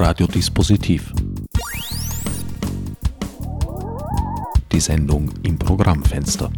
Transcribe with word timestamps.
Radiodispositiv. 0.00 1.12
Die 4.70 4.78
Sendung 4.78 5.28
im 5.42 5.58
Programmfenster. 5.58 6.52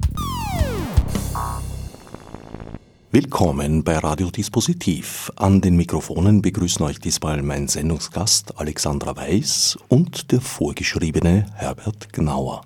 Willkommen 3.11 3.83
bei 3.83 3.97
Radiodispositiv. 3.97 5.33
An 5.37 5.63
den 5.63 5.77
Mikrofonen 5.77 6.43
begrüßen 6.43 6.85
euch 6.85 6.99
diesmal 7.01 7.43
mein 7.43 7.67
Sendungsgast 7.67 8.59
Alexandra 8.59 9.17
Weiß 9.17 9.79
und 9.89 10.33
der 10.33 10.43
vorgeschriebene 10.43 11.47
Herbert 11.55 12.13
Gnauer. 12.13 12.61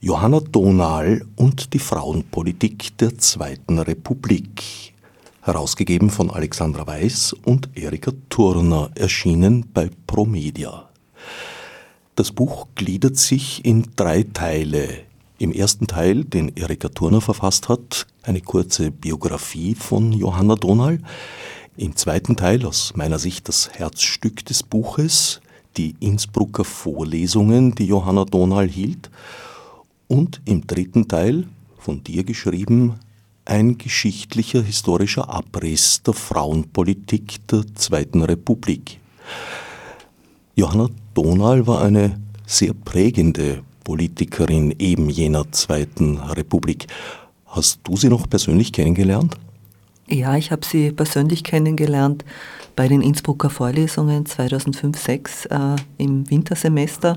Johanna 0.00 0.40
Donal 0.40 1.26
und 1.36 1.74
die 1.74 1.80
Frauenpolitik 1.80 2.96
der 2.96 3.18
Zweiten 3.18 3.78
Republik 3.78 4.94
herausgegeben 5.46 6.10
von 6.10 6.30
Alexandra 6.30 6.86
Weiß 6.86 7.34
und 7.44 7.70
Erika 7.76 8.10
Turner, 8.28 8.90
erschienen 8.96 9.66
bei 9.72 9.90
Promedia. 10.06 10.88
Das 12.16 12.32
Buch 12.32 12.66
gliedert 12.74 13.16
sich 13.16 13.64
in 13.64 13.86
drei 13.94 14.24
Teile. 14.24 14.88
Im 15.38 15.52
ersten 15.52 15.86
Teil, 15.86 16.24
den 16.24 16.48
Erika 16.56 16.88
Turner 16.88 17.20
verfasst 17.20 17.68
hat, 17.68 18.06
eine 18.22 18.40
kurze 18.40 18.90
Biografie 18.90 19.74
von 19.74 20.12
Johanna 20.12 20.56
Donal. 20.56 20.98
Im 21.76 21.94
zweiten 21.94 22.36
Teil, 22.36 22.64
aus 22.64 22.94
meiner 22.96 23.18
Sicht 23.18 23.48
das 23.48 23.70
Herzstück 23.70 24.44
des 24.46 24.62
Buches, 24.62 25.40
die 25.76 25.94
Innsbrucker 26.00 26.64
Vorlesungen, 26.64 27.74
die 27.74 27.86
Johanna 27.86 28.24
Donal 28.24 28.66
hielt. 28.66 29.10
Und 30.08 30.40
im 30.44 30.66
dritten 30.66 31.06
Teil, 31.06 31.46
von 31.78 32.02
dir 32.02 32.24
geschrieben, 32.24 32.98
ein 33.46 33.78
geschichtlicher 33.78 34.62
historischer 34.62 35.28
Abriss 35.28 36.02
der 36.02 36.14
Frauenpolitik 36.14 37.46
der 37.48 37.64
Zweiten 37.74 38.22
Republik. 38.22 39.00
Johanna 40.54 40.88
Donal 41.14 41.66
war 41.66 41.82
eine 41.82 42.20
sehr 42.46 42.74
prägende 42.74 43.62
Politikerin 43.84 44.74
eben 44.78 45.08
jener 45.08 45.50
Zweiten 45.52 46.18
Republik. 46.18 46.86
Hast 47.46 47.80
du 47.84 47.96
sie 47.96 48.08
noch 48.08 48.28
persönlich 48.28 48.72
kennengelernt? 48.72 49.36
Ja, 50.08 50.36
ich 50.36 50.52
habe 50.52 50.64
sie 50.64 50.92
persönlich 50.92 51.42
kennengelernt 51.42 52.24
bei 52.76 52.88
den 52.88 53.00
Innsbrucker 53.00 53.50
Vorlesungen 53.50 54.24
2005-6 54.24 55.74
äh, 55.74 55.76
im 55.98 56.28
Wintersemester. 56.30 57.16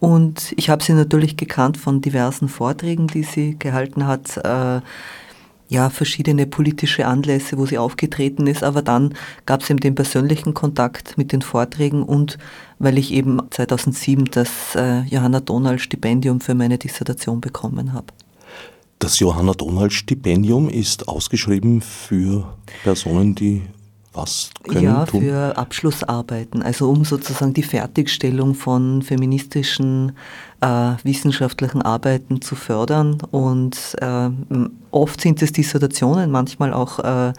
Und 0.00 0.52
ich 0.56 0.70
habe 0.70 0.82
sie 0.82 0.94
natürlich 0.94 1.36
gekannt 1.36 1.76
von 1.76 2.00
diversen 2.00 2.48
Vorträgen, 2.48 3.06
die 3.06 3.22
sie 3.22 3.56
gehalten 3.58 4.06
hat. 4.06 4.36
Äh, 4.38 4.80
ja, 5.70 5.88
verschiedene 5.88 6.46
politische 6.46 7.06
Anlässe, 7.06 7.56
wo 7.56 7.64
sie 7.64 7.78
aufgetreten 7.78 8.48
ist, 8.48 8.64
aber 8.64 8.82
dann 8.82 9.14
gab 9.46 9.62
es 9.62 9.70
eben 9.70 9.78
den 9.78 9.94
persönlichen 9.94 10.52
Kontakt 10.52 11.16
mit 11.16 11.30
den 11.30 11.42
Vorträgen 11.42 12.02
und 12.02 12.38
weil 12.80 12.98
ich 12.98 13.12
eben 13.12 13.40
2007 13.50 14.24
das 14.32 14.74
äh, 14.74 15.02
Johanna 15.02 15.38
Donald 15.38 15.80
Stipendium 15.80 16.40
für 16.40 16.56
meine 16.56 16.76
Dissertation 16.76 17.40
bekommen 17.40 17.92
habe. 17.92 18.08
Das 18.98 19.20
Johanna 19.20 19.52
Donald 19.52 19.92
Stipendium 19.92 20.68
ist 20.68 21.06
ausgeschrieben 21.06 21.82
für 21.82 22.52
Personen, 22.82 23.36
die 23.36 23.62
was 24.12 24.50
können 24.64 24.82
ja, 24.82 25.04
tun? 25.04 25.22
für 25.22 25.56
Abschlussarbeiten, 25.56 26.62
also 26.62 26.90
um 26.90 27.04
sozusagen 27.04 27.54
die 27.54 27.62
Fertigstellung 27.62 28.54
von 28.54 29.02
feministischen 29.02 30.12
äh, 30.60 30.92
wissenschaftlichen 31.04 31.82
Arbeiten 31.82 32.42
zu 32.42 32.56
fördern. 32.56 33.18
Und 33.30 33.96
äh, 34.00 34.30
oft 34.90 35.20
sind 35.20 35.40
es 35.42 35.52
Dissertationen, 35.52 36.30
manchmal 36.30 36.72
auch 36.72 36.98
äh, 36.98 37.32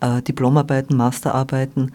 äh, 0.00 0.22
Diplomarbeiten, 0.22 0.96
Masterarbeiten. 0.96 1.92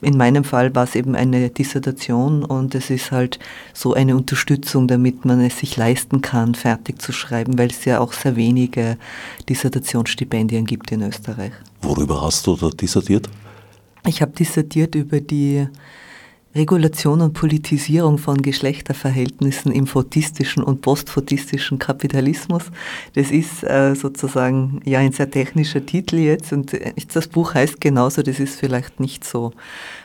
In 0.00 0.16
meinem 0.16 0.44
Fall 0.44 0.74
war 0.76 0.84
es 0.84 0.94
eben 0.94 1.16
eine 1.16 1.50
Dissertation 1.50 2.44
und 2.44 2.76
es 2.76 2.88
ist 2.88 3.10
halt 3.10 3.40
so 3.74 3.94
eine 3.94 4.16
Unterstützung, 4.16 4.86
damit 4.86 5.24
man 5.24 5.40
es 5.40 5.58
sich 5.58 5.76
leisten 5.76 6.20
kann, 6.20 6.54
fertig 6.54 7.02
zu 7.02 7.10
schreiben, 7.10 7.58
weil 7.58 7.70
es 7.70 7.84
ja 7.84 7.98
auch 7.98 8.12
sehr 8.12 8.36
wenige 8.36 8.96
Dissertationsstipendien 9.48 10.66
gibt 10.66 10.92
in 10.92 11.02
Österreich. 11.02 11.52
Worüber 11.82 12.22
hast 12.22 12.46
du 12.46 12.54
da 12.54 12.70
dissertiert? 12.70 13.28
Ich 14.08 14.22
habe 14.22 14.32
dissertiert 14.32 14.94
über 14.94 15.20
die 15.20 15.68
Regulation 16.54 17.20
und 17.20 17.34
Politisierung 17.34 18.16
von 18.16 18.40
Geschlechterverhältnissen 18.40 19.70
im 19.70 19.86
fotistischen 19.86 20.62
und 20.62 20.80
postfotistischen 20.80 21.78
Kapitalismus. 21.78 22.64
Das 23.14 23.30
ist 23.30 23.62
äh, 23.64 23.94
sozusagen 23.94 24.80
ja 24.86 24.98
ein 25.00 25.12
sehr 25.12 25.30
technischer 25.30 25.84
Titel 25.84 26.16
jetzt 26.16 26.54
und 26.54 26.72
äh, 26.72 26.94
das 27.12 27.28
Buch 27.28 27.52
heißt 27.52 27.82
genauso, 27.82 28.22
das 28.22 28.40
ist 28.40 28.58
vielleicht 28.58 28.98
nicht 28.98 29.24
so 29.24 29.52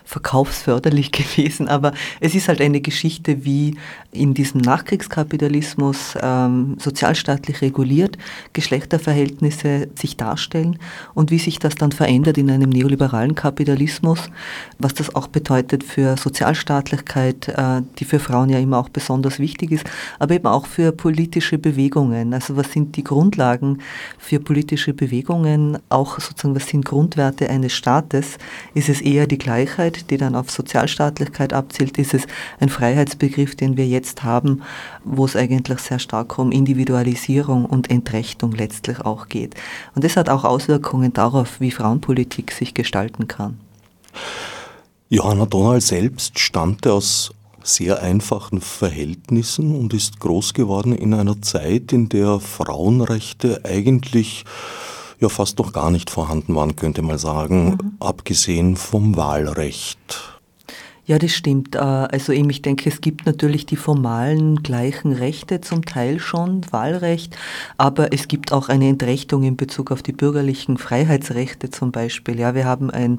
verkaufsförderlich 0.04 1.12
gewesen, 1.12 1.68
aber 1.68 1.94
es 2.20 2.36
ist 2.36 2.48
halt 2.48 2.62
eine 2.62 2.82
Geschichte, 2.82 3.46
wie 3.46 3.76
in 4.12 4.34
diesem 4.34 4.62
Nachkriegskapitalismus 4.62 6.16
ähm, 6.22 6.78
sozialstaatlich 6.80 7.62
reguliert 7.62 8.18
Geschlechterverhältnisse 8.54 9.88
sich 9.96 10.18
darstellen 10.18 10.78
und 11.14 11.32
wie 11.32 11.40
sich 11.40 11.60
das 11.60 11.76
dann 11.76 11.92
verändert 11.92 12.38
in 12.38 12.52
einem 12.52 12.70
neoliberalen 12.70 13.36
Kapitalismus, 13.36 14.30
was 14.78 14.94
das 14.94 15.16
auch 15.16 15.28
bedeutet 15.28 15.84
für 15.84 16.16
Sozialstaatlichkeit, 16.18 17.48
äh, 17.50 17.82
die 18.00 18.06
für 18.06 18.20
Frauen 18.20 18.50
ja 18.50 18.60
immer 18.60 18.78
auch 18.78 18.90
besonders 18.90 19.40
wichtig 19.40 19.72
ist, 19.72 19.86
aber 20.20 20.36
eben 20.36 20.48
auch 20.48 20.68
für 20.68 20.92
politische 20.92 21.58
Bewegungen. 21.58 22.34
Also 22.34 22.56
was 22.56 22.72
sind 22.72 22.96
die 22.96 23.04
Grundlagen 23.04 23.80
für 24.18 24.40
politische 24.40 24.94
Bewegungen, 24.94 25.80
auch 25.90 26.20
sozusagen 26.20 26.56
was 26.56 26.68
sind 26.68 26.86
Grundwerte 26.86 27.50
eines 27.50 27.74
Staates? 27.74 28.38
Ist 28.74 28.90
es 28.90 29.02
eher 29.02 29.28
die 29.28 29.38
Gleichheit? 29.38 29.93
Freiheit, 29.94 30.10
die 30.10 30.18
dann 30.18 30.36
auf 30.36 30.50
Sozialstaatlichkeit 30.50 31.54
abzielt, 31.54 31.98
ist 31.98 32.14
es 32.14 32.24
ein 32.60 32.70
Freiheitsbegriff, 32.70 33.56
den 33.56 33.78
wir 33.78 33.88
jetzt 33.88 34.24
haben, 34.24 34.62
wo 35.04 35.26
es 35.26 35.36
eigentlich 35.36 35.80
sehr 35.80 36.00
stark 36.00 36.38
um 36.40 36.52
Individualisierung 36.52 37.66
und 37.66 37.90
Entrechtung 37.90 38.52
letztlich 38.54 39.02
auch 39.02 39.28
geht. 39.28 39.56
Und 39.96 40.04
das 40.04 40.18
hat 40.18 40.30
auch 40.30 40.44
Auswirkungen 40.44 41.14
darauf, 41.14 41.60
wie 41.60 41.72
Frauenpolitik 41.72 42.52
sich 42.52 42.74
gestalten 42.74 43.28
kann. 43.28 43.60
Johanna 45.10 45.46
Donald 45.46 45.84
selbst 45.84 46.40
stammte 46.40 46.94
aus 46.94 47.32
sehr 47.64 48.02
einfachen 48.02 48.60
Verhältnissen 48.60 49.76
und 49.76 49.94
ist 49.94 50.20
groß 50.20 50.54
geworden 50.54 50.94
in 50.94 51.14
einer 51.14 51.42
Zeit, 51.42 51.94
in 51.94 52.10
der 52.10 52.40
Frauenrechte 52.40 53.62
eigentlich 53.64 54.44
ja 55.20 55.30
fast 55.30 55.60
noch 55.60 55.74
gar 55.74 55.92
nicht 55.92 56.10
vorhanden 56.10 56.56
waren, 56.56 56.76
könnte 56.76 57.02
man 57.02 57.18
sagen, 57.18 57.66
mhm. 57.66 57.92
abgesehen 58.00 58.76
vom 58.76 59.16
Wahlrecht. 59.16 60.33
Ja, 61.06 61.20
das 61.20 61.32
stimmt. 61.32 61.76
Äh, 61.76 61.80
also 61.80 62.32
eben, 62.32 62.50
ich 62.50 62.62
denke, 62.62 62.90
es 62.90 63.02
gibt 63.02 63.26
natürlich 63.26 63.66
die 63.66 63.76
formalen 63.76 64.64
gleichen 64.64 65.12
Rechte 65.12 65.60
zum 65.60 65.84
Teil 65.84 66.18
schon, 66.20 66.62
Wahlrecht, 66.72 67.36
aber 67.78 68.14
es 68.14 68.30
gibt 68.30 68.54
auch 68.54 68.70
eine 68.70 68.88
Entrechtung 68.88 69.44
in 69.44 69.58
Bezug 69.58 69.92
auf 69.92 70.02
die 70.02 70.14
bürgerlichen 70.14 70.78
Freiheitsrechte 70.78 71.70
zum 71.70 71.92
Beispiel. 71.92 72.40
Ja, 72.40 72.56
wir 72.56 72.64
haben 72.64 72.90
ein 72.90 73.18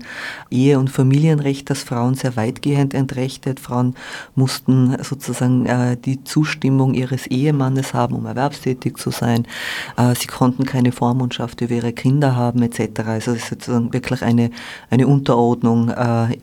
Ehe- 0.50 0.78
und 0.78 0.88
Familienrecht, 0.88 1.68
das 1.68 1.82
Frauen 1.82 2.14
sehr 2.14 2.36
weitgehend 2.36 2.94
entrechtet. 2.94 3.60
Frauen 3.60 3.96
mussten 4.34 4.96
sozusagen 5.02 5.66
äh, 5.66 5.98
die 5.98 6.24
Zustimmung 6.24 6.94
ihres 6.94 7.26
Ehemannes 7.26 7.92
haben, 7.92 8.14
um 8.14 8.24
erwerbstätig 8.24 8.96
zu 8.96 9.10
sein. 9.10 9.46
Äh, 9.98 10.14
sie 10.14 10.26
konnten 10.26 10.64
keine 10.64 10.90
Vormundschaft 10.90 11.60
über 11.60 11.74
ihre 11.74 11.92
Kinder 11.92 12.34
haben 12.34 12.62
etc. 12.62 13.00
Also 13.04 13.32
es 13.32 13.42
ist 13.42 13.48
sozusagen 13.50 13.92
wirklich 13.92 14.22
eine, 14.22 14.50
eine 14.88 15.06
Unterordnung 15.06 15.92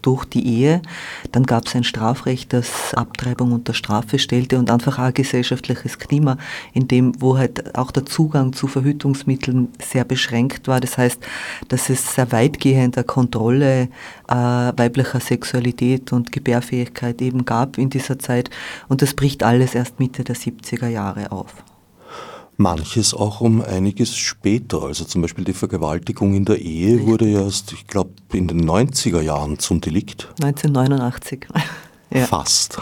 durch 0.01 0.25
die 0.25 0.45
Ehe. 0.45 0.81
Dann 1.31 1.43
gab 1.43 1.67
es 1.67 1.75
ein 1.75 1.83
Strafrecht, 1.83 2.53
das 2.53 2.93
Abtreibung 2.93 3.51
unter 3.51 3.73
Strafe 3.73 4.19
stellte 4.19 4.59
und 4.59 4.69
einfach 4.69 4.99
ein 4.99 5.13
gesellschaftliches 5.13 5.99
Klima, 5.99 6.37
in 6.73 6.87
dem, 6.87 7.13
wo 7.21 7.37
halt 7.37 7.75
auch 7.75 7.91
der 7.91 8.05
Zugang 8.05 8.53
zu 8.53 8.67
Verhütungsmitteln 8.67 9.69
sehr 9.81 10.03
beschränkt 10.03 10.67
war. 10.67 10.79
Das 10.79 10.97
heißt, 10.97 11.19
dass 11.69 11.89
es 11.89 12.15
sehr 12.15 12.31
weitgehende 12.31 13.03
Kontrolle 13.03 13.89
äh, 14.27 14.33
weiblicher 14.35 15.19
Sexualität 15.19 16.13
und 16.13 16.31
Gebärfähigkeit 16.31 17.21
eben 17.21 17.45
gab 17.45 17.77
in 17.77 17.89
dieser 17.89 18.19
Zeit. 18.19 18.49
Und 18.87 19.01
das 19.01 19.13
bricht 19.13 19.43
alles 19.43 19.75
erst 19.75 19.99
Mitte 19.99 20.23
der 20.23 20.35
70er 20.35 20.87
Jahre 20.87 21.31
auf 21.31 21.63
manches 22.57 23.13
auch 23.13 23.41
um 23.41 23.61
einiges 23.61 24.15
später. 24.15 24.83
Also 24.83 25.05
zum 25.05 25.21
Beispiel 25.21 25.43
die 25.43 25.53
Vergewaltigung 25.53 26.33
in 26.33 26.45
der 26.45 26.59
Ehe 26.59 26.93
Richtig. 26.93 27.07
wurde 27.07 27.29
erst, 27.29 27.73
ich 27.73 27.87
glaube, 27.87 28.11
in 28.33 28.47
den 28.47 28.69
90er 28.69 29.21
Jahren 29.21 29.59
zum 29.59 29.81
Delikt. 29.81 30.29
1989. 30.41 31.47
ja. 32.13 32.25
Fast. 32.25 32.79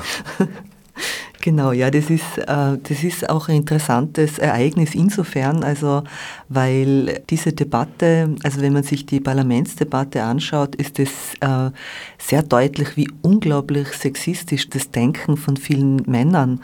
Genau, 1.41 1.71
ja, 1.71 1.89
das 1.89 2.09
ist, 2.09 2.37
äh, 2.37 2.45
das 2.45 3.03
ist 3.03 3.29
auch 3.29 3.47
ein 3.47 3.55
interessantes 3.55 4.39
Ereignis 4.39 4.93
insofern, 4.93 5.63
also 5.63 6.03
weil 6.49 7.21
diese 7.29 7.53
Debatte, 7.53 8.35
also 8.43 8.61
wenn 8.61 8.73
man 8.73 8.83
sich 8.83 9.05
die 9.05 9.21
Parlamentsdebatte 9.21 10.21
anschaut, 10.21 10.75
ist 10.75 10.99
es 10.99 11.09
äh, 11.39 11.71
sehr 12.17 12.43
deutlich, 12.43 12.97
wie 12.97 13.09
unglaublich 13.21 13.87
sexistisch 13.93 14.69
das 14.69 14.91
Denken 14.91 15.37
von 15.37 15.55
vielen 15.55 16.03
Männern 16.07 16.59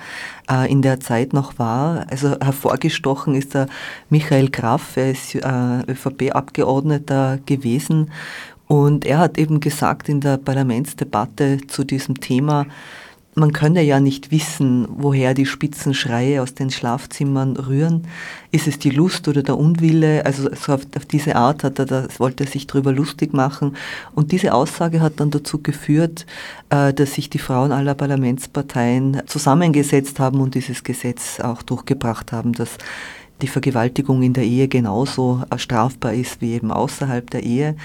äh, 0.52 0.70
in 0.70 0.82
der 0.82 1.00
Zeit 1.00 1.32
noch 1.32 1.58
war. 1.58 2.06
Also 2.10 2.36
hervorgestochen 2.42 3.34
ist 3.34 3.54
der 3.54 3.68
Michael 4.10 4.50
Graf, 4.50 4.98
er 4.98 5.12
ist 5.12 5.36
ÖVP-Abgeordneter 5.36 7.40
gewesen 7.46 8.12
Und 8.68 9.06
er 9.06 9.20
hat 9.20 9.38
eben 9.38 9.60
gesagt 9.60 10.10
in 10.10 10.22
der 10.22 10.38
Parlamentsdebatte 10.38 11.60
zu 11.68 11.84
diesem 11.84 12.20
Thema, 12.20 12.66
man 13.36 13.52
könne 13.52 13.82
ja 13.82 14.00
nicht 14.00 14.32
wissen, 14.32 14.88
woher 14.90 15.34
die 15.34 15.46
spitzen 15.46 15.94
Schreie 15.94 16.42
aus 16.42 16.54
den 16.54 16.70
Schlafzimmern 16.72 17.58
rühren. 17.58 18.08
Ist 18.52 18.66
es 18.66 18.80
die 18.80 18.90
Lust 18.90 19.28
oder 19.28 19.44
der 19.44 19.58
Unwille? 19.58 20.26
Also 20.26 20.44
so 20.56 20.74
auf, 20.74 20.82
auf, 20.96 21.06
diese 21.06 21.36
Art 21.36 21.66
hat 21.66 21.78
er 21.78 21.86
das, 21.86 22.20
wollte 22.22 22.46
er 22.46 22.50
sich 22.50 22.66
darüber 22.66 22.94
lustig 22.94 23.34
machen. 23.34 23.76
Und 24.14 24.32
diese 24.32 24.54
Aussage 24.54 25.02
hat 25.02 25.20
dann 25.20 25.32
dazu 25.32 25.62
geführt, 25.62 26.26
äh, 26.70 26.94
dass 26.94 27.16
sich 27.16 27.30
die 27.30 27.40
Frauen 27.40 27.74
aller 27.74 27.94
Parlamentsparteien 27.94 29.22
zusammengesetzt 29.26 30.18
haben 30.22 30.40
und 30.40 30.56
dieses 30.56 30.86
Gesetz 30.86 31.42
auch 31.42 31.62
durchgebracht 31.62 32.32
haben, 32.32 32.54
dass 32.54 32.78
die 33.42 33.48
Vergewaltigung 33.48 34.22
in 34.22 34.34
der 34.34 34.46
Ehe 34.46 34.68
genauso 34.68 35.44
strafbar 35.58 36.14
ist 36.14 36.42
wie 36.42 36.54
eben 36.54 36.72
außerhalb 36.72 37.30
der 37.30 37.44
Ehe. 37.44 37.76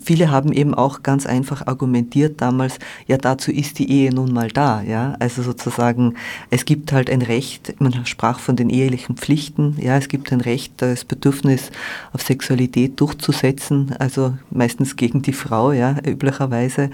Viele 0.00 0.30
haben 0.30 0.52
eben 0.52 0.74
auch 0.74 1.02
ganz 1.02 1.26
einfach 1.26 1.66
argumentiert 1.66 2.40
damals, 2.40 2.78
ja 3.06 3.18
dazu 3.18 3.50
ist 3.50 3.78
die 3.78 3.90
Ehe 3.90 4.14
nun 4.14 4.32
mal 4.32 4.48
da, 4.48 4.82
ja, 4.82 5.16
also 5.18 5.42
sozusagen 5.42 6.14
es 6.50 6.64
gibt 6.64 6.92
halt 6.92 7.10
ein 7.10 7.22
Recht, 7.22 7.74
man 7.80 8.06
sprach 8.06 8.38
von 8.38 8.56
den 8.56 8.70
ehelichen 8.70 9.16
Pflichten, 9.16 9.76
ja, 9.80 9.96
es 9.96 10.08
gibt 10.08 10.32
ein 10.32 10.40
Recht, 10.40 10.74
das 10.76 11.04
Bedürfnis 11.04 11.70
auf 12.12 12.22
Sexualität 12.22 13.00
durchzusetzen, 13.00 13.94
also 13.98 14.34
meistens 14.50 14.96
gegen 14.96 15.22
die 15.22 15.32
Frau, 15.32 15.72
ja, 15.72 15.96
üblicherweise 16.06 16.90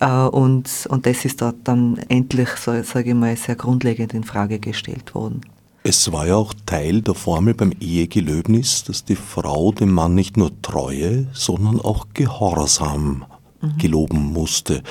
äh, 0.00 0.06
und 0.08 0.88
und 0.88 1.06
das 1.06 1.24
ist 1.24 1.42
dort 1.42 1.56
dann 1.64 1.98
endlich, 2.08 2.48
so, 2.50 2.82
sage 2.82 3.10
ich 3.10 3.14
mal, 3.14 3.36
sehr 3.36 3.56
grundlegend 3.56 4.14
in 4.14 4.24
Frage 4.24 4.58
gestellt 4.58 5.14
worden. 5.14 5.42
Es 5.88 6.12
war 6.12 6.26
ja 6.26 6.36
auch 6.36 6.52
Teil 6.66 7.00
der 7.00 7.14
Formel 7.14 7.54
beim 7.54 7.72
Ehegelöbnis, 7.80 8.84
dass 8.84 9.06
die 9.06 9.16
Frau 9.16 9.72
dem 9.72 9.90
Mann 9.90 10.14
nicht 10.14 10.36
nur 10.36 10.50
Treue, 10.60 11.28
sondern 11.32 11.80
auch 11.80 12.08
Gehorsam 12.12 13.24
mhm. 13.62 13.78
geloben 13.78 14.18
musste. 14.18 14.82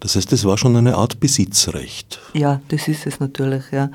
Das 0.00 0.14
heißt, 0.14 0.30
es 0.34 0.44
war 0.44 0.58
schon 0.58 0.76
eine 0.76 0.96
Art 0.96 1.20
Besitzrecht. 1.20 2.20
Ja, 2.34 2.60
das 2.68 2.86
ist 2.86 3.06
es 3.06 3.18
natürlich, 3.18 3.62
ja. 3.72 3.90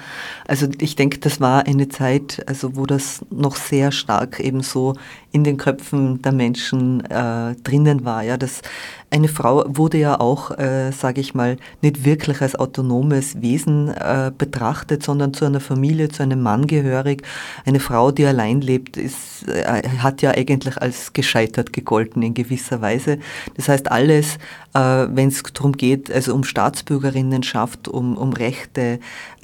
Also 0.48 0.68
ich 0.80 0.96
denke, 0.96 1.20
das 1.20 1.40
war 1.40 1.68
eine 1.68 1.90
Zeit, 1.90 2.44
also 2.48 2.76
wo 2.76 2.88
das 2.88 3.24
noch 3.30 3.56
sehr 3.56 3.92
stark 3.92 4.40
eben 4.40 4.62
so 4.64 4.96
in 5.32 5.44
den 5.44 5.58
Köpfen 5.58 6.22
der 6.22 6.32
Menschen 6.32 7.04
äh, 7.06 7.56
drinnen 7.64 8.06
war. 8.06 8.24
Ja, 8.24 8.38
das, 8.38 8.62
eine 9.10 9.28
Frau 9.28 9.64
wurde 9.68 9.98
ja 9.98 10.20
auch, 10.20 10.52
äh, 10.58 10.92
sage 10.92 11.22
ich 11.22 11.34
mal, 11.34 11.58
nicht 11.82 12.06
wirklich 12.06 12.42
als 12.42 12.56
autonomes 12.56 13.42
Wesen 13.42 13.90
äh, 13.90 14.32
betrachtet, 14.38 15.04
sondern 15.04 15.34
zu 15.34 15.46
einer 15.46 15.60
Familie, 15.60 16.10
zu 16.10 16.24
einem 16.24 16.42
Mann 16.42 16.68
gehörig. 16.68 17.24
Eine 17.66 17.80
Frau, 17.80 18.12
die 18.12 18.26
allein 18.26 18.62
lebt, 18.62 18.98
ist, 18.98 19.48
äh, 19.48 19.84
hat 20.00 20.22
ja 20.22 20.32
eigentlich 20.32 20.78
als 20.82 21.14
gescheitert 21.14 21.72
gegolten 21.74 22.22
in 22.22 22.34
gewisser 22.34 22.82
Weise. 22.82 23.20
Das 23.56 23.70
heißt, 23.70 23.92
alles, 23.92 24.38
wenn 24.78 25.30
es 25.30 25.44
darum 25.44 25.74
geht, 25.74 26.12
also 26.12 26.34
um 26.34 26.44
Staatsbürgerinnenschaft, 26.44 27.88
um, 27.88 28.18
um 28.18 28.34
Rechte, 28.34 29.00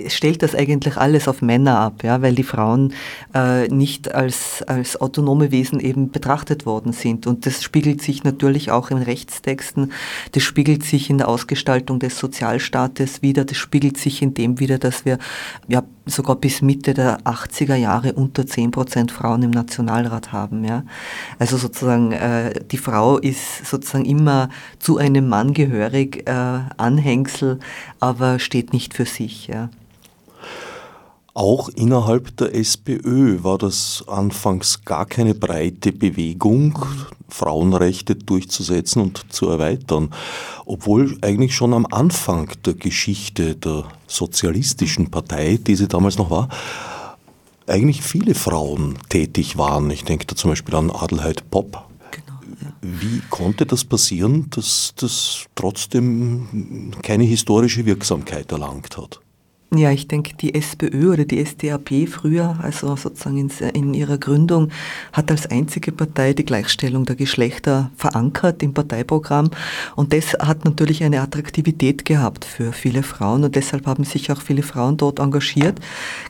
stellt 0.07 0.43
das 0.43 0.55
eigentlich 0.55 0.97
alles 0.97 1.27
auf 1.27 1.41
Männer 1.41 1.79
ab, 1.79 2.03
ja, 2.03 2.21
weil 2.21 2.35
die 2.35 2.43
Frauen 2.43 2.93
äh, 3.33 3.67
nicht 3.67 4.13
als, 4.13 4.63
als 4.63 4.99
autonome 4.99 5.51
Wesen 5.51 5.79
eben 5.79 6.11
betrachtet 6.11 6.65
worden 6.65 6.93
sind. 6.93 7.27
Und 7.27 7.45
das 7.45 7.63
spiegelt 7.63 8.01
sich 8.01 8.23
natürlich 8.23 8.71
auch 8.71 8.91
in 8.91 8.97
Rechtstexten, 8.97 9.91
das 10.33 10.43
spiegelt 10.43 10.83
sich 10.83 11.09
in 11.09 11.17
der 11.17 11.29
Ausgestaltung 11.29 11.99
des 11.99 12.17
Sozialstaates 12.17 13.21
wieder, 13.21 13.45
das 13.45 13.57
spiegelt 13.57 13.97
sich 13.97 14.21
in 14.21 14.33
dem 14.33 14.59
wieder, 14.59 14.77
dass 14.77 15.05
wir 15.05 15.17
ja 15.67 15.83
sogar 16.05 16.35
bis 16.35 16.61
Mitte 16.61 16.93
der 16.93 17.19
80er 17.21 17.75
Jahre 17.75 18.13
unter 18.13 18.45
10 18.45 18.71
Prozent 18.71 19.11
Frauen 19.11 19.43
im 19.43 19.51
Nationalrat 19.51 20.31
haben. 20.31 20.63
Ja. 20.65 20.83
Also 21.39 21.57
sozusagen 21.57 22.11
äh, 22.11 22.53
die 22.71 22.77
Frau 22.77 23.17
ist 23.17 23.65
sozusagen 23.65 24.05
immer 24.05 24.49
zu 24.79 24.97
einem 24.97 25.29
Mann 25.29 25.53
gehörig, 25.53 26.27
äh, 26.27 26.59
Anhängsel, 26.77 27.59
aber 27.99 28.39
steht 28.39 28.73
nicht 28.73 28.93
für 28.93 29.05
sich. 29.05 29.47
Ja. 29.47 29.69
Auch 31.35 31.69
innerhalb 31.69 32.37
der 32.37 32.53
SPÖ 32.53 33.43
war 33.43 33.57
das 33.57 34.03
anfangs 34.07 34.85
gar 34.85 35.07
keine 35.07 35.33
breite 35.33 35.91
Bewegung, 35.91 36.77
Frauenrechte 37.27 38.15
durchzusetzen 38.15 39.01
und 39.01 39.33
zu 39.33 39.49
erweitern, 39.49 40.11
obwohl 40.65 41.17
eigentlich 41.21 41.55
schon 41.55 41.73
am 41.73 41.87
Anfang 41.87 42.51
der 42.65 42.75
Geschichte 42.75 43.55
der 43.55 43.85
sozialistischen 44.05 45.09
Partei, 45.09 45.57
die 45.57 45.75
sie 45.75 45.87
damals 45.87 46.19
noch 46.19 46.29
war, 46.29 46.49
eigentlich 47.65 48.03
viele 48.03 48.35
Frauen 48.35 48.99
tätig 49.09 49.57
waren. 49.57 49.89
Ich 49.89 50.03
denke 50.03 50.27
da 50.27 50.35
zum 50.35 50.51
Beispiel 50.51 50.75
an 50.75 50.91
Adelheid 50.91 51.49
Popp. 51.49 51.83
Genau, 52.11 52.39
ja. 52.61 52.73
Wie 52.81 53.23
konnte 53.31 53.65
das 53.65 53.83
passieren, 53.83 54.51
dass 54.51 54.93
das 54.97 55.45
trotzdem 55.55 56.91
keine 57.01 57.23
historische 57.23 57.87
Wirksamkeit 57.87 58.51
erlangt 58.51 58.97
hat? 58.97 59.22
Ja, 59.75 59.89
ich 59.89 60.07
denke, 60.07 60.35
die 60.35 60.53
SPÖ 60.53 61.13
oder 61.13 61.25
die 61.25 61.43
SDAP 61.43 62.07
früher, 62.07 62.59
also 62.61 62.95
sozusagen 62.95 63.49
in, 63.73 63.93
ihrer 63.95 64.19
Gründung, 64.19 64.69
hat 65.11 65.31
als 65.31 65.47
einzige 65.47 65.91
Partei 65.91 66.33
die 66.33 66.45
Gleichstellung 66.45 67.05
der 67.05 67.15
Geschlechter 67.15 67.89
verankert 67.97 68.61
im 68.61 68.75
Parteiprogramm. 68.75 69.49
Und 69.95 70.13
das 70.13 70.33
hat 70.33 70.63
natürlich 70.63 71.03
eine 71.03 71.21
Attraktivität 71.21 72.05
gehabt 72.05 72.45
für 72.45 72.71
viele 72.71 73.01
Frauen 73.01 73.45
und 73.45 73.55
deshalb 73.55 73.87
haben 73.87 74.03
sich 74.03 74.31
auch 74.31 74.41
viele 74.41 74.61
Frauen 74.61 74.97
dort 74.97 75.17
engagiert. 75.17 75.79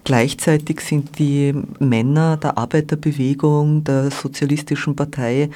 Gleichzeitig 0.05 0.79
sind 0.79 1.19
die 1.19 1.53
Männer 1.79 2.37
der 2.37 2.57
Arbeiterbewegung, 2.57 3.83
der 3.83 4.09
Sozialistischen 4.11 4.95
Partei 4.95 5.49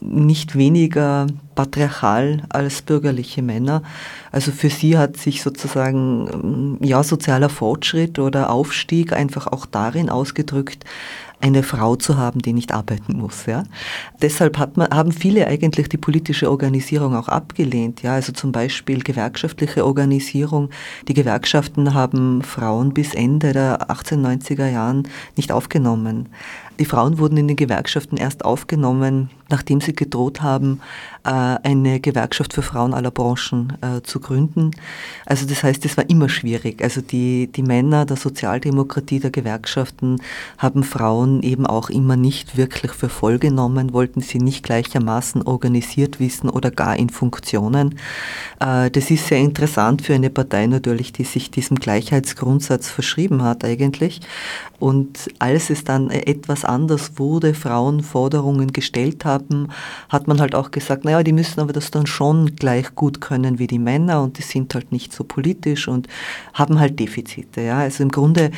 nicht 0.00 0.56
weniger 0.56 1.26
patriarchal 1.54 2.42
als 2.48 2.82
bürgerliche 2.82 3.42
Männer. 3.42 3.82
Also 4.30 4.52
für 4.52 4.70
sie 4.70 4.98
hat 4.98 5.16
sich 5.16 5.42
sozusagen 5.42 6.78
ja 6.80 7.02
sozialer 7.02 7.48
Fortschritt 7.48 8.18
oder 8.18 8.50
Aufstieg 8.50 9.12
einfach 9.12 9.46
auch 9.46 9.66
darin 9.66 10.10
ausgedrückt, 10.10 10.84
eine 11.40 11.62
Frau 11.62 11.96
zu 11.96 12.16
haben, 12.16 12.40
die 12.40 12.52
nicht 12.52 12.72
arbeiten 12.72 13.18
muss. 13.18 13.46
Ja. 13.46 13.64
Deshalb 14.22 14.58
hat 14.58 14.76
man, 14.76 14.88
haben 14.90 15.12
viele 15.12 15.46
eigentlich 15.46 15.88
die 15.88 15.98
politische 15.98 16.50
Organisierung 16.50 17.14
auch 17.14 17.28
abgelehnt. 17.28 18.02
Ja. 18.02 18.14
Also 18.14 18.32
zum 18.32 18.52
Beispiel 18.52 19.02
gewerkschaftliche 19.02 19.84
Organisierung. 19.84 20.70
Die 21.08 21.14
Gewerkschaften 21.14 21.92
haben 21.92 22.42
Frauen 22.42 22.94
bis 22.94 23.14
Ende 23.14 23.52
der 23.52 23.90
1890er 23.90 24.68
Jahren 24.68 25.08
nicht 25.36 25.52
aufgenommen. 25.52 26.30
Die 26.78 26.84
Frauen 26.84 27.18
wurden 27.18 27.36
in 27.36 27.48
den 27.48 27.56
Gewerkschaften 27.56 28.16
erst 28.16 28.44
aufgenommen, 28.44 29.30
nachdem 29.48 29.80
sie 29.80 29.94
gedroht 29.94 30.42
haben, 30.42 30.80
äh, 31.24 31.30
eine 31.30 32.00
Gewerkschaft 32.00 32.52
für 32.52 32.62
Frauen 32.62 32.92
aller 32.92 33.10
Branchen 33.10 33.72
äh, 33.80 34.02
zu 34.02 34.20
gründen. 34.20 34.72
Also 35.24 35.46
das 35.46 35.62
heißt, 35.62 35.84
es 35.84 35.96
war 35.96 36.08
immer 36.10 36.28
schwierig. 36.28 36.82
Also 36.82 37.00
die, 37.00 37.48
die 37.48 37.62
Männer 37.62 38.04
der 38.04 38.16
Sozialdemokratie, 38.16 39.20
der 39.20 39.30
Gewerkschaften 39.30 40.20
haben 40.58 40.82
Frauen 40.82 41.42
eben 41.42 41.66
auch 41.66 41.90
immer 41.90 42.16
nicht 42.16 42.56
wirklich 42.56 42.92
für 42.92 43.08
voll 43.08 43.38
genommen, 43.38 43.92
wollten 43.92 44.20
sie 44.20 44.38
nicht 44.38 44.64
gleichermaßen 44.64 45.42
organisiert 45.42 46.20
wissen 46.20 46.50
oder 46.50 46.70
gar 46.70 46.96
in 46.96 47.10
Funktionen. 47.10 47.98
Äh, 48.60 48.90
das 48.90 49.10
ist 49.10 49.28
sehr 49.28 49.38
interessant 49.38 50.02
für 50.02 50.14
eine 50.14 50.30
Partei 50.30 50.66
natürlich, 50.66 51.12
die 51.12 51.24
sich 51.24 51.50
diesem 51.50 51.78
Gleichheitsgrundsatz 51.78 52.88
verschrieben 52.88 53.42
hat 53.42 53.64
eigentlich. 53.64 54.20
Und 54.78 55.30
als 55.38 55.70
es 55.70 55.84
dann 55.84 56.10
etwas 56.10 56.65
anders 56.68 57.18
wurde, 57.18 57.54
Frauen 57.54 58.02
Forderungen 58.02 58.72
gestellt 58.72 59.24
haben, 59.24 59.68
hat 60.08 60.28
man 60.28 60.40
halt 60.40 60.54
auch 60.54 60.70
gesagt, 60.70 61.04
naja, 61.04 61.22
die 61.22 61.32
müssen 61.32 61.60
aber 61.60 61.72
das 61.72 61.90
dann 61.90 62.06
schon 62.06 62.56
gleich 62.56 62.94
gut 62.94 63.20
können 63.20 63.58
wie 63.58 63.66
die 63.66 63.78
Männer 63.78 64.22
und 64.22 64.38
die 64.38 64.42
sind 64.42 64.74
halt 64.74 64.92
nicht 64.92 65.12
so 65.12 65.24
politisch 65.24 65.88
und 65.88 66.08
haben 66.54 66.80
halt 66.80 66.98
Defizite. 66.98 67.60
Ja. 67.62 67.78
Also 67.78 68.02
im 68.02 68.10
Grunde 68.10 68.50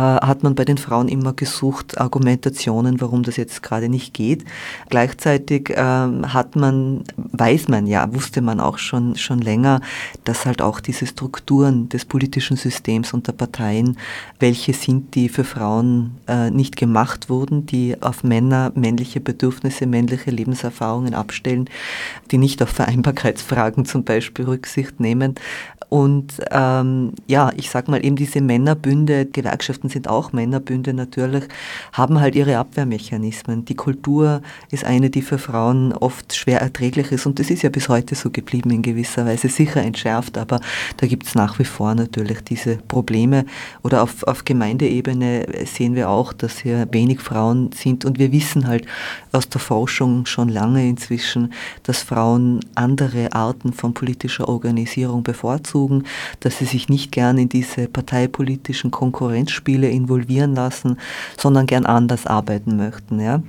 hat 0.00 0.42
man 0.42 0.54
bei 0.54 0.64
den 0.64 0.78
Frauen 0.78 1.08
immer 1.08 1.32
gesucht, 1.32 1.98
Argumentationen, 1.98 3.00
warum 3.00 3.22
das 3.22 3.36
jetzt 3.36 3.62
gerade 3.62 3.88
nicht 3.88 4.14
geht. 4.14 4.44
Gleichzeitig 4.90 5.72
ähm, 5.74 6.32
hat 6.32 6.56
man, 6.56 7.04
weiß 7.16 7.68
man 7.68 7.86
ja, 7.86 8.12
wusste 8.14 8.42
man 8.42 8.60
auch 8.60 8.78
schon, 8.78 9.16
schon 9.16 9.40
länger, 9.40 9.80
dass 10.24 10.46
halt 10.46 10.60
auch 10.60 10.80
diese 10.80 11.06
Strukturen 11.06 11.88
des 11.88 12.04
politischen 12.04 12.56
Systems 12.56 13.12
und 13.12 13.26
der 13.26 13.32
Parteien, 13.32 13.96
welche 14.38 14.72
sind, 14.72 15.14
die 15.14 15.28
für 15.28 15.44
Frauen 15.44 16.16
äh, 16.26 16.50
nicht 16.50 16.76
gemacht 16.76 17.30
wurden, 17.30 17.66
die 17.66 17.96
auf 18.02 18.22
Männer, 18.22 18.72
männliche 18.74 19.20
Bedürfnisse, 19.20 19.86
männliche 19.86 20.30
Lebenserfahrungen 20.30 21.14
abstellen, 21.14 21.70
die 22.30 22.38
nicht 22.38 22.62
auf 22.62 22.68
Vereinbarkeitsfragen 22.68 23.84
zum 23.84 24.04
Beispiel 24.04 24.44
Rücksicht 24.44 25.00
nehmen. 25.00 25.36
Und 25.88 26.34
ähm, 26.50 27.12
ja, 27.26 27.52
ich 27.56 27.70
sag 27.70 27.88
mal 27.88 28.04
eben 28.04 28.16
diese 28.16 28.40
Männerbünde, 28.40 29.26
Gewerkschaften 29.26 29.85
Sozialdemokraten 29.86 29.88
sind 29.88 30.08
auch 30.08 30.32
Männerbünde 30.32 30.92
natürlich, 30.94 31.44
haben 31.92 32.20
halt 32.20 32.34
ihre 32.34 32.58
Abwehrmechanismen. 32.58 33.64
Die 33.64 33.74
Kultur 33.74 34.42
ist 34.70 34.84
eine, 34.84 35.10
die 35.10 35.22
für 35.22 35.38
Frauen 35.38 35.92
oft 35.92 36.34
schwer 36.34 36.60
erträglich 36.60 37.12
ist 37.12 37.26
und 37.26 37.38
das 37.38 37.50
ist 37.50 37.62
ja 37.62 37.70
bis 37.70 37.88
heute 37.88 38.14
so 38.14 38.30
geblieben 38.30 38.70
in 38.70 38.82
gewisser 38.82 39.26
Weise, 39.26 39.48
sicher 39.48 39.82
entschärft, 39.82 40.38
aber 40.38 40.60
da 40.96 41.06
gibt 41.06 41.26
es 41.26 41.34
nach 41.34 41.58
wie 41.58 41.64
vor 41.64 41.94
natürlich 41.94 42.42
diese 42.42 42.76
Probleme. 42.88 43.44
Oder 43.82 44.02
auf, 44.02 44.22
auf 44.24 44.44
Gemeindeebene 44.44 45.46
sehen 45.64 45.94
wir 45.94 46.08
auch, 46.08 46.32
dass 46.32 46.58
hier 46.58 46.86
wenig 46.90 47.20
Frauen 47.20 47.70
sind 47.72 48.04
und 48.04 48.18
wir 48.18 48.32
wissen 48.32 48.66
halt 48.66 48.86
aus 49.32 49.48
der 49.48 49.60
Forschung 49.60 50.26
schon 50.26 50.48
lange 50.48 50.88
inzwischen, 50.88 51.52
dass 51.82 52.02
Frauen 52.02 52.60
andere 52.74 53.32
Arten 53.32 53.72
von 53.72 53.94
politischer 53.94 54.48
Organisierung 54.48 55.22
bevorzugen, 55.22 56.04
dass 56.40 56.58
sie 56.58 56.64
sich 56.64 56.88
nicht 56.88 57.12
gern 57.12 57.38
in 57.38 57.48
diese 57.48 57.88
parteipolitischen 57.88 58.90
Konkurrenzspiele 58.90 59.75
involvieren 59.84 60.54
lassen, 60.54 60.98
sondern 61.36 61.66
gern 61.66 61.86
anders 61.86 62.26
arbeiten 62.26 62.76
möchten. 62.76 63.20
Ja? 63.20 63.42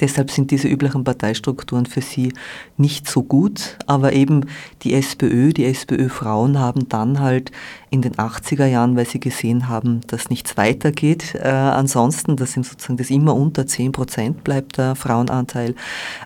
Deshalb 0.00 0.30
sind 0.30 0.50
diese 0.50 0.68
üblichen 0.68 1.04
Parteistrukturen 1.04 1.86
für 1.86 2.00
sie 2.00 2.32
nicht 2.76 3.08
so 3.08 3.22
gut, 3.22 3.76
aber 3.86 4.12
eben 4.12 4.46
die 4.82 4.94
SPÖ, 4.94 5.52
die 5.52 5.64
SPÖ-Frauen 5.64 6.58
haben 6.58 6.88
dann 6.88 7.20
halt 7.20 7.52
in 7.90 8.02
den 8.02 8.14
80er 8.14 8.66
Jahren, 8.66 8.96
weil 8.96 9.06
sie 9.06 9.20
gesehen 9.20 9.68
haben, 9.68 10.00
dass 10.06 10.30
nichts 10.30 10.56
weitergeht, 10.56 11.34
äh, 11.34 11.48
ansonsten, 11.48 12.36
dass 12.36 12.52
sozusagen 12.52 12.96
das 12.96 13.10
immer 13.10 13.34
unter 13.34 13.66
10 13.66 13.92
Prozent 13.92 14.44
bleibt, 14.44 14.78
der 14.78 14.94
Frauenanteil, 14.94 15.74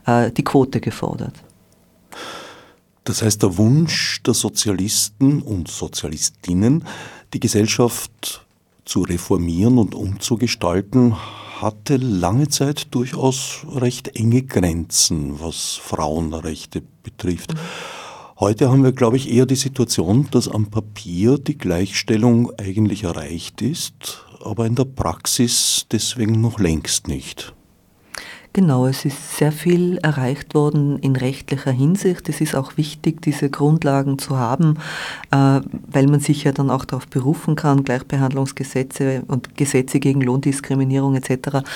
äh, 0.06 0.30
die 0.30 0.44
Quote 0.44 0.80
gefordert. 0.80 1.34
Das 3.04 3.22
heißt, 3.22 3.42
der 3.42 3.56
Wunsch 3.56 4.20
der 4.24 4.34
Sozialisten 4.34 5.40
und 5.40 5.68
Sozialistinnen, 5.68 6.84
die 7.32 7.40
Gesellschaft 7.40 8.45
zu 8.86 9.02
reformieren 9.02 9.76
und 9.76 9.94
umzugestalten, 9.94 11.14
hatte 11.60 11.96
lange 11.96 12.48
Zeit 12.48 12.94
durchaus 12.94 13.66
recht 13.74 14.16
enge 14.16 14.42
Grenzen, 14.42 15.40
was 15.40 15.74
Frauenrechte 15.74 16.82
betrifft. 17.02 17.54
Heute 18.38 18.70
haben 18.70 18.84
wir, 18.84 18.92
glaube 18.92 19.16
ich, 19.16 19.30
eher 19.30 19.46
die 19.46 19.56
Situation, 19.56 20.28
dass 20.30 20.48
am 20.48 20.66
Papier 20.66 21.38
die 21.38 21.58
Gleichstellung 21.58 22.52
eigentlich 22.58 23.04
erreicht 23.04 23.62
ist, 23.62 24.24
aber 24.44 24.66
in 24.66 24.74
der 24.74 24.84
Praxis 24.84 25.86
deswegen 25.90 26.40
noch 26.40 26.58
längst 26.60 27.08
nicht. 27.08 27.54
Genau, 28.56 28.86
es 28.86 29.04
ist 29.04 29.36
sehr 29.36 29.52
viel 29.52 29.98
erreicht 29.98 30.54
worden 30.54 30.98
in 31.00 31.14
rechtlicher 31.14 31.72
Hinsicht. 31.72 32.26
Es 32.30 32.40
ist 32.40 32.56
auch 32.56 32.78
wichtig, 32.78 33.20
diese 33.20 33.50
Grundlagen 33.50 34.18
zu 34.18 34.38
haben, 34.38 34.78
äh, 35.30 35.60
weil 35.88 36.06
man 36.06 36.20
sich 36.20 36.44
ja 36.44 36.52
dann 36.52 36.70
auch 36.70 36.86
darauf 36.86 37.06
berufen 37.06 37.54
kann, 37.54 37.84
Gleichbehandlungsgesetze 37.84 39.24
und 39.28 39.58
Gesetze 39.58 40.00
gegen 40.00 40.22
Lohndiskriminierung 40.22 41.16
etc. 41.16 41.66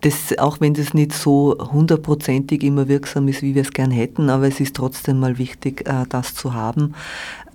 Das, 0.00 0.38
auch 0.38 0.58
wenn 0.58 0.72
das 0.72 0.94
nicht 0.94 1.12
so 1.12 1.54
hundertprozentig 1.70 2.62
immer 2.62 2.88
wirksam 2.88 3.28
ist, 3.28 3.42
wie 3.42 3.54
wir 3.54 3.60
es 3.60 3.72
gern 3.74 3.90
hätten, 3.90 4.30
aber 4.30 4.48
es 4.48 4.58
ist 4.58 4.74
trotzdem 4.74 5.20
mal 5.20 5.36
wichtig, 5.36 5.86
äh, 5.86 6.06
das 6.08 6.34
zu 6.34 6.54
haben. 6.54 6.94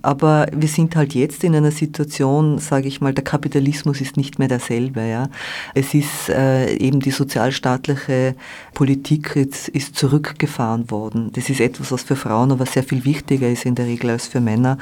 Aber 0.02 0.46
wir 0.52 0.68
sind 0.68 0.94
halt 0.96 1.14
jetzt 1.14 1.42
in 1.44 1.54
einer 1.54 1.70
Situation, 1.70 2.58
sage 2.58 2.88
ich 2.88 3.00
mal, 3.00 3.12
der 3.12 3.24
Kapitalismus 3.24 4.00
ist 4.00 4.16
nicht 4.16 4.38
mehr 4.38 4.48
derselbe. 4.48 5.02
Ja. 5.02 5.28
Es 5.74 5.94
ist 5.94 6.28
äh, 6.28 6.74
eben 6.76 7.00
die 7.00 7.10
sozialstaatliche 7.10 8.34
Politik 8.74 9.32
jetzt 9.34 9.68
ist 9.68 9.96
zurückgefahren 9.96 10.90
worden. 10.90 11.30
Das 11.32 11.50
ist 11.50 11.60
etwas, 11.60 11.90
was 11.90 12.02
für 12.02 12.16
Frauen 12.16 12.52
aber 12.52 12.66
sehr 12.66 12.84
viel 12.84 13.04
wichtiger 13.04 13.48
ist 13.48 13.64
in 13.64 13.74
der 13.74 13.86
Regel 13.86 14.10
als 14.10 14.28
für 14.28 14.40
Männer, 14.40 14.78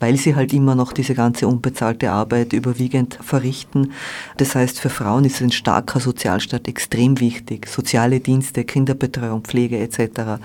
weil 0.00 0.16
sie 0.16 0.34
halt 0.34 0.52
immer 0.52 0.74
noch 0.74 0.92
diese 0.92 1.14
ganze 1.14 1.46
unbezahlte 1.46 2.10
Arbeit 2.10 2.52
überwiegend 2.52 3.18
verrichten. 3.22 3.92
Das 4.36 4.54
heißt, 4.54 4.80
für 4.80 4.90
Frauen 4.90 5.24
ist 5.24 5.40
ein 5.40 5.50
starker 5.50 6.00
Sozialstaat 6.00 6.68
extrem 6.68 7.20
wichtig. 7.20 7.68
Soziale 7.68 8.20
Dienste, 8.20 8.64
Kinderbetreuung, 8.64 9.42
Pflege 9.42 9.78
etc. 9.78 10.40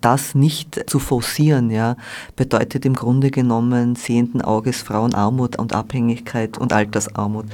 Das 0.00 0.34
nicht 0.34 0.88
zu 0.88 0.98
forcieren, 0.98 1.70
ja, 1.70 1.96
bedeutet 2.36 2.86
im 2.86 2.94
Grunde 2.94 3.30
genommen 3.30 3.65
Formen 3.66 3.96
sehenden 3.96 4.42
Auges 4.42 4.82
Frauenarmut 4.82 5.58
und 5.58 5.74
Abhängigkeit 5.74 6.56
und 6.56 6.72
Altersarmut 6.72 7.46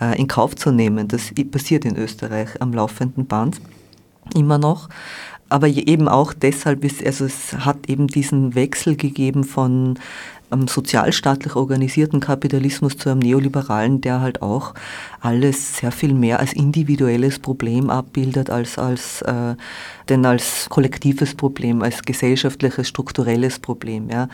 äh, 0.00 0.18
in 0.18 0.26
Kauf 0.26 0.56
zu 0.56 0.72
nehmen. 0.72 1.06
Das 1.06 1.32
passiert 1.50 1.84
in 1.84 1.96
Österreich 1.96 2.60
am 2.60 2.72
laufenden 2.72 3.26
Band 3.26 3.60
immer 4.34 4.58
noch. 4.58 4.88
Aber 5.48 5.68
eben 5.68 6.08
auch 6.08 6.32
deshalb 6.32 6.84
ist, 6.84 7.04
also 7.04 7.24
es 7.24 7.52
hat 7.64 7.88
eben 7.88 8.08
diesen 8.08 8.54
Wechsel 8.54 8.96
gegeben 8.96 9.44
von 9.44 9.98
einem 10.50 10.66
sozialstaatlich 10.66 11.54
organisierten 11.54 12.20
Kapitalismus 12.20 12.96
zu 12.96 13.08
einem 13.08 13.20
neoliberalen, 13.20 14.00
der 14.00 14.20
halt 14.20 14.42
auch 14.42 14.74
alles 15.20 15.76
sehr 15.76 15.92
viel 15.92 16.14
mehr 16.14 16.40
als 16.40 16.52
individuelles 16.52 17.38
Problem 17.38 17.90
abbildet, 17.90 18.50
als, 18.50 18.78
als 18.78 19.22
äh, 19.22 19.54
denn 20.10 20.26
als 20.26 20.68
kollektives 20.68 21.34
Problem, 21.34 21.82
als 21.82 22.02
gesellschaftliches, 22.02 22.88
strukturelles 22.88 23.60
Problem. 23.60 24.10
Ja. 24.10 24.28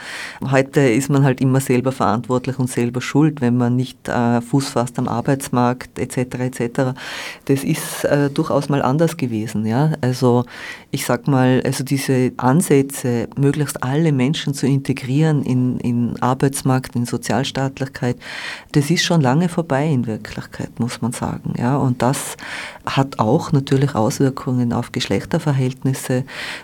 Heute 0.50 0.80
ist 0.80 1.11
man 1.11 1.23
halt 1.23 1.40
immer 1.40 1.61
selber 1.61 1.92
verantwortlich 1.92 2.59
und 2.59 2.71
selber 2.71 3.00
schuld, 3.00 3.40
wenn 3.40 3.56
man 3.56 3.76
nicht 3.76 4.09
äh, 4.09 4.40
Fuß 4.40 4.71
fasst 4.71 4.99
am 4.99 5.06
Arbeitsmarkt 5.06 5.99
etc. 5.99 6.16
etc. 6.16 6.80
Das 7.45 7.62
ist 7.62 8.04
äh, 8.04 8.30
durchaus 8.30 8.68
mal 8.68 8.83
anders 8.83 9.16
gewesen. 9.16 9.66
Ja. 9.66 9.92
Also 10.00 10.45
ich 10.90 11.04
sag 11.04 11.28
mal, 11.28 11.62
also 11.64 11.85
diese 11.85 12.33
Ansätze, 12.38 13.28
möglichst 13.37 13.83
alle 13.83 14.12
Menschen 14.12 14.54
zu 14.54 14.66
integrieren 14.66 15.42
in, 15.42 15.78
in 15.80 16.21
Arbeitsmarkt, 16.23 16.97
in 16.97 17.04
Sozialstaatlichkeit, 17.04 18.16
das 18.73 18.90
ist 18.90 19.04
schon 19.04 19.21
lange 19.21 19.49
vorbei 19.50 19.87
in 19.87 20.06
Wirklichkeit, 20.06 20.80
muss 20.80 21.02
man 21.02 21.12
sagen. 21.12 21.54
Ja. 21.59 21.76
Und 21.76 22.00
das 22.00 22.37
hat 22.87 23.18
auch 23.18 23.52
natürlich 23.52 23.95
Auswirkungen 23.95 24.73
auf 24.73 24.92
Geschlechterverhältnisse. 24.92 25.65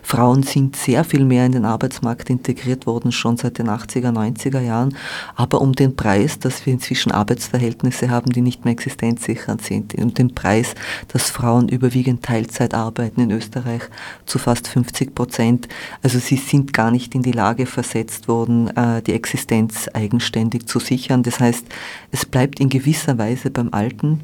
Frauen 0.03 0.43
sind 0.43 0.77
sehr 0.77 1.05
viel 1.05 1.25
mehr 1.25 1.47
in 1.47 1.53
den 1.53 1.65
Arbeitsmarkt 1.65 2.31
integriert 2.31 2.87
worden, 2.87 3.13
schon 3.13 3.37
seit 3.37 3.59
den 3.59 3.69
80er, 3.69 4.13
90er 4.13 4.61
Jahren, 4.61 4.97
aber 5.35 5.61
um 5.61 5.73
den 5.73 5.97
Preis, 5.97 6.39
dass 6.39 6.65
wir 6.67 6.73
inzwischen 6.73 7.13
Arbeitsverhältnisse 7.13 8.11
haben, 8.11 8.33
die 8.33 8.41
nicht 8.41 8.65
mehr 8.65 8.73
existenzsichernd 8.73 9.63
sind, 9.63 9.95
um 9.95 10.15
den 10.15 10.35
Preis, 10.35 10.75
dass 11.09 11.31
Frauen 11.31 11.69
überwiegend 11.69 12.23
Teilzeit 12.23 12.75
arbeiten 12.75 13.21
in 13.21 13.31
Österreich 13.31 13.83
zu 14.27 14.39
fast 14.39 14.69
50 14.69 15.15
Prozent. 15.15 15.69
Also 16.03 16.19
sie 16.19 16.37
sind 16.37 16.73
gar 16.73 16.91
nicht 16.91 17.15
in 17.15 17.23
die 17.23 17.33
Lage 17.33 17.67
versetzt 17.67 18.29
worden, 18.29 18.69
äh, 18.77 19.03
die 19.03 19.13
Existenz 19.13 19.89
eigenständig 19.93 20.67
zu 20.67 20.79
sichern. 20.79 21.23
Das 21.23 21.41
heißt, 21.41 21.67
es 22.11 22.27
bleibt 22.27 22.61
in 22.61 22.69
gewisser 22.69 23.19
Weise 23.19 23.51
beim 23.51 23.69
Alten. 23.73 24.21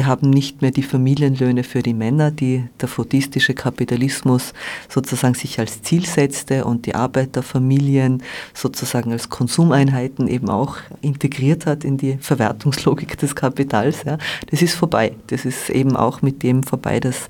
Wir 0.00 0.06
haben 0.06 0.30
nicht 0.30 0.62
mehr 0.62 0.70
die 0.70 0.82
Familienlöhne 0.82 1.62
für 1.62 1.82
die 1.82 1.92
Männer, 1.92 2.30
die 2.30 2.64
der 2.80 2.88
fordistische 2.88 3.52
Kapitalismus 3.52 4.54
sozusagen 4.88 5.34
sich 5.34 5.58
als 5.58 5.82
Ziel 5.82 6.06
setzte 6.06 6.64
und 6.64 6.86
die 6.86 6.94
Arbeiterfamilien 6.94 8.22
sozusagen 8.54 9.12
als 9.12 9.28
Konsumeinheiten 9.28 10.26
eben 10.26 10.48
auch 10.48 10.78
integriert 11.02 11.66
hat 11.66 11.84
in 11.84 11.98
die 11.98 12.16
Verwertungslogik 12.16 13.18
des 13.18 13.36
Kapitals. 13.36 14.04
Ja. 14.04 14.16
Das 14.50 14.62
ist 14.62 14.72
vorbei. 14.72 15.12
Das 15.26 15.44
ist 15.44 15.68
eben 15.68 15.94
auch 15.96 16.22
mit 16.22 16.42
dem 16.42 16.62
vorbei, 16.62 16.98
dass 16.98 17.28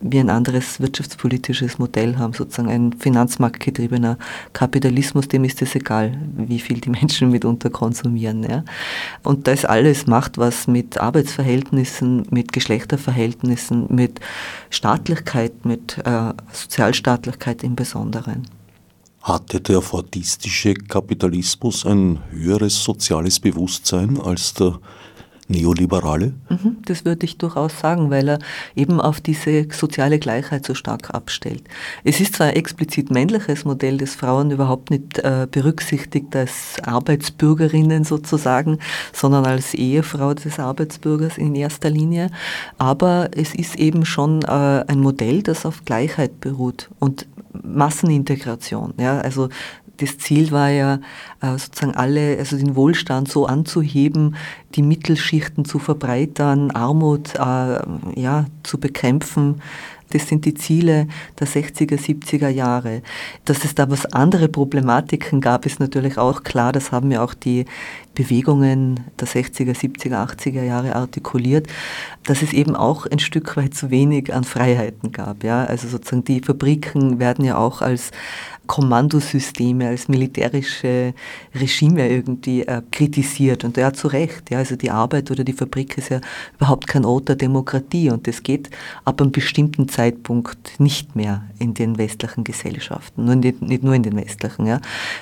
wir 0.00 0.20
ein 0.20 0.30
anderes 0.30 0.80
wirtschaftspolitisches 0.80 1.78
Modell 1.78 2.16
haben, 2.16 2.32
sozusagen 2.32 2.68
ein 2.68 2.92
finanzmarktgetriebener 2.92 4.18
Kapitalismus, 4.52 5.28
dem 5.28 5.44
ist 5.44 5.62
es 5.62 5.74
egal, 5.74 6.18
wie 6.36 6.58
viel 6.58 6.80
die 6.80 6.90
Menschen 7.00 7.30
mitunter 7.30 7.70
konsumieren. 7.70 8.42
Ja. 8.44 8.64
Und 9.22 9.46
das 9.46 9.64
alles 9.64 10.06
macht 10.06 10.38
was 10.38 10.66
mit 10.66 10.98
Arbeitsverhältnissen, 10.98 12.26
mit 12.30 12.52
Geschlechterverhältnissen, 12.52 13.86
mit 13.88 14.20
Staatlichkeit, 14.70 15.64
mit 15.64 15.98
äh, 16.04 16.32
Sozialstaatlichkeit 16.52 17.62
im 17.62 17.74
Besonderen. 17.74 18.46
Hatte 19.22 19.60
der 19.60 19.80
fordistische 19.80 20.74
Kapitalismus 20.74 21.84
ein 21.84 22.20
höheres 22.30 22.84
soziales 22.84 23.40
Bewusstsein 23.40 24.20
als 24.20 24.54
der 24.54 24.78
Neoliberale? 25.48 26.34
Mhm, 26.48 26.78
das 26.84 27.04
würde 27.04 27.24
ich 27.24 27.38
durchaus 27.38 27.78
sagen, 27.78 28.10
weil 28.10 28.28
er 28.28 28.38
eben 28.74 29.00
auf 29.00 29.20
diese 29.20 29.66
soziale 29.70 30.18
Gleichheit 30.18 30.66
so 30.66 30.74
stark 30.74 31.14
abstellt. 31.14 31.62
Es 32.04 32.20
ist 32.20 32.34
zwar 32.34 32.48
ein 32.48 32.56
explizit 32.56 33.10
männliches 33.10 33.64
Modell, 33.64 33.98
das 33.98 34.14
Frauen 34.14 34.50
überhaupt 34.50 34.90
nicht 34.90 35.18
äh, 35.20 35.46
berücksichtigt 35.50 36.34
als 36.34 36.76
Arbeitsbürgerinnen 36.82 38.04
sozusagen, 38.04 38.78
sondern 39.12 39.46
als 39.46 39.74
Ehefrau 39.74 40.34
des 40.34 40.58
Arbeitsbürgers 40.58 41.38
in 41.38 41.54
erster 41.54 41.90
Linie, 41.90 42.30
aber 42.78 43.30
es 43.32 43.54
ist 43.54 43.76
eben 43.76 44.04
schon 44.04 44.42
äh, 44.42 44.84
ein 44.86 45.00
Modell, 45.00 45.42
das 45.42 45.64
auf 45.64 45.84
Gleichheit 45.84 46.40
beruht 46.40 46.90
und 46.98 47.26
Massenintegration. 47.62 48.94
Ja, 48.98 49.18
also 49.20 49.48
das 49.98 50.18
Ziel 50.18 50.50
war 50.50 50.70
ja 50.70 51.00
äh, 51.40 51.58
sozusagen 51.58 51.94
alle, 51.94 52.38
also 52.38 52.56
den 52.56 52.76
Wohlstand 52.76 53.28
so 53.28 53.46
anzuheben, 53.46 54.36
die 54.74 54.82
Mittelschichten 54.82 55.64
zu 55.64 55.78
verbreitern, 55.78 56.70
Armut 56.70 57.34
äh, 57.34 57.38
ja, 58.20 58.46
zu 58.62 58.78
bekämpfen, 58.78 59.60
Das 60.10 60.28
sind 60.28 60.44
die 60.44 60.54
Ziele 60.54 61.08
der 61.40 61.48
60er, 61.48 61.98
70er 61.98 62.48
Jahre. 62.48 63.02
Dass 63.44 63.64
es 63.64 63.74
da 63.74 63.90
was 63.90 64.06
andere 64.06 64.48
Problematiken 64.48 65.40
gab, 65.40 65.66
ist 65.66 65.80
natürlich 65.80 66.16
auch 66.16 66.44
klar. 66.44 66.72
Das 66.72 66.92
haben 66.92 67.10
ja 67.10 67.24
auch 67.24 67.34
die 67.34 67.64
Bewegungen 68.14 69.00
der 69.20 69.26
60er, 69.26 69.74
70er, 69.74 70.24
80er 70.24 70.62
Jahre 70.62 70.94
artikuliert, 70.94 71.66
dass 72.24 72.42
es 72.42 72.52
eben 72.52 72.76
auch 72.76 73.06
ein 73.06 73.18
Stück 73.18 73.56
weit 73.56 73.74
zu 73.74 73.90
wenig 73.90 74.32
an 74.32 74.44
Freiheiten 74.44 75.10
gab. 75.12 75.42
Ja? 75.42 75.64
Also 75.64 75.88
sozusagen 75.88 76.24
die 76.24 76.40
Fabriken 76.40 77.18
werden 77.18 77.44
ja 77.44 77.58
auch 77.58 77.82
als 77.82 78.12
Kommandosysteme, 78.66 79.88
als 79.88 80.08
militärische 80.08 81.14
Regime 81.54 82.08
irgendwie 82.08 82.62
äh, 82.62 82.82
kritisiert. 82.90 83.64
Und 83.64 83.76
hat 83.78 83.96
zu 83.96 84.08
Recht. 84.08 84.50
Ja, 84.50 84.58
also 84.58 84.76
die 84.76 84.90
Arbeit 84.90 85.30
oder 85.30 85.44
die 85.44 85.52
Fabrik 85.52 85.96
ist 85.98 86.10
ja 86.10 86.20
überhaupt 86.56 86.86
kein 86.86 87.04
Ort 87.04 87.28
der 87.28 87.36
Demokratie 87.36 88.10
und 88.10 88.26
das 88.26 88.42
geht 88.42 88.70
ab 89.04 89.20
einem 89.20 89.32
bestimmten 89.32 89.88
Zeitpunkt 89.88 90.78
nicht 90.78 91.16
mehr 91.16 91.44
in 91.58 91.74
den 91.74 91.98
westlichen 91.98 92.44
Gesellschaften, 92.44 93.24
nur 93.24 93.36
nicht, 93.36 93.62
nicht 93.62 93.82
nur 93.82 93.94
in 93.94 94.02
den 94.02 94.16
westlichen. 94.16 94.66
Ja. 94.66 94.80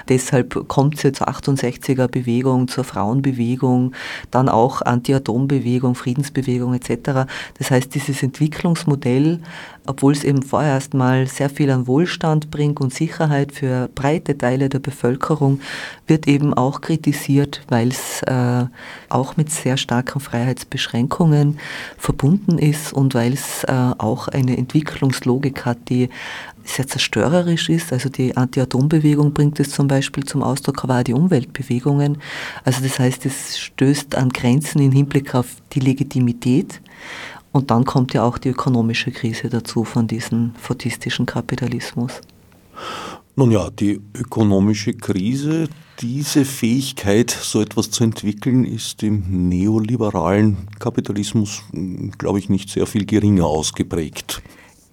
Deshalb 0.08 0.68
kommt 0.68 0.96
es 0.96 1.02
ja 1.02 1.12
zur 1.12 1.28
68er 1.28 2.08
Bewegung, 2.08 2.68
zur 2.68 2.84
Frauenbewegung, 2.84 3.92
dann 4.30 4.48
auch 4.48 4.82
Anti-Atom-Bewegung, 4.82 5.94
Friedensbewegung 5.94 6.74
etc. 6.74 7.26
Das 7.58 7.70
heißt, 7.70 7.94
dieses 7.94 8.22
Entwicklungsmodell, 8.22 9.40
obwohl 9.86 10.12
es 10.12 10.24
eben 10.24 10.42
vorerst 10.42 10.94
mal 10.94 11.26
sehr 11.26 11.50
viel 11.50 11.70
an 11.70 11.86
Wohlstand 11.86 12.50
bringt 12.50 12.80
und 12.80 12.92
Sicherheit 12.92 13.52
für 13.52 13.88
breite 13.94 14.36
Teile 14.36 14.68
der 14.68 14.78
Bevölkerung, 14.78 15.60
wird 16.06 16.26
eben 16.26 16.54
auch 16.54 16.80
kritisiert, 16.80 17.62
weil 17.68 17.88
es 17.88 18.22
äh, 18.22 18.64
auch 19.08 19.36
mit 19.36 19.50
sehr 19.50 19.76
starken 19.76 20.20
Freiheitsbeschränkungen 20.20 21.58
verbunden 21.98 22.58
ist 22.58 22.92
und 22.92 23.14
weil 23.14 23.34
es 23.34 23.64
äh, 23.64 23.72
auch 23.98 24.28
eine 24.28 24.56
Entwicklungslogik 24.56 25.64
hat, 25.64 25.88
die 25.88 26.08
sehr 26.64 26.86
zerstörerisch 26.86 27.68
ist. 27.68 27.92
Also 27.92 28.08
die 28.08 28.36
Anti-Atom-Bewegung 28.36 29.32
bringt 29.34 29.60
es 29.60 29.70
zum 29.70 29.86
Beispiel 29.86 30.24
zum 30.24 30.42
Ausdruck, 30.42 30.82
aber 30.84 31.00
auch 31.00 31.04
die 31.04 31.12
Umweltbewegungen. 31.12 32.18
Also 32.64 32.82
das 32.82 32.98
heißt, 32.98 33.26
es 33.26 33.58
stößt 33.58 34.16
an 34.16 34.30
Grenzen 34.30 34.80
im 34.80 34.92
Hinblick 34.92 35.34
auf 35.34 35.46
die 35.72 35.80
Legitimität. 35.80 36.80
Und 37.54 37.70
dann 37.70 37.84
kommt 37.84 38.12
ja 38.14 38.24
auch 38.24 38.36
die 38.36 38.48
ökonomische 38.48 39.12
Krise 39.12 39.48
dazu 39.48 39.84
von 39.84 40.08
diesem 40.08 40.56
fordistischen 40.56 41.24
Kapitalismus. 41.24 42.20
Nun 43.36 43.52
ja, 43.52 43.70
die 43.70 44.00
ökonomische 44.12 44.92
Krise, 44.92 45.68
diese 46.00 46.44
Fähigkeit, 46.44 47.30
so 47.30 47.62
etwas 47.62 47.92
zu 47.92 48.02
entwickeln, 48.02 48.64
ist 48.64 49.04
im 49.04 49.48
neoliberalen 49.48 50.66
Kapitalismus, 50.80 51.62
glaube 52.18 52.40
ich, 52.40 52.48
nicht 52.48 52.70
sehr 52.70 52.88
viel 52.88 53.06
geringer 53.06 53.46
ausgeprägt. 53.46 54.42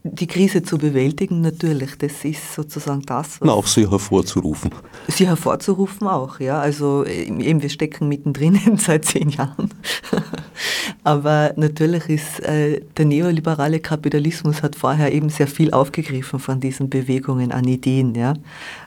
Die 0.03 0.25
Krise 0.25 0.63
zu 0.63 0.79
bewältigen, 0.79 1.41
natürlich, 1.41 1.95
das 1.95 2.25
ist 2.25 2.55
sozusagen 2.55 3.03
das. 3.03 3.39
Was 3.39 3.49
auch 3.49 3.67
sie 3.67 3.87
hervorzurufen. 3.87 4.71
Sie 5.07 5.27
hervorzurufen 5.27 6.07
auch, 6.07 6.39
ja. 6.39 6.59
Also 6.59 7.05
eben, 7.05 7.61
wir 7.61 7.69
stecken 7.69 8.07
mittendrin 8.07 8.59
seit 8.77 9.05
zehn 9.05 9.29
Jahren. 9.29 9.69
Aber 11.03 11.53
natürlich 11.55 12.09
ist 12.09 12.39
äh, 12.39 12.81
der 12.97 13.05
neoliberale 13.05 13.79
Kapitalismus 13.79 14.63
hat 14.63 14.75
vorher 14.75 15.13
eben 15.13 15.29
sehr 15.29 15.47
viel 15.47 15.71
aufgegriffen 15.71 16.39
von 16.39 16.59
diesen 16.59 16.89
Bewegungen 16.89 17.51
an 17.51 17.65
Ideen, 17.65 18.15
ja, 18.15 18.33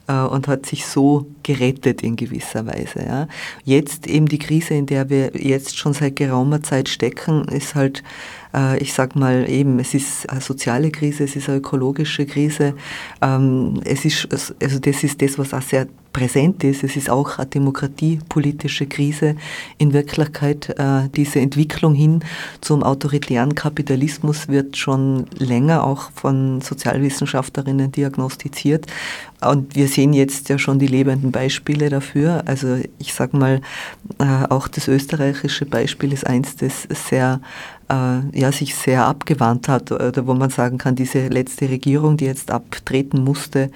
äh, 0.08 0.14
und 0.14 0.48
hat 0.48 0.66
sich 0.66 0.84
so 0.84 1.26
gerettet 1.44 2.02
in 2.02 2.16
gewisser 2.16 2.66
Weise. 2.66 3.04
Ja. 3.06 3.28
Jetzt 3.64 4.08
eben 4.08 4.26
die 4.26 4.38
Krise, 4.38 4.74
in 4.74 4.86
der 4.86 5.10
wir 5.10 5.30
jetzt 5.36 5.78
schon 5.78 5.92
seit 5.92 6.16
geraumer 6.16 6.60
Zeit 6.62 6.88
stecken, 6.88 7.44
ist 7.48 7.76
halt 7.76 8.02
ich 8.78 8.92
sag 8.92 9.16
mal 9.16 9.48
eben, 9.48 9.78
es 9.78 9.94
ist 9.94 10.28
eine 10.30 10.40
soziale 10.40 10.90
Krise, 10.90 11.24
es 11.24 11.36
ist 11.36 11.48
eine 11.48 11.58
ökologische 11.58 12.26
Krise. 12.26 12.74
Ähm, 13.20 13.80
es 13.84 14.04
ist, 14.04 14.28
also 14.60 14.78
das 14.78 15.02
ist 15.02 15.20
das, 15.20 15.38
was 15.38 15.52
auch 15.52 15.62
sehr 15.62 15.86
präsent 16.14 16.64
ist. 16.64 16.82
Es 16.82 16.96
ist 16.96 17.10
auch 17.10 17.38
eine 17.38 17.48
demokratiepolitische 17.48 18.86
Krise. 18.86 19.36
In 19.76 19.92
Wirklichkeit, 19.92 20.70
äh, 20.78 21.10
diese 21.14 21.40
Entwicklung 21.40 21.94
hin 21.94 22.20
zum 22.62 22.82
autoritären 22.82 23.54
Kapitalismus 23.54 24.48
wird 24.48 24.78
schon 24.78 25.26
länger 25.36 25.84
auch 25.84 26.10
von 26.14 26.62
Sozialwissenschaftlerinnen 26.62 27.92
diagnostiziert. 27.92 28.86
Und 29.42 29.76
wir 29.76 29.88
sehen 29.88 30.14
jetzt 30.14 30.48
ja 30.48 30.56
schon 30.56 30.78
die 30.78 30.86
lebenden 30.86 31.32
Beispiele 31.32 31.90
dafür. 31.90 32.44
Also 32.46 32.78
ich 32.98 33.12
sage 33.12 33.36
mal, 33.36 33.60
äh, 34.18 34.46
auch 34.48 34.68
das 34.68 34.88
österreichische 34.88 35.66
Beispiel 35.66 36.14
ist 36.14 36.26
eins, 36.26 36.56
das 36.56 36.88
sehr 37.08 37.40
äh, 37.90 38.38
ja, 38.38 38.52
sich 38.52 38.74
sehr 38.74 39.04
abgewandt 39.06 39.68
hat, 39.68 39.92
oder 39.92 40.26
wo 40.26 40.34
man 40.34 40.50
sagen 40.50 40.78
kann, 40.78 40.94
diese 40.94 41.28
letzte 41.28 41.68
Regierung, 41.68 42.16
die 42.16 42.24
jetzt 42.24 42.50
abtreten 42.50 43.22
musste, 43.22 43.70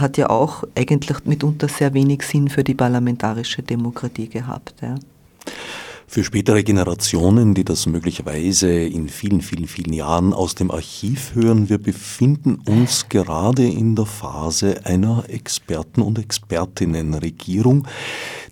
hat 0.00 0.16
ja 0.16 0.30
auch 0.30 0.64
eigentlich 0.74 1.24
mitunter 1.24 1.68
sehr 1.68 1.94
wenig 1.94 2.22
Sinn 2.22 2.48
für 2.48 2.64
die 2.64 2.74
parlamentarische 2.74 3.62
Demokratie 3.62 4.28
gehabt. 4.28 4.74
Ja. 4.82 4.96
Für 6.08 6.22
spätere 6.22 6.62
Generationen, 6.62 7.54
die 7.54 7.64
das 7.64 7.86
möglicherweise 7.86 8.70
in 8.70 9.08
vielen, 9.08 9.40
vielen, 9.42 9.66
vielen 9.66 9.92
Jahren 9.92 10.32
aus 10.32 10.54
dem 10.54 10.70
Archiv 10.70 11.34
hören, 11.34 11.68
wir 11.68 11.78
befinden 11.78 12.62
uns 12.66 13.08
gerade 13.08 13.66
in 13.66 13.96
der 13.96 14.06
Phase 14.06 14.86
einer 14.86 15.24
Experten- 15.28 16.02
und 16.02 16.18
Expertinnenregierung, 16.18 17.88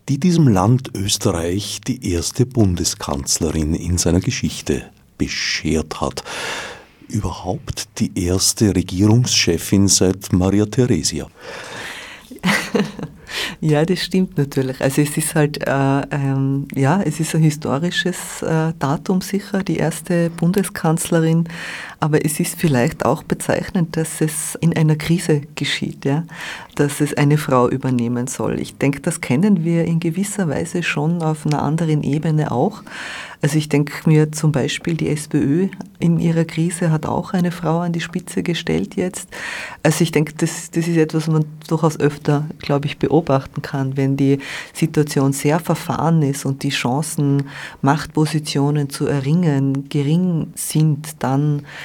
die 0.09 0.19
diesem 0.19 0.49
Land 0.49 0.90
Österreich 0.95 1.81
die 1.87 2.12
erste 2.12 2.45
Bundeskanzlerin 2.45 3.75
in 3.75 3.99
seiner 3.99 4.21
Geschichte 4.21 4.83
beschert 5.16 6.01
hat. 6.01 6.25
Überhaupt 7.14 8.00
die 8.00 8.11
erste 8.27 8.74
Regierungschefin 8.74 9.87
seit 9.87 10.33
Maria 10.33 10.66
Theresia. 10.66 11.29
Ja, 13.61 13.85
das 13.85 14.00
stimmt 14.00 14.38
natürlich. 14.38 14.81
Also 14.81 15.03
es 15.03 15.16
ist 15.16 15.35
halt, 15.35 15.66
äh, 15.66 16.00
ähm, 16.11 16.68
ja, 16.74 17.03
es 17.03 17.18
ist 17.18 17.35
ein 17.35 17.42
historisches 17.42 18.42
äh, 18.42 18.72
Datum 18.79 19.20
sicher, 19.20 19.62
die 19.62 19.79
erste 19.79 20.31
Bundeskanzlerin, 20.31 21.48
aber 22.05 22.23
es 22.23 22.38
ist 22.38 22.61
vielleicht 22.61 23.07
auch 23.07 23.23
bezeichnend, 23.23 23.97
dass 23.97 24.21
es 24.21 24.59
in 24.61 24.77
einer 24.77 24.95
Krise 24.95 25.40
geschieht, 25.55 26.05
ja, 26.05 26.25
dass 26.75 27.01
es 27.01 27.14
eine 27.14 27.38
Frau 27.38 27.67
übernehmen 27.67 28.27
soll. 28.27 28.61
Ich 28.61 28.77
denke, 28.77 29.01
das 29.01 29.23
kennen 29.23 29.64
wir 29.64 29.87
in 29.87 30.01
gewisser 30.01 30.47
Weise 30.51 30.83
schon 30.83 31.23
auf 31.23 31.47
einer 31.47 31.62
anderen 31.62 32.03
Ebene 32.03 32.53
auch. 32.53 32.83
Also 33.45 33.59
ich 33.59 33.69
denke 33.69 34.09
mir 34.09 34.33
zum 34.33 34.53
Beispiel, 34.53 34.95
die 34.95 35.11
SPÖ 35.11 35.69
in 35.99 36.19
ihrer 36.19 36.47
Krise 36.47 36.90
hat 36.90 37.05
auch 37.05 37.35
eine 37.35 37.51
Frau 37.51 37.81
an 37.81 37.93
die 37.93 38.01
Spitze 38.01 38.43
gestellt 38.43 38.97
jetzt. 38.97 39.29
Also 39.83 40.03
ich 40.03 40.12
denke, 40.12 40.33
das, 40.35 40.71
das 40.71 40.88
ist 40.88 40.97
etwas, 40.97 41.29
was 41.29 41.33
man 41.33 41.45
durchaus 41.69 42.01
öfter, 42.01 42.47
glaube 42.59 42.87
ich, 42.87 42.99
beobachten 42.99 43.61
kann, 43.61 43.99
wenn 43.99 44.17
die 44.17 44.38
Situation 44.73 45.35
sehr 45.35 45.61
verfahren 45.61 46.23
ist 46.23 46.47
und 46.47 46.62
die 46.62 46.71
Chancen, 46.71 47.51
Machtpositionen 47.83 48.88
zu 48.88 49.07
erringen, 49.07 49.90
gering 49.90 50.47
sind, 50.55 51.23
dann 51.23 51.67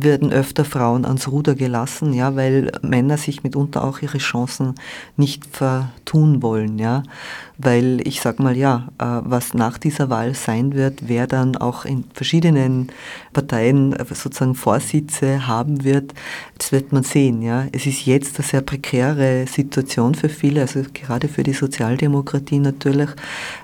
werden 0.00 0.32
öfter 0.32 0.64
Frauen 0.64 1.04
ans 1.04 1.28
Ruder 1.28 1.54
gelassen, 1.54 2.12
ja, 2.12 2.36
weil 2.36 2.72
Männer 2.82 3.16
sich 3.16 3.42
mitunter 3.42 3.84
auch 3.84 4.00
ihre 4.00 4.18
Chancen 4.18 4.74
nicht 5.16 5.46
vertun 5.46 6.42
wollen, 6.42 6.78
ja 6.78 7.02
weil 7.58 8.00
ich 8.06 8.20
sage 8.20 8.40
mal, 8.40 8.56
ja, 8.56 8.88
äh, 8.98 9.04
was 9.04 9.52
nach 9.52 9.78
dieser 9.78 10.08
Wahl 10.10 10.34
sein 10.34 10.74
wird, 10.74 11.08
wer 11.08 11.26
dann 11.26 11.56
auch 11.56 11.84
in 11.84 12.04
verschiedenen 12.14 12.88
Parteien 13.32 13.96
sozusagen 14.14 14.54
Vorsitze 14.54 15.48
haben 15.48 15.82
wird, 15.82 16.14
das 16.56 16.70
wird 16.70 16.92
man 16.92 17.02
sehen. 17.02 17.42
Ja. 17.42 17.66
Es 17.72 17.86
ist 17.86 18.06
jetzt 18.06 18.38
eine 18.38 18.46
sehr 18.46 18.60
prekäre 18.60 19.46
Situation 19.48 20.14
für 20.14 20.28
viele, 20.28 20.62
also 20.62 20.82
gerade 20.94 21.26
für 21.26 21.42
die 21.42 21.52
Sozialdemokratie 21.52 22.60
natürlich. 22.60 23.10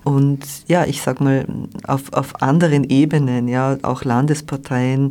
Und 0.03 0.41
ja, 0.67 0.85
ich 0.85 1.01
sage 1.01 1.23
mal, 1.23 1.47
auf, 1.85 2.13
auf 2.13 2.43
anderen 2.43 2.83
Ebenen, 2.83 3.47
ja, 3.47 3.77
auch 3.83 4.03
Landesparteien, 4.03 5.11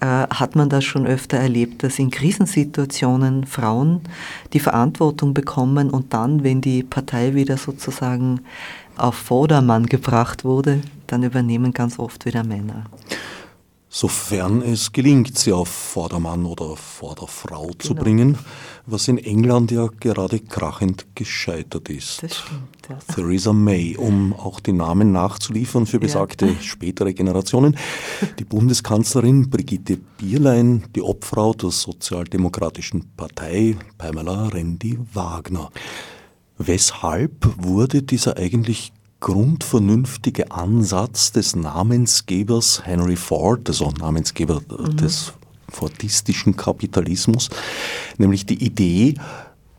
äh, 0.00 0.06
hat 0.06 0.56
man 0.56 0.63
das 0.68 0.84
schon 0.84 1.06
öfter 1.06 1.38
erlebt, 1.38 1.82
dass 1.82 1.98
in 1.98 2.10
Krisensituationen 2.10 3.46
Frauen 3.46 4.00
die 4.52 4.60
Verantwortung 4.60 5.34
bekommen 5.34 5.90
und 5.90 6.12
dann, 6.12 6.42
wenn 6.44 6.60
die 6.60 6.82
Partei 6.82 7.34
wieder 7.34 7.56
sozusagen 7.56 7.84
sozusagen 7.94 8.40
auf 8.96 9.14
Vordermann 9.14 9.86
gebracht 9.86 10.44
wurde, 10.44 10.80
dann 11.06 11.22
übernehmen 11.22 11.72
ganz 11.72 11.98
oft 11.98 12.24
wieder 12.26 12.44
Männer. 12.44 12.84
Sofern 13.88 14.62
es 14.62 14.92
gelingt, 14.92 15.38
sie 15.38 15.52
auf 15.52 15.68
Vordermann 15.68 16.46
oder 16.46 16.76
Vorderfrau 16.76 17.66
genau. 17.66 17.78
zu 17.78 17.94
bringen, 17.94 18.38
was 18.86 19.08
in 19.08 19.18
England 19.18 19.70
ja 19.70 19.88
gerade 20.00 20.40
krachend 20.40 21.06
gescheitert 21.14 21.88
ist. 21.88 22.22
Das 22.22 22.36
stimmt. 22.36 22.60
Ja. 22.88 22.98
Theresa 23.14 23.52
May, 23.52 23.96
um 23.96 24.34
auch 24.34 24.60
die 24.60 24.72
Namen 24.72 25.10
nachzuliefern 25.12 25.86
für 25.86 25.98
besagte 25.98 26.46
ja. 26.46 26.60
spätere 26.60 27.14
Generationen. 27.14 27.76
Die 28.38 28.44
Bundeskanzlerin 28.44 29.48
Brigitte 29.48 29.96
Bierlein, 30.18 30.84
die 30.94 31.00
Obfrau 31.00 31.54
der 31.54 31.70
Sozialdemokratischen 31.70 33.10
Partei 33.16 33.76
Pamela 33.96 34.48
Rendi-Wagner. 34.48 35.70
Weshalb 36.58 37.48
wurde 37.56 38.02
dieser 38.02 38.36
eigentlich 38.36 38.92
grundvernünftige 39.20 40.50
Ansatz 40.50 41.32
des 41.32 41.56
Namensgebers 41.56 42.84
Henry 42.84 43.16
Ford, 43.16 43.66
also 43.66 43.90
Namensgeber 43.98 44.60
mhm. 44.60 44.98
des 44.98 45.32
fordistischen 45.74 46.56
Kapitalismus, 46.56 47.50
nämlich 48.18 48.46
die 48.46 48.62
Idee, 48.64 49.14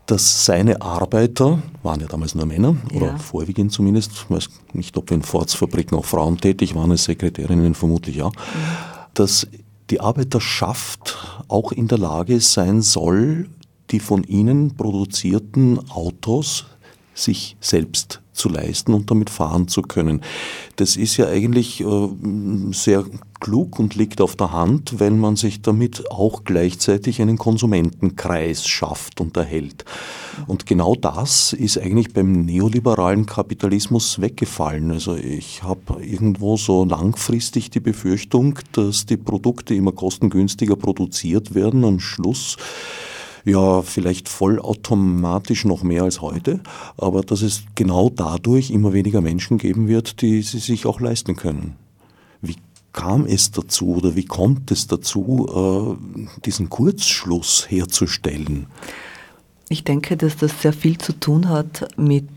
dass 0.06 0.44
seine 0.44 0.80
Arbeiter, 0.80 1.60
waren 1.82 2.00
ja 2.00 2.06
damals 2.06 2.34
nur 2.34 2.46
Männer, 2.46 2.76
ja. 2.90 2.96
oder 2.96 3.18
vorwiegend 3.18 3.72
zumindest, 3.72 4.12
ich 4.12 4.30
weiß 4.30 4.48
nicht, 4.72 4.96
ob 4.96 5.10
in 5.10 5.22
Forts-Fabriken 5.22 5.98
auch 5.98 6.04
Frauen 6.04 6.38
tätig 6.38 6.74
waren, 6.74 6.92
als 6.92 7.04
Sekretärinnen 7.04 7.74
vermutlich 7.74 8.16
ja, 8.16 8.28
mhm. 8.28 8.32
dass 9.14 9.48
die 9.90 10.00
Arbeiterschaft 10.00 11.16
auch 11.48 11.72
in 11.72 11.88
der 11.88 11.98
Lage 11.98 12.40
sein 12.40 12.82
soll, 12.82 13.48
die 13.90 14.00
von 14.00 14.24
ihnen 14.24 14.76
produzierten 14.76 15.78
Autos 15.90 16.66
sich 17.14 17.56
selbst 17.60 18.20
zu 18.32 18.48
leisten 18.48 18.92
und 18.92 19.10
damit 19.10 19.30
fahren 19.30 19.68
zu 19.68 19.82
können. 19.82 20.20
Das 20.76 20.96
ist 20.96 21.16
ja 21.16 21.26
eigentlich 21.26 21.80
äh, 21.80 22.08
sehr 22.72 23.04
klug 23.40 23.78
und 23.78 23.94
liegt 23.94 24.20
auf 24.20 24.36
der 24.36 24.52
Hand, 24.52 24.98
wenn 24.98 25.18
man 25.18 25.36
sich 25.36 25.62
damit 25.62 26.10
auch 26.10 26.44
gleichzeitig 26.44 27.20
einen 27.20 27.38
Konsumentenkreis 27.38 28.66
schafft 28.66 29.20
und 29.20 29.36
erhält. 29.36 29.84
Und 30.46 30.66
genau 30.66 30.94
das 30.94 31.52
ist 31.52 31.78
eigentlich 31.78 32.12
beim 32.12 32.44
neoliberalen 32.44 33.26
Kapitalismus 33.26 34.20
weggefallen. 34.20 34.90
Also 34.90 35.16
ich 35.16 35.62
habe 35.62 36.02
irgendwo 36.02 36.56
so 36.56 36.84
langfristig 36.84 37.70
die 37.70 37.80
Befürchtung, 37.80 38.58
dass 38.72 39.06
die 39.06 39.16
Produkte 39.16 39.74
immer 39.74 39.92
kostengünstiger 39.92 40.76
produziert 40.76 41.54
werden. 41.54 41.84
Am 41.84 42.00
Schluss 42.00 42.56
ja, 43.46 43.80
vielleicht 43.82 44.28
vollautomatisch 44.28 45.64
noch 45.64 45.84
mehr 45.84 46.02
als 46.02 46.20
heute, 46.20 46.60
aber 46.98 47.20
dass 47.22 47.42
es 47.42 47.62
genau 47.76 48.10
dadurch 48.10 48.72
immer 48.72 48.92
weniger 48.92 49.20
Menschen 49.20 49.56
geben 49.56 49.86
wird, 49.86 50.20
die 50.20 50.42
sie 50.42 50.58
sich 50.58 50.84
auch 50.84 51.00
leisten 51.00 51.36
können. 51.36 51.76
Wie 52.42 52.56
kam 52.96 53.26
es 53.26 53.52
dazu 53.52 53.96
oder 53.96 54.16
wie 54.16 54.24
kommt 54.24 54.72
es 54.72 54.88
dazu, 54.88 55.98
äh, 56.00 56.40
diesen 56.44 56.68
Kurzschluss 56.68 57.70
herzustellen? 57.70 58.66
Ich 59.68 59.84
denke, 59.84 60.16
dass 60.16 60.36
das 60.36 60.62
sehr 60.62 60.72
viel 60.72 60.98
zu 60.98 61.12
tun 61.12 61.48
hat 61.48 61.88
mit 61.96 62.28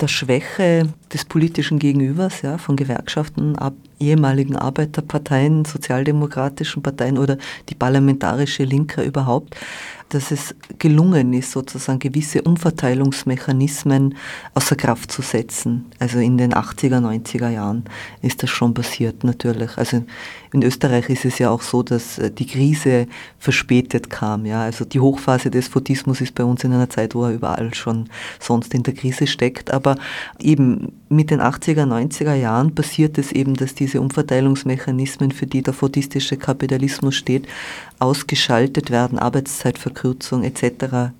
der 0.00 0.08
Schwäche 0.08 0.88
des 1.12 1.24
politischen 1.24 1.78
Gegenübers, 1.78 2.42
ja, 2.42 2.58
von 2.58 2.76
Gewerkschaften, 2.76 3.56
ab, 3.56 3.74
ehemaligen 3.98 4.56
Arbeiterparteien, 4.56 5.64
sozialdemokratischen 5.64 6.82
Parteien 6.82 7.18
oder 7.18 7.38
die 7.68 7.74
parlamentarische 7.74 8.64
Linke 8.64 9.02
überhaupt, 9.02 9.56
dass 10.08 10.30
es 10.30 10.54
gelungen 10.78 11.32
ist, 11.34 11.52
sozusagen 11.52 11.98
gewisse 11.98 12.42
Umverteilungsmechanismen 12.42 14.14
außer 14.54 14.76
Kraft 14.76 15.12
zu 15.12 15.20
setzen. 15.20 15.86
Also 15.98 16.18
in 16.18 16.38
den 16.38 16.54
80er, 16.54 17.00
90er 17.00 17.50
Jahren 17.50 17.84
ist 18.22 18.42
das 18.42 18.50
schon 18.50 18.72
passiert 18.72 19.24
natürlich. 19.24 19.76
Also 19.76 20.04
in 20.52 20.62
Österreich 20.62 21.10
ist 21.10 21.26
es 21.26 21.38
ja 21.38 21.50
auch 21.50 21.60
so, 21.60 21.82
dass 21.82 22.18
äh, 22.18 22.30
die 22.30 22.46
Krise 22.46 23.06
verspätet 23.38 24.08
kam. 24.08 24.46
Ja? 24.46 24.62
Also 24.62 24.86
die 24.86 25.00
Hochphase 25.00 25.50
des 25.50 25.68
Fordismus 25.68 26.22
ist 26.22 26.34
bei 26.34 26.44
uns 26.44 26.64
in 26.64 26.72
einer 26.72 26.88
Zeit, 26.88 27.14
wo 27.14 27.24
er 27.24 27.32
überall 27.32 27.74
schon 27.74 28.08
sonst 28.40 28.72
in 28.72 28.84
der 28.84 28.94
Krise 28.94 29.26
steckt. 29.26 29.70
Aber 29.70 29.96
eben 30.40 30.92
mit 31.08 31.30
den 31.30 31.40
80er, 31.40 31.84
90er 31.84 32.34
Jahren 32.34 32.74
passiert 32.74 33.18
es 33.18 33.32
eben, 33.32 33.54
dass 33.54 33.74
diese 33.74 34.00
Umverteilungsmechanismen, 34.00 35.32
für 35.32 35.46
die 35.46 35.62
der 35.62 35.74
fordistische 35.74 36.36
Kapitalismus 36.36 37.14
steht, 37.14 37.46
ausgeschaltet 37.98 38.90
werden, 38.90 39.18
Arbeitszeitverkürzung 39.18 40.44
etc 40.44 41.12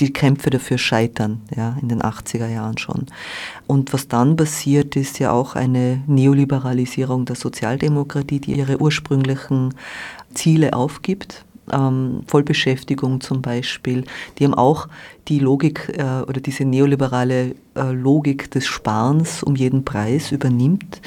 die 0.00 0.12
Kämpfe 0.12 0.50
dafür 0.50 0.78
scheitern, 0.78 1.42
ja, 1.54 1.76
in 1.80 1.88
den 1.88 2.02
80er 2.02 2.48
Jahren 2.48 2.78
schon. 2.78 3.06
Und 3.66 3.92
was 3.92 4.08
dann 4.08 4.36
passiert, 4.36 4.96
ist 4.96 5.18
ja 5.18 5.32
auch 5.32 5.56
eine 5.56 6.02
Neoliberalisierung 6.06 7.24
der 7.24 7.36
Sozialdemokratie, 7.36 8.40
die 8.40 8.56
ihre 8.56 8.80
ursprünglichen 8.80 9.74
Ziele 10.34 10.72
aufgibt. 10.72 11.44
Ähm, 11.72 12.22
Vollbeschäftigung 12.26 13.20
zum 13.20 13.42
Beispiel, 13.42 14.04
die 14.38 14.44
haben 14.44 14.54
auch 14.54 14.88
die 15.28 15.38
Logik 15.38 15.92
äh, 15.96 16.22
oder 16.22 16.40
diese 16.40 16.64
neoliberale 16.64 17.54
äh, 17.74 17.92
Logik 17.92 18.50
des 18.50 18.66
Sparens 18.66 19.42
um 19.42 19.56
jeden 19.56 19.84
Preis 19.84 20.32
übernimmt. 20.32 21.00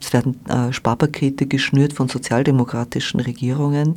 Es 0.00 0.12
werden 0.12 0.40
äh, 0.48 0.72
Sparpakete 0.72 1.46
geschnürt 1.46 1.92
von 1.92 2.08
sozialdemokratischen 2.08 3.20
Regierungen 3.20 3.96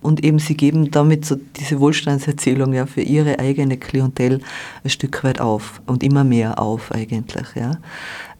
und 0.00 0.24
eben 0.24 0.38
sie 0.38 0.56
geben 0.56 0.90
damit 0.90 1.24
so 1.24 1.36
diese 1.56 1.80
Wohlstandserzählung 1.80 2.72
ja 2.72 2.86
für 2.86 3.02
ihre 3.02 3.38
eigene 3.38 3.76
Klientel 3.76 4.40
ein 4.84 4.90
Stück 4.90 5.22
weit 5.24 5.40
auf 5.40 5.82
und 5.86 6.02
immer 6.02 6.24
mehr 6.24 6.58
auf 6.58 6.92
eigentlich. 6.92 7.54
Ja. 7.54 7.78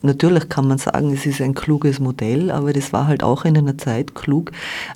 Natürlich 0.03 0.49
kann 0.49 0.67
man 0.67 0.79
sagen, 0.79 1.13
es 1.13 1.27
ist 1.27 1.41
ein 1.41 1.55
kluges 1.55 2.01
Modell, 2.01 2.51
aber 2.51 2.73
das 2.73 2.93
war 2.93 3.07
halt 3.07 3.23
auch 3.23 3.45
in 3.45 3.57
einer 3.57 3.77
Zeit 3.77 4.15
klug, 4.15 4.51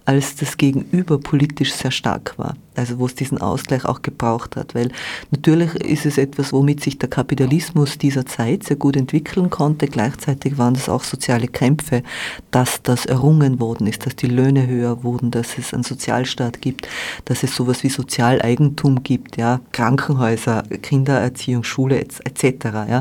als 0.05 0.37
das 0.37 0.57
Gegenüber 0.57 1.19
politisch 1.19 1.75
sehr 1.75 1.91
stark 1.91 2.35
war. 2.39 2.57
Also 2.77 2.99
wo 2.99 3.07
es 3.07 3.15
diesen 3.15 3.39
Ausgleich 3.39 3.85
auch 3.85 4.03
gebraucht 4.03 4.57
hat. 4.57 4.75
Weil 4.75 4.91
natürlich 5.31 5.75
ist 5.75 6.07
es 6.07 6.19
etwas, 6.19 6.53
womit 6.53 6.83
sich 6.83 6.99
der 6.99 7.09
Kapitalismus 7.09 7.99
dieser 7.99 8.27
Zeit 8.27 8.65
sehr 8.65 8.77
gut 8.77 8.97
entwickeln 8.97 9.51
konnte. 9.51 9.87
Gleichzeitig 9.87 10.59
waren 10.59 10.75
es 10.75 10.89
auch 10.89 11.05
soziale 11.05 11.49
Kämpfe, 11.49 12.03
dass 12.51 12.83
das 12.83 13.07
errungen 13.07 13.61
worden 13.61 13.87
ist, 13.87 14.07
dass 14.07 14.17
die 14.17 14.27
Löhne 14.27 14.67
höher 14.67 15.03
wurden, 15.05 15.31
dass 15.31 15.59
es 15.59 15.73
einen 15.73 15.85
Sozialstaat 15.85 16.61
gibt, 16.61 16.89
dass 17.25 17.43
es 17.43 17.55
sowas 17.55 17.83
wie 17.83 17.89
Sozialeigentum 17.89 19.03
gibt, 19.03 19.37
ja, 19.37 19.61
Krankenhäuser, 19.73 20.63
Kindererziehung, 20.83 21.65
Schule 21.65 22.01
etc. 22.01 22.45
Ja. 22.65 23.01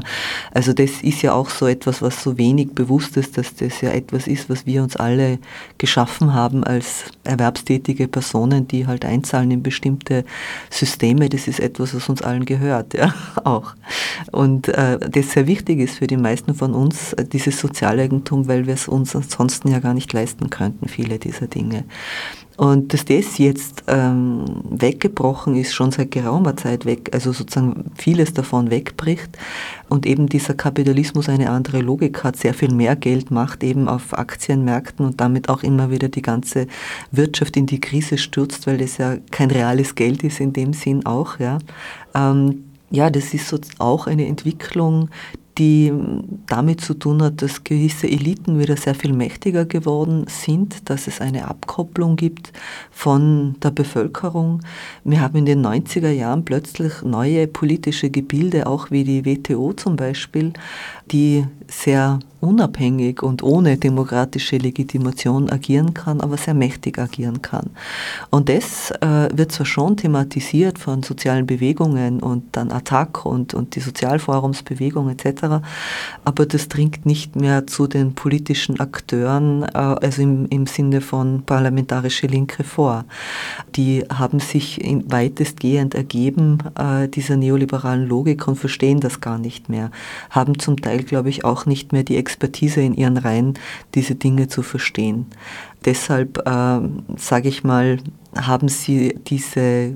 Also 0.52 0.74
das 0.74 1.02
ist 1.02 1.22
ja 1.22 1.34
auch 1.34 1.50
so 1.50 1.68
etwas, 1.68 2.02
was 2.02 2.22
so 2.22 2.38
wenig 2.38 2.72
bewusst 2.72 3.18
ist, 3.18 3.38
dass 3.38 3.56
das 3.56 3.82
ja 3.82 3.92
etwas 3.92 4.28
ist, 4.28 4.50
was 4.50 4.66
wir 4.66 4.84
uns 4.84 4.96
alle 4.96 5.40
geschaffen 5.78 6.34
haben 6.34 6.64
als 6.64 7.06
erwerbstätige 7.24 8.08
Personen, 8.08 8.68
die 8.68 8.88
halt 8.88 9.06
einzahlen 9.06 9.52
in 9.52 9.63
bestimmte 9.64 10.26
Systeme. 10.70 11.30
Das 11.30 11.48
ist 11.48 11.60
etwas, 11.60 11.96
was 11.96 12.10
uns 12.10 12.22
allen 12.22 12.46
gehört, 12.46 12.94
ja, 12.94 13.14
auch. 13.44 13.74
Und 14.32 14.68
äh, 14.70 14.98
das 15.00 15.32
sehr 15.32 15.48
wichtig 15.48 15.80
ist 15.80 15.98
für 15.98 16.08
die 16.08 16.18
meisten 16.18 16.54
von 16.54 16.74
uns, 16.74 17.14
äh, 17.14 17.26
dieses 17.26 17.60
Sozialeigentum, 17.60 18.48
weil 18.48 18.68
wir 18.68 18.74
es 18.74 18.88
uns 18.88 19.16
ansonsten 19.16 19.70
ja 19.70 19.80
gar 19.80 19.94
nicht 19.94 20.12
leisten 20.14 20.50
könnten, 20.50 20.88
viele 20.88 21.20
dieser 21.20 21.48
Dinge. 21.48 21.86
Und 22.56 22.94
dass 22.94 23.06
das 23.06 23.40
jetzt 23.40 23.84
ähm, 23.88 24.46
weggebrochen 24.70 25.56
ist, 25.56 25.74
schon 25.74 25.92
seit 25.92 26.12
geraumer 26.12 26.56
Zeit 26.56 26.86
weg, 26.86 27.10
also 27.12 27.32
sozusagen 27.32 27.92
vieles 27.96 28.34
davon 28.34 28.70
wegbricht 28.70 29.38
und 29.90 30.06
eben 30.06 30.28
dieser 30.28 30.54
Kapitalismus 30.54 31.30
eine 31.30 31.50
andere 31.50 31.80
Logik 31.80 32.24
hat, 32.24 32.36
sehr 32.36 32.54
viel 32.54 32.72
mehr 32.72 32.96
Geld 32.96 33.32
macht 33.32 33.64
eben 33.64 33.88
auf 33.88 34.16
Aktienmärkten 34.16 35.04
und 35.04 35.20
damit 35.20 35.50
auch 35.50 35.64
immer 35.64 35.90
wieder 35.90 36.10
die 36.10 36.22
ganze 36.22 36.68
Wirtschaft 37.12 37.58
in 37.58 37.66
die 37.66 37.82
Krise 37.82 38.20
stürzt, 38.20 38.68
weil 38.68 38.78
das 38.78 38.98
ja 38.98 39.18
kein 39.32 39.50
reales 39.50 39.96
Geld 39.96 40.24
ist 40.24 40.40
in 40.40 40.54
dem 40.54 40.74
Sinn 40.74 41.08
auch, 41.08 41.40
ja. 41.40 41.58
Ähm, 42.14 42.66
ja, 42.94 43.10
das 43.10 43.34
ist 43.34 43.48
so 43.48 43.58
auch 43.80 44.06
eine 44.06 44.28
Entwicklung, 44.28 45.10
die 45.58 45.92
damit 46.46 46.82
zu 46.82 46.94
tun 46.94 47.24
hat, 47.24 47.42
dass 47.42 47.64
gewisse 47.64 48.08
Eliten 48.08 48.60
wieder 48.60 48.78
sehr 48.78 48.94
viel 48.94 49.14
mächtiger 49.14 49.66
geworden 49.66 50.26
sind, 50.28 50.90
dass 50.92 51.08
es 51.08 51.20
eine 51.20 51.48
Abkopplung 51.48 52.16
gibt 52.16 52.54
von 52.92 53.56
der 53.64 53.72
Bevölkerung. 53.72 54.62
Wir 55.04 55.22
haben 55.22 55.38
in 55.38 55.46
den 55.46 55.66
90er 55.66 56.12
Jahren 56.12 56.46
plötzlich 56.46 57.02
neue 57.02 57.48
politische 57.48 58.12
Gebilde, 58.12 58.68
auch 58.68 58.92
wie 58.92 59.04
die 59.04 59.26
WTO 59.26 59.74
zum 59.74 59.96
Beispiel, 59.96 60.54
die 61.12 61.46
sehr 61.68 62.20
unabhängig 62.44 63.24
und 63.24 63.42
ohne 63.42 63.78
demokratische 63.78 64.58
Legitimation 64.58 65.50
agieren 65.50 65.94
kann, 65.94 66.20
aber 66.20 66.38
sehr 66.38 66.54
mächtig 66.54 67.00
agieren 67.00 67.42
kann. 67.42 67.70
Und 68.30 68.50
das 68.50 68.92
äh, 68.92 69.30
wird 69.34 69.54
zwar 69.54 69.66
schon 69.66 69.96
thematisiert 69.96 70.78
von 70.78 71.04
sozialen 71.04 71.48
Bewegungen 71.48 72.20
und 72.20 72.44
dann 72.52 72.72
Attac 72.72 73.26
und, 73.26 73.54
und 73.54 73.76
die 73.76 73.80
Sozialforumsbewegung 73.80 75.10
etc., 75.10 75.64
aber 76.26 76.46
das 76.46 76.68
dringt 76.68 77.06
nicht 77.06 77.36
mehr 77.36 77.66
zu 77.66 77.88
den 77.88 78.14
politischen 78.14 78.80
Akteuren, 78.80 79.64
äh, 79.64 79.78
also 79.78 80.22
im, 80.22 80.46
im 80.48 80.66
Sinne 80.66 81.00
von 81.00 81.44
parlamentarische 81.46 82.28
Linke 82.28 82.64
vor. 82.64 83.06
Die 83.76 84.04
haben 84.14 84.40
sich 84.40 84.82
weitestgehend 85.08 85.96
ergeben 85.96 86.58
äh, 86.78 87.08
dieser 87.08 87.38
neoliberalen 87.38 88.06
Logik 88.06 88.48
und 88.48 88.58
verstehen 88.58 89.00
das 89.00 89.22
gar 89.22 89.38
nicht 89.38 89.70
mehr, 89.70 89.92
haben 90.30 90.60
zum 90.60 90.82
Teil, 90.82 91.04
glaube 91.04 91.30
ich, 91.30 91.46
auch 91.46 91.66
nicht 91.66 91.94
mehr 91.94 92.04
die 92.04 92.18
Expertise 92.34 92.82
in 92.82 92.96
ihren 92.96 93.18
Reihen, 93.18 93.54
diese 93.94 94.16
Dinge 94.16 94.48
zu 94.48 94.64
verstehen. 94.64 95.28
Deshalb 95.86 96.40
äh, 96.48 96.80
sage 97.18 97.50
ich 97.50 97.64
mal, 97.64 98.00
haben 98.36 98.70
sie 98.70 99.20
diese 99.28 99.96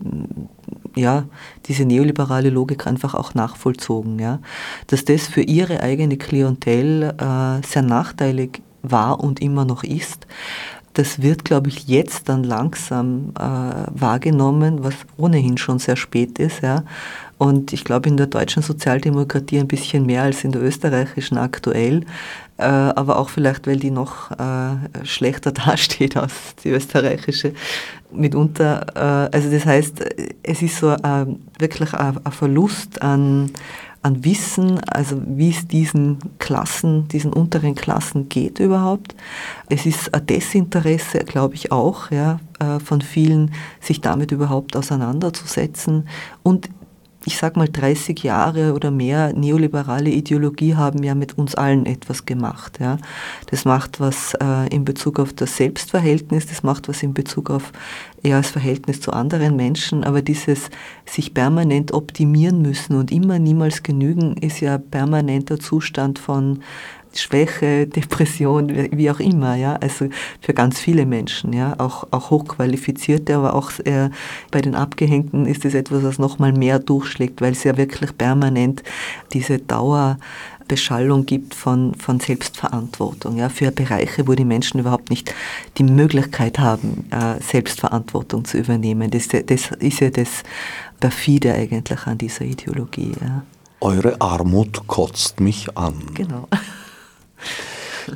ja, 0.95 1.25
diese 1.67 1.85
neoliberale 1.85 2.49
Logik 2.49 2.87
einfach 2.87 3.13
auch 3.13 3.35
nachvollzogen. 3.35 4.17
Ja? 4.19 4.39
Dass 4.87 5.05
das 5.05 5.27
für 5.27 5.41
ihre 5.41 5.81
eigene 5.81 6.17
Klientel 6.17 7.13
äh, 7.19 7.65
sehr 7.65 7.83
nachteilig 7.83 8.61
war 8.81 9.19
und 9.19 9.39
immer 9.39 9.63
noch 9.63 9.83
ist, 9.83 10.25
das 10.93 11.21
wird, 11.21 11.45
glaube 11.45 11.69
ich, 11.69 11.87
jetzt 11.87 12.27
dann 12.29 12.43
langsam 12.43 13.31
äh, 13.37 13.41
wahrgenommen, 13.91 14.83
was 14.83 14.95
ohnehin 15.17 15.59
schon 15.59 15.77
sehr 15.77 15.95
spät 15.95 16.39
ist. 16.39 16.63
Ja? 16.63 16.83
Und 17.37 17.71
ich 17.71 17.83
glaube, 17.83 18.09
in 18.09 18.17
der 18.17 18.27
deutschen 18.27 18.63
Sozialdemokratie 18.63 19.59
ein 19.59 19.67
bisschen 19.67 20.05
mehr 20.05 20.23
als 20.23 20.43
in 20.43 20.51
der 20.51 20.61
österreichischen 20.61 21.37
aktuell. 21.37 22.03
Äh, 22.57 22.63
aber 22.63 23.19
auch 23.19 23.29
vielleicht, 23.29 23.67
weil 23.67 23.77
die 23.77 23.91
noch 23.91 24.31
äh, 24.31 25.05
schlechter 25.05 25.51
dasteht 25.65 26.17
als 26.17 26.55
die 26.63 26.69
österreichische 26.69 27.53
mitunter. 28.11 28.87
Äh, 28.95 29.35
also 29.35 29.51
das 29.51 29.65
heißt, 29.65 30.03
es 30.41 30.61
ist 30.61 30.77
so 30.77 30.95
wirklich 31.59 31.93
ein 31.93 32.19
Verlust 32.31 32.99
an, 33.03 33.51
an 34.01 34.23
Wissen, 34.23 34.79
also 34.87 35.21
wie 35.27 35.51
es 35.51 35.67
diesen 35.67 36.17
Klassen, 36.39 37.07
diesen 37.09 37.31
unteren 37.31 37.75
Klassen 37.75 38.29
geht 38.29 38.59
überhaupt. 38.59 39.15
Es 39.69 39.85
ist 39.85 40.11
ein 40.13 40.25
Desinteresse, 40.25 41.19
glaube 41.19 41.53
ich 41.55 41.71
auch, 41.71 42.09
ja, 42.09 42.39
von 42.83 43.01
vielen, 43.01 43.53
sich 43.81 44.01
damit 44.01 44.31
überhaupt 44.31 44.75
auseinanderzusetzen. 44.75 46.07
Und 46.41 46.69
ich 47.27 47.37
sag 47.37 47.57
mal, 47.57 47.67
30 47.67 48.23
Jahre 48.23 48.73
oder 48.73 48.89
mehr 48.89 49.33
neoliberale 49.33 50.09
Ideologie 50.09 50.75
haben 50.75 51.03
ja 51.03 51.13
mit 51.13 51.37
uns 51.37 51.55
allen 51.55 51.85
etwas 51.85 52.25
gemacht. 52.25 52.79
Ja. 52.79 52.97
Das 53.47 53.65
macht 53.65 53.99
was 53.99 54.33
äh, 54.35 54.73
in 54.73 54.85
Bezug 54.85 55.19
auf 55.19 55.33
das 55.33 55.57
Selbstverhältnis, 55.57 56.45
das 56.45 56.63
macht 56.63 56.87
was 56.87 57.03
in 57.03 57.13
Bezug 57.13 57.49
auf 57.49 57.73
eher 58.23 58.37
das 58.37 58.49
Verhältnis 58.49 59.01
zu 59.01 59.11
anderen 59.11 59.57
Menschen, 59.57 60.05
aber 60.05 60.21
dieses 60.21 60.69
sich 61.05 61.33
permanent 61.33 61.91
optimieren 61.91 62.61
müssen 62.61 62.95
und 62.95 63.11
immer 63.11 63.39
niemals 63.39 63.83
genügen, 63.83 64.37
ist 64.37 64.61
ja 64.61 64.77
permanenter 64.77 65.59
Zustand 65.59 66.19
von 66.19 66.59
Schwäche, 67.13 67.87
Depression, 67.87 68.69
wie 68.91 69.09
auch 69.09 69.19
immer, 69.19 69.55
ja, 69.55 69.75
also 69.75 70.09
für 70.41 70.53
ganz 70.53 70.79
viele 70.79 71.05
Menschen, 71.05 71.53
ja, 71.53 71.75
auch, 71.79 72.07
auch 72.11 72.29
hochqualifizierte, 72.29 73.35
aber 73.35 73.55
auch 73.55 73.71
äh, 73.85 74.09
bei 74.51 74.61
den 74.61 74.75
Abgehängten 74.75 75.45
ist 75.45 75.65
es 75.65 75.73
etwas, 75.73 76.03
was 76.03 76.19
nochmal 76.19 76.53
mehr 76.53 76.79
durchschlägt, 76.79 77.41
weil 77.41 77.53
es 77.53 77.63
ja 77.63 77.77
wirklich 77.77 78.17
permanent 78.17 78.83
diese 79.33 79.59
Dauerbeschallung 79.59 81.25
gibt 81.25 81.55
von, 81.55 81.95
von 81.95 82.19
Selbstverantwortung, 82.19 83.37
ja, 83.37 83.49
für 83.49 83.71
Bereiche, 83.71 84.27
wo 84.27 84.33
die 84.33 84.45
Menschen 84.45 84.79
überhaupt 84.79 85.09
nicht 85.09 85.33
die 85.77 85.83
Möglichkeit 85.83 86.59
haben, 86.59 87.07
äh, 87.11 87.41
Selbstverantwortung 87.41 88.45
zu 88.45 88.57
übernehmen. 88.57 89.09
Das, 89.09 89.27
das 89.27 89.71
ist 89.79 89.99
ja 89.99 90.09
das 90.09 90.43
perfide 90.99 91.53
eigentlich 91.53 92.05
an 92.05 92.17
dieser 92.17 92.45
Ideologie, 92.45 93.13
ja. 93.21 93.43
Eure 93.79 94.19
Armut 94.19 94.87
kotzt 94.87 95.39
mich 95.39 95.77
an. 95.77 95.93
Genau. 96.15 96.47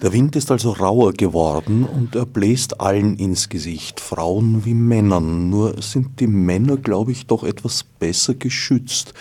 Der 0.01 0.13
Wind 0.13 0.35
ist 0.37 0.51
also 0.51 0.71
rauer 0.71 1.11
geworden 1.13 1.83
und 1.83 2.15
er 2.15 2.25
bläst 2.25 2.79
allen 2.79 3.17
ins 3.17 3.49
Gesicht, 3.49 3.99
Frauen 3.99 4.63
wie 4.63 4.73
Männern. 4.73 5.49
Nur 5.49 5.81
sind 5.81 6.19
die 6.19 6.27
Männer, 6.27 6.77
glaube 6.77 7.11
ich, 7.11 7.27
doch 7.27 7.43
etwas 7.43 7.83
besser 7.83 8.33
geschützt. 8.35 9.13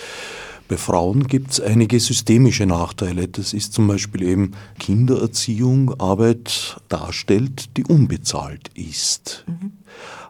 Bei 0.68 0.76
Frauen 0.76 1.26
gibt 1.26 1.50
es 1.50 1.60
einige 1.60 1.98
systemische 1.98 2.64
Nachteile. 2.64 3.26
Das 3.26 3.52
ist 3.52 3.72
zum 3.72 3.88
Beispiel 3.88 4.22
eben 4.22 4.52
Kindererziehung, 4.78 6.00
Arbeit 6.00 6.80
darstellt, 6.88 7.76
die 7.76 7.84
unbezahlt 7.84 8.70
ist. 8.74 9.44
Mhm. 9.48 9.72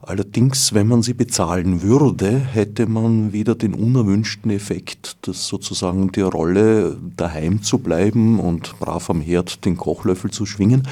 Allerdings, 0.03 0.73
wenn 0.73 0.89
man 0.89 1.03
sie 1.03 1.13
bezahlen 1.13 1.83
würde, 1.83 2.31
hätte 2.31 2.87
man 2.87 3.33
wieder 3.33 3.55
den 3.55 3.75
unerwünschten 3.75 4.51
Effekt, 4.51 5.17
dass 5.23 5.47
sozusagen 5.47 6.11
die 6.13 6.23
Rolle 6.23 6.97
daheim 7.17 7.63
zu 7.63 7.79
bleiben 7.79 8.41
und 8.41 8.79
brav 8.81 9.11
am 9.11 9.21
Herd 9.21 9.65
den 9.65 9.77
Kochlöffel 9.77 10.31
zu 10.31 10.47
schwingen, 10.47 10.89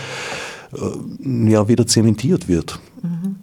äh, 0.74 1.50
ja 1.50 1.68
wieder 1.68 1.86
zementiert 1.86 2.48
wird. 2.48 2.78
Mhm. 3.02 3.36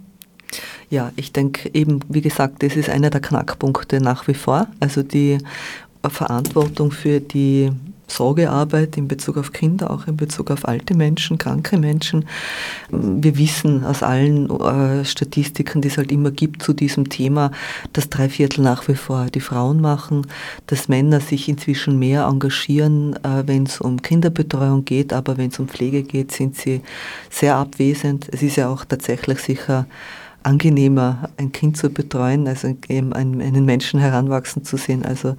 Ja, 0.92 1.12
ich 1.16 1.32
denke 1.32 1.72
eben, 1.74 2.02
wie 2.10 2.22
gesagt, 2.22 2.62
das 2.62 2.76
ist 2.76 2.90
einer 2.90 3.10
der 3.10 3.22
Knackpunkte 3.22 4.00
nach 4.00 4.28
wie 4.28 4.36
vor. 4.36 4.68
Also 4.80 5.02
die 5.02 5.40
Verantwortung 6.08 6.92
für 6.92 7.20
die 7.20 7.72
Sorgearbeit 8.08 8.98
in 8.98 9.08
Bezug 9.08 9.38
auf 9.38 9.52
Kinder, 9.52 9.92
auch 9.92 10.08
in 10.08 10.18
Bezug 10.18 10.52
auf 10.52 10.68
alte 10.68 10.96
Menschen, 10.96 11.38
kranke 11.38 11.78
Menschen. 11.78 12.26
Wir 12.90 13.38
wissen 13.38 13.84
aus 13.84 14.04
allen 14.04 14.50
äh, 14.50 15.06
Statistiken, 15.06 15.82
die 15.82 15.88
es 15.88 15.98
halt 15.98 16.12
immer 16.12 16.32
gibt 16.32 16.64
zu 16.64 16.74
diesem 16.74 17.10
Thema, 17.10 17.52
dass 17.94 18.10
drei 18.10 18.30
Viertel 18.30 18.62
nach 18.62 18.88
wie 18.88 18.96
vor 18.96 19.26
die 19.26 19.40
Frauen 19.40 19.82
machen, 19.82 20.28
dass 20.68 20.88
Männer 20.88 21.20
sich 21.20 21.50
inzwischen 21.50 22.00
mehr 22.00 22.26
engagieren, 22.26 23.16
äh, 23.24 23.44
wenn 23.46 23.64
es 23.64 23.82
um 23.82 24.02
Kinderbetreuung 24.02 24.86
geht, 24.86 25.14
aber 25.14 25.38
wenn 25.38 25.50
es 25.50 25.60
um 25.60 25.68
Pflege 25.68 26.04
geht, 26.04 26.32
sind 26.32 26.56
sie 26.56 26.82
sehr 27.30 27.56
abwesend. 27.56 28.28
Es 28.32 28.42
ist 28.42 28.56
ja 28.56 28.70
auch 28.70 28.86
tatsächlich 28.86 29.40
sicher 29.40 29.88
angenehmer, 30.46 31.30
ein 31.38 31.52
Kind 31.52 31.76
zu 31.76 31.90
betreuen, 31.90 32.48
also 32.48 32.76
eben 32.88 33.14
einen 33.14 33.66
Menschen 33.66 34.00
heranwachsen 34.00 34.64
zu 34.64 34.78
sehen, 34.78 35.04
also 35.04 35.36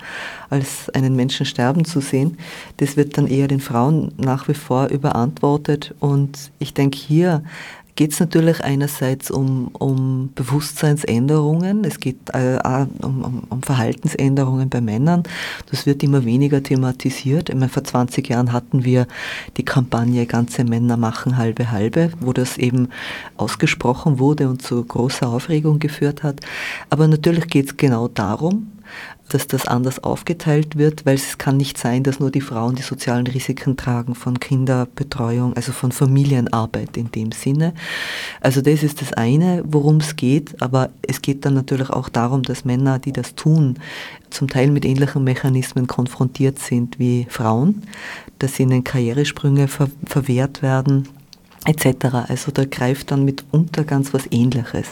als 0.51 0.91
einen 0.91 1.15
Menschen 1.15 1.47
sterben 1.47 1.85
zu 1.85 2.01
sehen. 2.01 2.39
Das 2.79 2.97
wird 2.97 3.17
dann 3.17 3.27
eher 3.27 3.47
den 3.47 3.61
Frauen 3.61 4.13
nach 4.17 4.49
wie 4.49 4.55
vor 4.55 4.89
überantwortet. 4.89 5.95
Und 6.01 6.51
ich 6.59 6.75
denke, 6.75 6.99
hier 6.99 7.45
geht 7.97 8.13
es 8.13 8.21
natürlich 8.21 8.63
einerseits 8.63 9.31
um, 9.31 9.69
um 9.69 10.31
Bewusstseinsänderungen, 10.35 11.85
es 11.85 11.99
geht 11.99 12.17
äh, 12.33 12.59
um, 13.03 13.23
um, 13.23 13.43
um, 13.49 13.63
Verhaltensänderungen 13.63 14.69
bei 14.69 14.81
Männern. 14.81 15.23
Das 15.71 15.87
wird 15.87 16.03
immer 16.03 16.25
weniger 16.25 16.63
thematisiert. 16.63 17.49
Ich 17.49 17.55
meine, 17.55 17.71
vor 17.71 17.85
20 17.85 18.29
Jahren 18.29 18.53
hatten 18.53 18.85
wir 18.85 19.07
die 19.57 19.65
Kampagne 19.65 20.27
Ganze 20.27 20.65
Männer 20.65 20.97
machen 20.97 21.39
halbe 21.39 21.71
halbe, 21.71 22.11
wo 22.21 22.33
das 22.33 22.59
eben 22.59 22.89
ausgesprochen 23.37 24.19
wurde 24.19 24.49
und 24.49 24.63
zu 24.63 24.85
großer 24.85 25.29
Aufregung 25.29 25.79
geführt 25.79 26.23
hat. 26.23 26.41
Aber 26.91 27.09
natürlich 27.09 27.49
geht 27.49 27.67
es 27.67 27.77
genau 27.77 28.09
darum, 28.09 28.73
dass 29.29 29.47
das 29.47 29.67
anders 29.67 30.03
aufgeteilt 30.05 30.77
wird, 30.77 31.05
weil 31.05 31.17
es 31.17 31.39
kann 31.39 31.57
nicht 31.57 31.79
sein, 31.79 32.03
dass 32.03 32.21
nur 32.21 32.31
die 32.31 32.41
Frauen 32.41 32.77
die 32.77 32.83
sozialen 32.83 33.27
Risiken 33.27 33.77
tragen 33.77 34.15
von 34.15 34.39
Kinderbetreuung, 34.39 35.55
also 35.55 35.73
von 35.73 35.93
Familienarbeit 35.93 36.97
in 36.97 37.11
dem 37.11 37.33
Sinne. 37.33 37.75
Also 38.41 38.61
das 38.61 38.83
ist 38.83 39.01
das 39.01 39.13
eine, 39.13 39.63
worum 39.67 39.97
es 39.97 40.17
geht, 40.17 40.63
aber 40.63 40.91
es 41.03 41.23
geht 41.23 41.45
dann 41.45 41.55
natürlich 41.55 41.91
auch 41.91 42.09
darum, 42.09 42.43
dass 42.43 42.65
Männer, 42.65 42.99
die 42.99 43.13
das 43.13 43.35
tun, 43.35 43.79
zum 44.31 44.49
Teil 44.49 44.71
mit 44.71 44.85
ähnlichen 44.85 45.25
Mechanismen 45.25 45.87
konfrontiert 45.87 46.59
sind 46.59 46.99
wie 46.99 47.27
Frauen, 47.29 47.83
dass 48.39 48.61
ihnen 48.61 48.85
Karrieresprünge 48.85 49.69
ver 49.69 49.89
verwehrt 50.05 50.63
werden, 50.63 51.09
etc. 51.65 52.29
Also 52.29 52.53
da 52.53 52.65
greift 52.65 53.11
dann 53.11 53.25
mitunter 53.25 53.85
ganz 53.85 54.15
was 54.15 54.27
Ähnliches. 54.31 54.89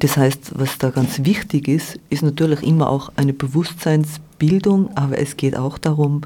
Das 0.00 0.16
heißt, 0.16 0.58
was 0.58 0.78
da 0.78 0.90
ganz 0.90 1.24
wichtig 1.24 1.68
ist, 1.68 1.98
ist 2.10 2.22
natürlich 2.22 2.62
immer 2.62 2.90
auch 2.90 3.10
eine 3.16 3.32
Bewusstseinsbildung, 3.32 4.35
aber 4.94 5.18
es 5.18 5.36
geht 5.36 5.56
auch 5.56 5.78
darum, 5.78 6.22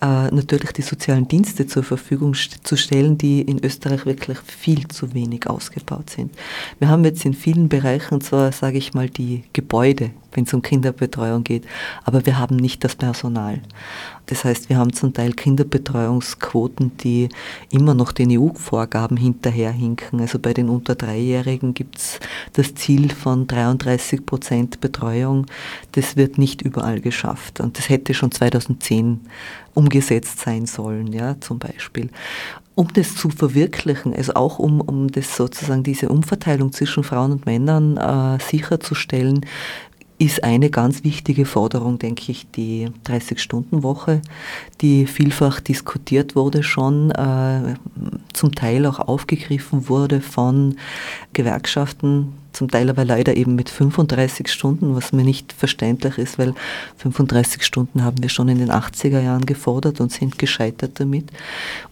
äh, 0.00 0.28
natürlich 0.30 0.72
die 0.72 0.82
sozialen 0.82 1.28
Dienste 1.28 1.66
zur 1.66 1.82
Verfügung 1.82 2.34
zu 2.34 2.76
stellen, 2.76 3.16
die 3.16 3.40
in 3.40 3.64
Österreich 3.64 4.04
wirklich 4.04 4.38
viel 4.38 4.86
zu 4.88 5.14
wenig 5.14 5.48
ausgebaut 5.48 6.10
sind. 6.10 6.32
Wir 6.78 6.88
haben 6.88 7.04
jetzt 7.04 7.24
in 7.24 7.34
vielen 7.34 7.68
Bereichen 7.68 8.20
zwar, 8.20 8.52
sage 8.52 8.78
ich 8.78 8.92
mal, 8.92 9.08
die 9.08 9.44
Gebäude, 9.52 10.10
wenn 10.32 10.44
es 10.44 10.52
um 10.52 10.62
Kinderbetreuung 10.62 11.44
geht, 11.44 11.64
aber 12.04 12.26
wir 12.26 12.38
haben 12.38 12.56
nicht 12.56 12.84
das 12.84 12.96
Personal. 12.96 13.60
Das 14.26 14.44
heißt, 14.44 14.70
wir 14.70 14.78
haben 14.78 14.92
zum 14.92 15.12
Teil 15.12 15.32
Kinderbetreuungsquoten, 15.32 16.96
die 16.98 17.28
immer 17.70 17.94
noch 17.94 18.12
den 18.12 18.30
EU-Vorgaben 18.30 19.16
hinterherhinken. 19.16 20.20
Also 20.20 20.38
bei 20.38 20.54
den 20.54 20.70
unter 20.70 20.94
Dreijährigen 20.94 21.74
gibt 21.74 21.98
es 21.98 22.20
das 22.54 22.74
Ziel 22.74 23.10
von 23.10 23.46
33 23.46 24.24
Prozent 24.24 24.80
Betreuung. 24.80 25.46
Das 25.92 26.16
wird 26.16 26.38
nicht 26.38 26.62
überall 26.62 27.00
geschafft. 27.00 27.53
Und 27.60 27.78
das 27.78 27.88
hätte 27.88 28.14
schon 28.14 28.30
2010 28.30 29.20
umgesetzt 29.74 30.40
sein 30.40 30.66
sollen, 30.66 31.12
ja, 31.12 31.40
zum 31.40 31.58
Beispiel. 31.58 32.10
Um 32.74 32.88
das 32.92 33.14
zu 33.14 33.30
verwirklichen, 33.30 34.14
also 34.14 34.34
auch 34.34 34.58
um, 34.58 34.80
um 34.80 35.08
das 35.08 35.36
sozusagen 35.36 35.84
diese 35.84 36.08
Umverteilung 36.08 36.72
zwischen 36.72 37.04
Frauen 37.04 37.32
und 37.32 37.46
Männern 37.46 37.96
äh, 37.96 38.42
sicherzustellen, 38.42 39.46
ist 40.18 40.44
eine 40.44 40.70
ganz 40.70 41.02
wichtige 41.02 41.44
Forderung, 41.44 41.98
denke 41.98 42.30
ich, 42.30 42.48
die 42.52 42.88
30-Stunden-Woche, 43.06 44.22
die 44.80 45.06
vielfach 45.06 45.60
diskutiert 45.60 46.36
wurde 46.36 46.62
schon, 46.62 47.10
äh, 47.10 47.74
zum 48.32 48.54
Teil 48.54 48.86
auch 48.86 49.00
aufgegriffen 49.00 49.88
wurde 49.88 50.20
von 50.20 50.76
Gewerkschaften, 51.32 52.32
zum 52.54 52.70
Teil 52.70 52.88
aber 52.88 53.04
leider 53.04 53.36
eben 53.36 53.54
mit 53.54 53.68
35 53.68 54.50
Stunden, 54.50 54.94
was 54.96 55.12
mir 55.12 55.24
nicht 55.24 55.52
verständlich 55.52 56.18
ist, 56.18 56.38
weil 56.38 56.54
35 56.98 57.62
Stunden 57.62 58.02
haben 58.04 58.22
wir 58.22 58.28
schon 58.28 58.48
in 58.48 58.58
den 58.58 58.70
80er 58.70 59.20
Jahren 59.20 59.46
gefordert 59.46 60.00
und 60.00 60.12
sind 60.12 60.38
gescheitert 60.38 61.00
damit. 61.00 61.30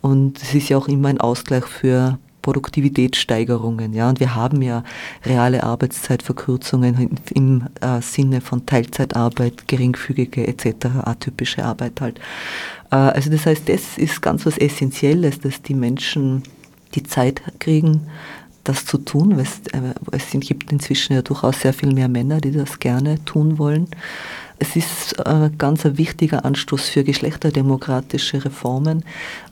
Und 0.00 0.42
es 0.42 0.54
ist 0.54 0.68
ja 0.68 0.78
auch 0.78 0.88
immer 0.88 1.08
ein 1.08 1.20
Ausgleich 1.20 1.64
für 1.66 2.18
Produktivitätssteigerungen. 2.42 3.94
Ja, 3.94 4.08
und 4.08 4.20
wir 4.20 4.34
haben 4.34 4.60
ja 4.62 4.84
reale 5.24 5.62
Arbeitszeitverkürzungen 5.62 7.18
im 7.32 7.68
äh, 7.80 8.02
Sinne 8.02 8.40
von 8.40 8.66
Teilzeitarbeit, 8.66 9.66
geringfügige 9.68 10.46
etc., 10.46 10.86
atypische 11.04 11.64
Arbeit 11.64 12.00
halt. 12.00 12.18
Äh, 12.90 12.96
also 12.96 13.30
das 13.30 13.46
heißt, 13.46 13.68
das 13.68 13.96
ist 13.96 14.20
ganz 14.20 14.44
was 14.44 14.58
Essentielles, 14.58 15.40
dass 15.40 15.62
die 15.62 15.74
Menschen 15.74 16.42
die 16.94 17.04
Zeit 17.04 17.40
kriegen, 17.58 18.08
das 18.64 18.84
zu 18.84 18.98
tun. 18.98 19.38
Es, 19.38 19.60
äh, 19.72 19.94
es 20.12 20.30
gibt 20.30 20.72
inzwischen 20.72 21.14
ja 21.14 21.22
durchaus 21.22 21.60
sehr 21.60 21.72
viel 21.72 21.92
mehr 21.92 22.08
Männer, 22.08 22.40
die 22.40 22.52
das 22.52 22.78
gerne 22.78 23.24
tun 23.24 23.58
wollen. 23.58 23.88
Es 24.58 24.76
ist 24.76 25.26
ein 25.26 25.52
äh, 25.52 25.56
ganz 25.56 25.84
ein 25.84 25.98
wichtiger 25.98 26.44
Anstoß 26.44 26.88
für 26.88 27.02
geschlechterdemokratische 27.02 28.44
Reformen, 28.44 29.04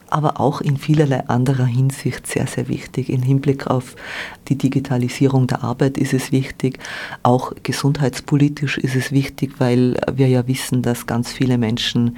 aber 0.08 0.40
auch 0.40 0.60
in 0.60 0.76
vielerlei 0.76 1.26
anderer 1.28 1.64
Hinsicht 1.64 2.26
sehr, 2.26 2.46
sehr 2.46 2.68
wichtig. 2.68 3.08
Im 3.10 3.22
Hinblick 3.22 3.66
auf 3.66 3.96
die 4.48 4.56
Digitalisierung 4.56 5.46
der 5.46 5.64
Arbeit 5.64 5.98
ist 5.98 6.12
es 6.12 6.30
wichtig. 6.32 6.78
Auch 7.22 7.52
gesundheitspolitisch 7.62 8.78
ist 8.78 8.94
es 8.94 9.12
wichtig, 9.12 9.54
weil 9.58 9.96
wir 10.12 10.28
ja 10.28 10.46
wissen, 10.46 10.82
dass 10.82 11.06
ganz 11.06 11.32
viele 11.32 11.58
Menschen 11.58 12.16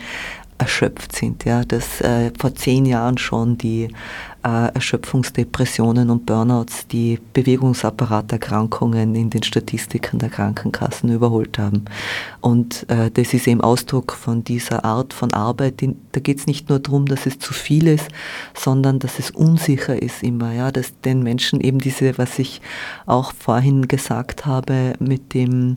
erschöpft 0.58 1.16
sind. 1.16 1.44
Ja, 1.44 1.64
dass 1.64 2.00
äh, 2.00 2.30
vor 2.38 2.54
zehn 2.54 2.86
Jahren 2.86 3.18
schon 3.18 3.58
die 3.58 3.88
Erschöpfungsdepressionen 4.42 6.10
und 6.10 6.26
Burnouts 6.26 6.86
die 6.88 7.18
Bewegungsapparaterkrankungen 7.32 9.14
in 9.14 9.30
den 9.30 9.42
Statistiken 9.42 10.18
der 10.18 10.30
Krankenkassen 10.30 11.12
überholt 11.12 11.58
haben. 11.58 11.84
Und 12.40 12.88
äh, 12.88 13.10
das 13.10 13.34
ist 13.34 13.46
eben 13.46 13.60
Ausdruck 13.60 14.12
von 14.12 14.44
dieser 14.44 14.84
Art 14.84 15.12
von 15.12 15.32
Arbeit. 15.32 15.82
Da 16.12 16.20
geht 16.20 16.38
es 16.38 16.46
nicht 16.46 16.68
nur 16.68 16.80
darum, 16.80 17.06
dass 17.06 17.26
es 17.26 17.38
zu 17.38 17.54
viel 17.54 17.86
ist, 17.86 18.08
sondern 18.54 18.98
dass 18.98 19.18
es 19.18 19.30
unsicher 19.30 20.00
ist 20.00 20.22
immer. 20.22 20.52
Ja, 20.52 20.72
dass 20.72 21.00
den 21.00 21.22
Menschen 21.22 21.60
eben 21.60 21.78
diese, 21.78 22.18
was 22.18 22.38
ich 22.38 22.60
auch 23.06 23.32
vorhin 23.32 23.88
gesagt 23.88 24.46
habe, 24.46 24.94
mit 24.98 25.34
dem 25.34 25.76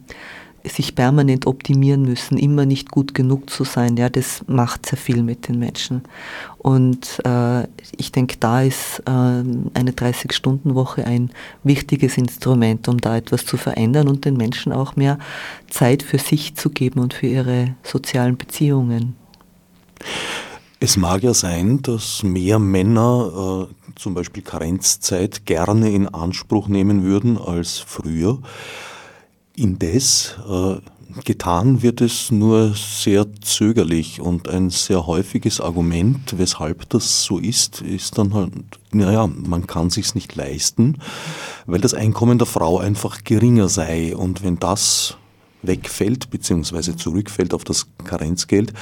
sich 0.67 0.95
permanent 0.95 1.47
optimieren 1.47 2.03
müssen, 2.03 2.37
immer 2.37 2.65
nicht 2.65 2.91
gut 2.91 3.13
genug 3.13 3.49
zu 3.49 3.63
sein, 3.63 3.97
ja, 3.97 4.09
das 4.09 4.43
macht 4.47 4.85
sehr 4.85 4.97
viel 4.97 5.23
mit 5.23 5.47
den 5.47 5.59
Menschen. 5.59 6.03
Und 6.57 7.19
äh, 7.25 7.63
ich 7.97 8.11
denke, 8.11 8.37
da 8.39 8.61
ist 8.61 8.99
äh, 9.05 9.11
eine 9.11 9.91
30-Stunden-Woche 9.91 11.05
ein 11.05 11.31
wichtiges 11.63 12.17
Instrument, 12.17 12.87
um 12.87 12.99
da 12.99 13.17
etwas 13.17 13.45
zu 13.45 13.57
verändern 13.57 14.07
und 14.07 14.25
den 14.25 14.37
Menschen 14.37 14.73
auch 14.73 14.95
mehr 14.95 15.19
Zeit 15.69 16.03
für 16.03 16.17
sich 16.17 16.55
zu 16.55 16.69
geben 16.69 16.99
und 16.99 17.13
für 17.13 17.27
ihre 17.27 17.75
sozialen 17.83 18.37
Beziehungen. 18.37 19.15
Es 20.79 20.97
mag 20.97 21.23
ja 21.23 21.33
sein, 21.33 21.81
dass 21.81 22.21
mehr 22.23 22.59
Männer 22.59 23.69
äh, 23.69 23.99
zum 23.99 24.13
Beispiel 24.13 24.43
Karenzzeit 24.43 25.45
gerne 25.45 25.89
in 25.91 26.07
Anspruch 26.07 26.67
nehmen 26.67 27.03
würden 27.03 27.37
als 27.37 27.77
früher. 27.77 28.39
Indes 29.55 30.35
äh, 30.49 30.75
getan 31.23 31.81
wird 31.81 32.01
es 32.01 32.31
nur 32.31 32.73
sehr 32.75 33.25
zögerlich 33.41 34.19
und 34.19 34.49
ein 34.49 34.69
sehr 34.69 35.07
häufiges 35.07 35.61
Argument, 35.61 36.37
weshalb 36.37 36.89
das 36.89 37.23
so 37.23 37.37
ist, 37.37 37.81
ist 37.81 38.17
dann 38.17 38.33
halt, 38.33 38.51
naja, 38.91 39.27
man 39.27 39.65
kann 39.65 39.89
sich's 39.89 40.15
nicht 40.15 40.35
leisten, 40.35 40.97
weil 41.65 41.79
das 41.79 41.93
Einkommen 41.93 42.37
der 42.37 42.47
Frau 42.47 42.79
einfach 42.79 43.23
geringer 43.23 43.69
sei 43.69 44.15
und 44.15 44.43
wenn 44.43 44.59
das 44.59 45.17
wegfällt 45.61 46.29
bzw. 46.29 46.95
zurückfällt 46.95 47.53
auf 47.53 47.63
das 47.63 47.87
Karenzgeld, 48.03 48.73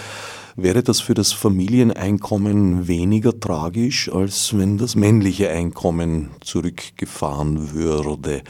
wäre 0.55 0.83
das 0.83 0.99
für 0.99 1.13
das 1.13 1.31
Familieneinkommen 1.31 2.87
weniger 2.87 3.39
tragisch, 3.39 4.11
als 4.11 4.57
wenn 4.57 4.77
das 4.77 4.95
männliche 4.95 5.49
Einkommen 5.49 6.29
zurückgefahren 6.41 7.73
würde. 7.73 8.43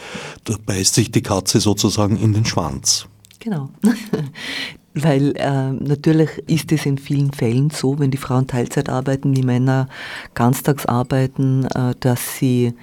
Da 0.43 0.55
beißt 0.65 0.95
sich 0.95 1.11
die 1.11 1.23
Katze 1.23 1.59
sozusagen 1.59 2.17
in 2.17 2.33
den 2.33 2.45
Schwanz. 2.45 3.07
Genau. 3.39 3.69
Weil 4.95 5.33
äh, 5.37 5.71
natürlich 5.71 6.29
ist 6.47 6.71
es 6.71 6.85
in 6.85 6.99
vielen 6.99 7.31
Fällen 7.31 7.71
so, 7.71 7.97
wenn 7.97 8.11
die 8.11 8.17
Frauen 8.17 8.45
Teilzeit 8.45 8.89
arbeiten, 8.89 9.33
die 9.33 9.41
Männer 9.41 9.87
ganztags 10.35 10.85
arbeiten, 10.85 11.65
äh, 11.73 11.95
dass 11.99 12.37
sie 12.37 12.73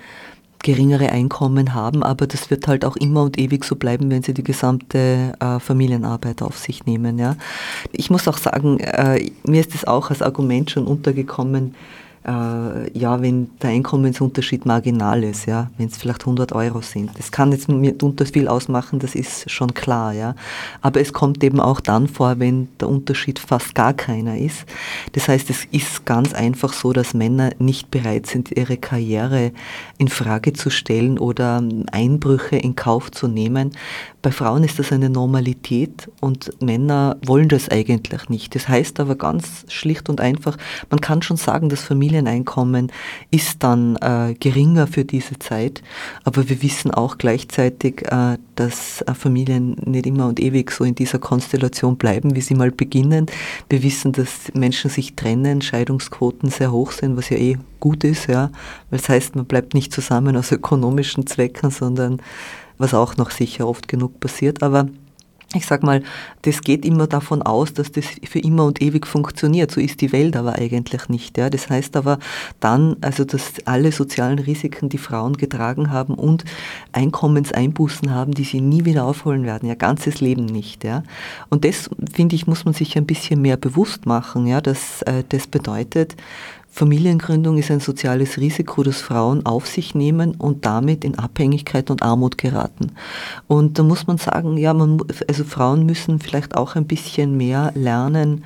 geringere 0.63 1.11
Einkommen 1.11 1.75
haben, 1.75 2.03
aber 2.03 2.27
das 2.27 2.51
wird 2.51 2.69
halt 2.69 2.85
auch 2.85 2.97
immer 2.97 3.23
und 3.23 3.39
ewig 3.39 3.65
so 3.65 3.77
bleiben, 3.77 4.11
wenn 4.11 4.23
sie 4.23 4.35
die 4.35 4.45
gesamte 4.45 5.33
äh, 5.41 5.59
Familienarbeit 5.59 6.43
auf 6.43 6.59
sich 6.59 6.85
nehmen. 6.85 7.19
Ja. 7.19 7.37
Ich 7.93 8.11
muss 8.11 8.29
auch 8.29 8.39
sagen, 8.39 8.79
äh, 8.81 9.31
mir 9.45 9.61
ist 9.61 9.75
es 9.75 9.87
auch 9.87 10.11
als 10.11 10.23
Argument 10.23 10.71
schon 10.71 10.87
untergekommen, 10.87 11.75
äh, 12.27 12.99
ja, 12.99 13.23
wenn 13.23 13.51
der 13.63 13.71
Einkommensunterschied 13.71 14.67
marginal 14.67 15.25
ist, 15.25 15.47
ja, 15.47 15.71
wenn 15.79 15.89
es 15.89 15.97
vielleicht 15.97 16.21
100 16.21 16.53
Euro 16.53 16.83
sind. 16.83 17.11
Das 17.19 17.33
kann 17.33 17.51
jetzt 17.51 17.69
mitunter 17.69 18.27
viel 18.27 18.47
ausmachen, 18.47 18.99
das 18.99 19.15
ist 19.15 19.51
schon 19.51 19.73
klar, 19.73 20.13
ja. 20.13 20.35
Aber 20.83 21.01
es 21.01 21.15
kommt 21.15 21.43
eben 21.43 21.61
auch 21.61 21.81
dann 21.81 22.09
vor, 22.09 22.39
wenn 22.39 22.69
der 22.79 22.89
Unterschied 22.89 23.39
fast 23.39 23.75
gar 23.75 23.95
keiner 23.95 24.37
ist. 24.37 24.67
Das 25.13 25.29
heißt, 25.29 25.49
es 25.49 25.65
ist 25.71 26.05
ganz 26.05 26.35
einfach 26.35 26.75
so, 26.75 26.93
dass 26.93 27.15
Männer 27.15 27.51
nicht 27.59 27.91
bereit 27.91 28.27
sind, 28.27 28.55
ihre 28.57 28.77
Karriere 28.77 29.53
in 29.97 30.09
Frage 30.09 30.53
zu 30.53 30.69
stellen 30.69 31.19
oder 31.19 31.63
Einbrüche 31.91 32.57
in 32.57 32.77
Kauf 32.77 33.11
zu 33.11 33.29
nehmen. 33.29 33.71
Bei 34.21 34.31
Frauen 34.31 34.65
ist 34.65 34.79
das 34.79 34.93
eine 34.93 35.09
Normalität 35.09 36.11
und 36.21 36.51
Männer 36.61 37.17
wollen 37.25 37.49
das 37.49 37.71
eigentlich 37.71 38.29
nicht. 38.29 38.55
Das 38.55 38.69
heißt 38.69 39.01
aber 39.01 39.15
ganz 39.15 39.65
schlicht 39.69 40.11
und 40.11 40.21
einfach, 40.21 40.59
man 40.91 41.01
kann 41.01 41.23
schon 41.23 41.39
sagen, 41.39 41.71
dass 41.71 41.83
Familien 41.83 42.10
Familieneinkommen 42.11 42.91
ist 43.31 43.63
dann 43.63 43.97
äh, 43.97 44.35
geringer 44.35 44.89
für 44.89 45.05
diese 45.05 45.39
Zeit. 45.39 45.81
Aber 46.25 46.49
wir 46.49 46.61
wissen 46.61 46.91
auch 46.91 47.19
gleichzeitig, 47.19 48.03
äh, 48.11 48.37
dass 48.57 49.03
äh, 49.03 49.15
Familien 49.15 49.77
nicht 49.85 50.07
immer 50.07 50.27
und 50.27 50.41
ewig 50.41 50.73
so 50.73 50.83
in 50.83 50.97
dieser 50.97 51.21
Konstellation 51.21 51.97
bleiben, 51.97 52.35
wie 52.35 52.41
sie 52.41 52.55
mal 52.55 52.73
beginnen. 52.73 53.27
Wir 53.69 53.85
wissen, 53.85 54.11
dass 54.11 54.53
Menschen 54.55 54.91
sich 54.91 55.15
trennen, 55.15 55.63
Scheidungsquoten 55.63 56.51
sehr 56.51 56.73
hoch 56.73 56.91
sind, 56.91 57.17
was 57.17 57.31
ja 57.31 57.37
eh 57.37 57.59
gut 57.79 58.03
ist, 58.03 58.27
ja, 58.27 58.51
weil 58.91 58.99
es 58.99 59.09
heißt, 59.09 59.37
man 59.37 59.47
bleibt 59.47 59.75
nicht 59.75 59.93
zusammen 59.93 60.37
aus 60.37 60.51
ökonomischen 60.51 61.27
Zwecken, 61.29 61.71
sondern 61.71 62.21
was 62.77 62.93
auch 62.93 63.17
noch 63.19 63.31
sicher 63.31 63.69
oft 63.69 63.87
genug 63.87 64.19
passiert. 64.19 64.65
Aber 64.65 64.89
ich 65.55 65.67
sag 65.67 65.83
mal, 65.83 66.03
das 66.43 66.61
geht 66.61 66.85
immer 66.85 67.09
davon 67.09 67.43
aus, 67.43 67.75
dass 67.75 67.91
das 67.91 68.05
für 68.23 68.39
immer 68.39 68.65
und 68.67 68.81
ewig 68.81 69.05
funktioniert. 69.05 69.73
So 69.73 69.81
ist 69.81 70.01
die 70.01 70.13
Welt 70.13 70.37
aber 70.37 70.55
eigentlich 70.55 71.09
nicht. 71.09 71.39
Ja. 71.39 71.51
Das 71.51 71.69
heißt 71.69 71.97
aber 71.97 72.21
dann, 72.61 72.97
also 73.01 73.25
dass 73.25 73.55
alle 73.65 73.91
sozialen 73.91 74.39
Risiken, 74.39 74.89
die 74.89 74.99
Frauen 74.99 75.37
getragen 75.37 75.91
haben 75.91 76.15
und 76.15 76.45
Einkommenseinbußen 76.93 78.15
haben, 78.15 78.33
die 78.33 78.45
sie 78.45 78.61
nie 78.61 78.85
wieder 78.85 79.05
aufholen 79.05 79.45
werden, 79.45 79.69
ja 79.69 79.75
ganzes 79.75 80.21
Leben 80.21 80.47
nicht. 80.47 80.85
Ja. 80.85 81.03
Und 81.49 81.65
das 81.65 81.91
finde 82.13 82.37
ich 82.37 82.47
muss 82.47 82.65
man 82.65 82.75
sich 82.75 82.97
ein 82.97 83.07
bisschen 83.07 83.43
mehr 83.43 83.57
bewusst 83.57 84.07
machen. 84.07 84.47
Ja, 84.47 84.61
dass 84.61 85.03
äh, 85.03 85.25
das 85.29 85.49
bedeutet, 85.49 86.15
Familiengründung 86.73 87.59
ist 87.59 87.71
ein 87.71 87.81
soziales 87.81 88.39
Risiko, 88.39 88.83
das 88.83 89.01
Frauen 89.01 89.45
auf 89.45 89.67
sich 89.67 89.95
nehmen 89.95 90.37
und 90.37 90.65
damit 90.65 91.05
in 91.05 91.19
Abhängigkeit 91.19 91.91
und 91.91 92.03
Armut 92.03 92.39
geraten. 92.39 92.93
Und 93.49 93.79
da 93.79 93.83
muss 93.83 94.07
man 94.07 94.19
sagen, 94.19 94.57
ja, 94.57 94.73
man, 94.73 95.03
also 95.29 95.45
Frauen 95.45 95.85
müssen 95.85 96.21
vielleicht 96.21 96.57
auch 96.57 96.77
ein 96.77 96.87
bisschen 96.87 97.37
mehr 97.37 97.73
lernen, 97.75 98.45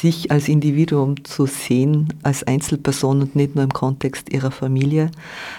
sich 0.00 0.30
als 0.30 0.48
Individuum 0.48 1.24
zu 1.24 1.46
sehen, 1.46 2.12
als 2.22 2.42
Einzelperson 2.42 3.20
und 3.22 3.36
nicht 3.36 3.54
nur 3.54 3.64
im 3.64 3.72
Kontext 3.72 4.32
ihrer 4.32 4.50
Familie, 4.50 5.10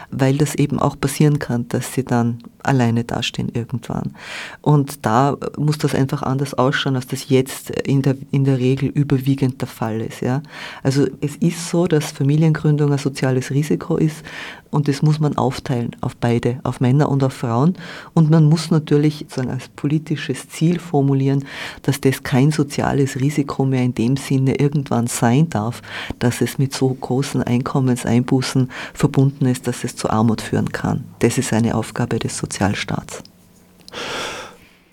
weil 0.10 0.38
das 0.38 0.56
eben 0.56 0.80
auch 0.80 1.00
passieren 1.00 1.40
kann, 1.40 1.68
dass 1.70 1.94
sie 1.94 2.04
dann 2.04 2.40
alleine 2.64 3.04
dastehen 3.04 3.50
irgendwann. 3.54 4.14
Und 4.62 5.06
da 5.06 5.38
muss 5.58 5.78
das 5.78 5.96
einfach 5.96 6.24
anders 6.24 6.54
ausschauen, 6.54 6.96
als 6.96 7.08
das 7.08 7.30
jetzt 7.30 7.70
in 7.70 8.02
der, 8.02 8.16
in 8.32 8.46
der 8.46 8.60
Regel 8.60 8.90
überwiegend 8.90 9.62
der 9.62 9.68
Fall 9.68 10.02
ist. 10.02 10.22
Ja? 10.22 10.42
Also 10.84 11.08
es 11.22 11.36
ist 11.38 11.70
so, 11.70 11.88
dass 11.88 12.12
Familiengründung 12.12 12.92
ein 12.92 12.98
soziales 12.98 13.52
Risiko 13.52 13.98
ist 13.98 14.24
und 14.72 14.88
das 14.88 15.02
muss 15.02 15.20
man 15.20 15.38
aufteilen 15.38 15.92
auf 16.02 16.16
beide, 16.16 16.60
auf 16.64 16.80
Männer 16.80 17.10
und 17.10 17.24
auf 17.24 17.34
Frauen. 17.34 17.76
Und 18.14 18.30
man 18.32 18.46
muss 18.46 18.72
natürlich 18.72 19.20
sozusagen 19.20 19.52
als 19.52 19.68
politisches 19.70 20.50
Ziel 20.50 20.80
formulieren, 20.80 21.46
dass 21.84 22.02
das 22.02 22.24
kein 22.24 22.52
soziales 22.52 23.20
Risiko 23.20 23.66
mehr 23.66 23.84
in 23.84 23.94
dem 23.94 24.18
Sinne 24.18 24.56
irgendwann 24.56 25.08
sein 25.08 25.50
darf, 25.50 25.82
dass 26.20 26.42
es 26.42 26.58
mit 26.58 26.74
so 26.74 26.90
großen 26.90 27.44
Einkommenseinbußen 27.44 28.72
verbunden 28.94 29.46
ist, 29.46 29.68
dass 29.68 29.84
es 29.84 29.96
zu 29.96 30.10
Armut 30.10 30.42
führen 30.42 30.72
kann. 30.72 31.04
Das 31.20 31.38
ist 31.38 31.54
eine 31.54 31.76
Aufgabe 31.76 32.18
des 32.18 32.38
Sozialstaats. 32.38 33.22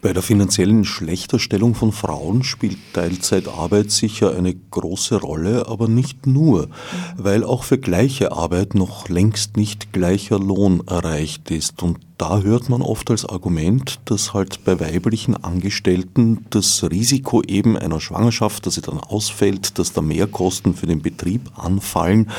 Bei 0.01 0.13
der 0.13 0.23
finanziellen 0.23 0.85
Schlechterstellung 0.85 1.75
von 1.75 1.91
Frauen 1.91 2.45
spielt 2.45 2.79
Teilzeitarbeit 2.93 3.91
sicher 3.91 4.33
eine 4.33 4.55
große 4.55 5.17
Rolle, 5.17 5.67
aber 5.67 5.89
nicht 5.89 6.25
nur, 6.25 6.69
weil 7.17 7.43
auch 7.43 7.65
für 7.65 7.79
gleiche 7.79 8.31
Arbeit 8.31 8.77
noch 8.77 9.09
längst 9.09 9.57
nicht 9.57 9.93
gleicher 9.93 10.39
Lohn 10.39 10.87
erreicht 10.87 11.51
ist. 11.51 11.83
Und 11.83 11.99
da 12.17 12.43
hört 12.43 12.69
man 12.69 12.81
oft 12.81 13.11
als 13.11 13.25
Argument, 13.25 13.99
dass 14.05 14.35
halt 14.35 14.65
bei 14.65 14.79
weiblichen 14.79 15.37
Angestellten 15.37 16.47
das 16.51 16.85
Risiko 16.85 17.43
eben 17.43 17.77
einer 17.77 18.01
Schwangerschaft, 18.01 18.67
dass 18.67 18.75
sie 18.75 18.83
dann 18.83 19.01
ausfällt, 19.01 19.81
dass 19.81 19.95
da 19.95 20.01
Mehrkosten 20.01 20.77
für 20.77 20.87
den 20.87 21.03
Betrieb 21.03 21.51
anfallen, 21.57 22.31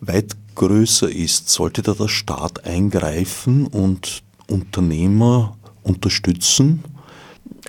weit 0.00 0.36
größer 0.54 1.10
ist. 1.10 1.48
Sollte 1.48 1.82
da 1.82 1.94
der 1.94 2.06
Staat 2.06 2.64
eingreifen 2.64 3.66
und 3.66 4.22
Unternehmer 4.46 5.56
unterstützen? 5.84 6.82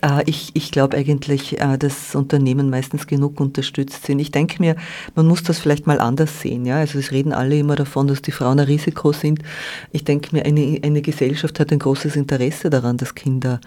Äh, 0.01 0.23
ich, 0.25 0.51
ich 0.53 0.71
glaube 0.71 0.97
eigentlich, 0.97 1.59
äh, 1.59 1.77
dass 1.77 2.15
Unternehmen 2.15 2.69
meistens 2.69 3.07
genug 3.07 3.39
unterstützt 3.39 4.05
sind. 4.05 4.19
Ich 4.19 4.31
denke 4.31 4.61
mir, 4.61 4.75
man 5.15 5.27
muss 5.27 5.43
das 5.43 5.59
vielleicht 5.59 5.87
mal 5.87 5.99
anders 5.99 6.41
sehen. 6.41 6.65
Ja? 6.65 6.77
Also 6.77 6.99
es 6.99 7.11
reden 7.11 7.33
alle 7.33 7.57
immer 7.57 7.75
davon, 7.75 8.07
dass 8.07 8.21
die 8.21 8.31
Frauen 8.31 8.59
ein 8.59 8.65
Risiko 8.65 9.11
sind. 9.11 9.39
Ich 9.91 10.03
denke 10.03 10.35
mir, 10.35 10.45
eine, 10.45 10.79
eine 10.83 11.01
Gesellschaft 11.01 11.59
hat 11.59 11.71
ein 11.71 11.79
großes 11.79 12.15
Interesse 12.15 12.69
daran, 12.69 12.97
dass 12.97 13.15
Kinder 13.15 13.59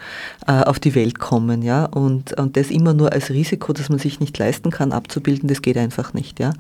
äh, 0.47 0.53
auf 0.53 0.79
die 0.79 0.95
Welt 0.95 1.19
kommen. 1.19 1.63
Ja? 1.63 1.87
Und, 1.87 2.33
und 2.35 2.57
das 2.57 2.71
immer 2.71 2.95
nur 2.95 3.13
als 3.13 3.31
Risiko, 3.31 3.73
das 3.73 3.89
man 3.89 3.99
sich 3.99 4.21
nicht 4.21 4.37
leisten 4.39 4.71
kann, 4.71 4.93
abzubilden, 4.93 5.49
das 5.49 5.63
geht 5.63 5.77
einfach 5.77 6.15
nicht. 6.15 6.41
Ja? 6.41 6.53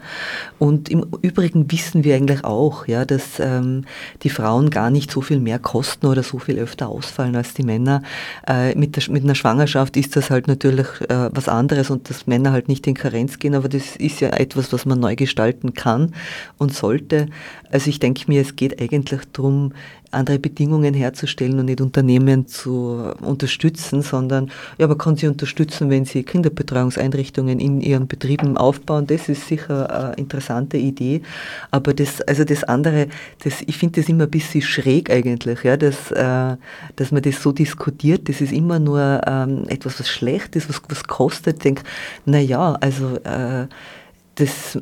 Und 0.59 0.89
im 0.89 1.07
Übrigen 1.23 1.71
wissen 1.71 2.05
wir 2.05 2.17
eigentlich 2.17 2.45
auch, 2.45 2.87
ja, 2.87 3.05
dass 3.05 3.41
ähm, 3.41 3.85
die 4.23 4.31
Frauen 4.31 4.71
gar 4.71 4.91
nicht 4.91 5.11
so 5.11 5.21
viel 5.21 5.41
mehr 5.41 5.59
kosten 5.59 6.07
oder 6.07 6.23
so 6.23 6.39
viel 6.39 6.59
öfter 6.59 6.89
ausfallen 6.89 7.37
als 7.37 7.55
die 7.55 7.63
Männer. 7.63 8.03
Äh, 8.47 8.75
mit, 8.75 8.97
der, 8.97 9.13
mit 9.13 9.25
einer 9.25 9.35
Schwangerschaft 9.35 9.58
ist 9.97 10.17
das 10.17 10.31
halt 10.31 10.49
natürlich 10.49 10.87
äh, 11.09 11.31
was 11.33 11.49
anderes 11.49 11.91
und 11.91 12.09
dass 12.09 12.27
Männer 12.27 12.53
halt 12.53 12.69
nicht 12.69 12.87
in 12.87 12.95
Karenz 12.95 13.39
gehen, 13.39 13.55
aber 13.55 13.69
das 13.69 13.97
ist 13.97 14.21
ja 14.21 14.31
etwas, 14.31 14.73
was 14.73 14.87
man 14.87 15.01
neu 15.01 15.17
gestalten 15.17 15.75
kann 15.75 16.15
und 16.59 16.75
sollte. 16.75 17.27
Also 17.71 17.91
ich 17.91 17.99
denke 17.99 18.25
mir, 18.29 18.41
es 18.43 18.57
geht 18.57 18.81
eigentlich 18.81 19.21
darum, 19.33 19.73
andere 20.11 20.39
Bedingungen 20.39 20.95
herzustellen 20.95 21.59
und 21.59 21.67
nicht 21.67 21.81
Unternehmen 21.81 22.47
zu 22.47 23.13
unterstützen, 23.21 24.03
sondern 24.03 24.51
ja, 24.79 24.87
man 24.87 24.99
kann 24.99 25.17
sie 25.17 25.27
unterstützen, 25.27 25.91
wenn 25.91 26.05
sie 26.05 26.23
Kinderbetreuungseinrichtungen 26.23 27.61
in 27.61 27.81
ihren 27.81 28.09
Betrieben 28.09 28.57
aufbauen. 28.57 29.07
Das 29.07 29.29
ist 29.29 29.47
sicher 29.49 29.91
eine 29.91 30.15
interessante 30.15 30.77
Idee. 30.77 31.23
Aber 31.71 31.93
das, 31.95 32.21
also 32.23 32.45
das 32.45 32.65
andere, 32.65 33.09
das, 33.45 33.63
ich 33.67 33.77
finde 33.77 34.01
das 34.01 34.09
immer 34.09 34.25
ein 34.25 34.31
bisschen 34.31 34.63
schräg 34.63 35.11
eigentlich, 35.11 35.63
ja, 35.63 35.77
dass, 35.77 36.11
äh, 36.11 36.57
dass 36.97 37.13
man 37.13 37.23
das 37.23 37.43
so 37.43 37.53
diskutiert. 37.53 38.29
Das 38.29 38.41
ist 38.41 38.53
immer 38.53 38.79
nur 38.79 39.21
ähm, 39.27 39.65
etwas, 39.69 40.01
was 40.01 40.09
schlecht 40.09 40.57
ist, 40.57 40.69
was, 40.69 40.81
was 40.89 41.05
kostet. 41.05 41.57
Ich 41.57 41.63
denke, 41.63 41.83
naja, 42.25 42.77
also 42.81 43.17
äh, 43.25 43.67
das 44.39 44.79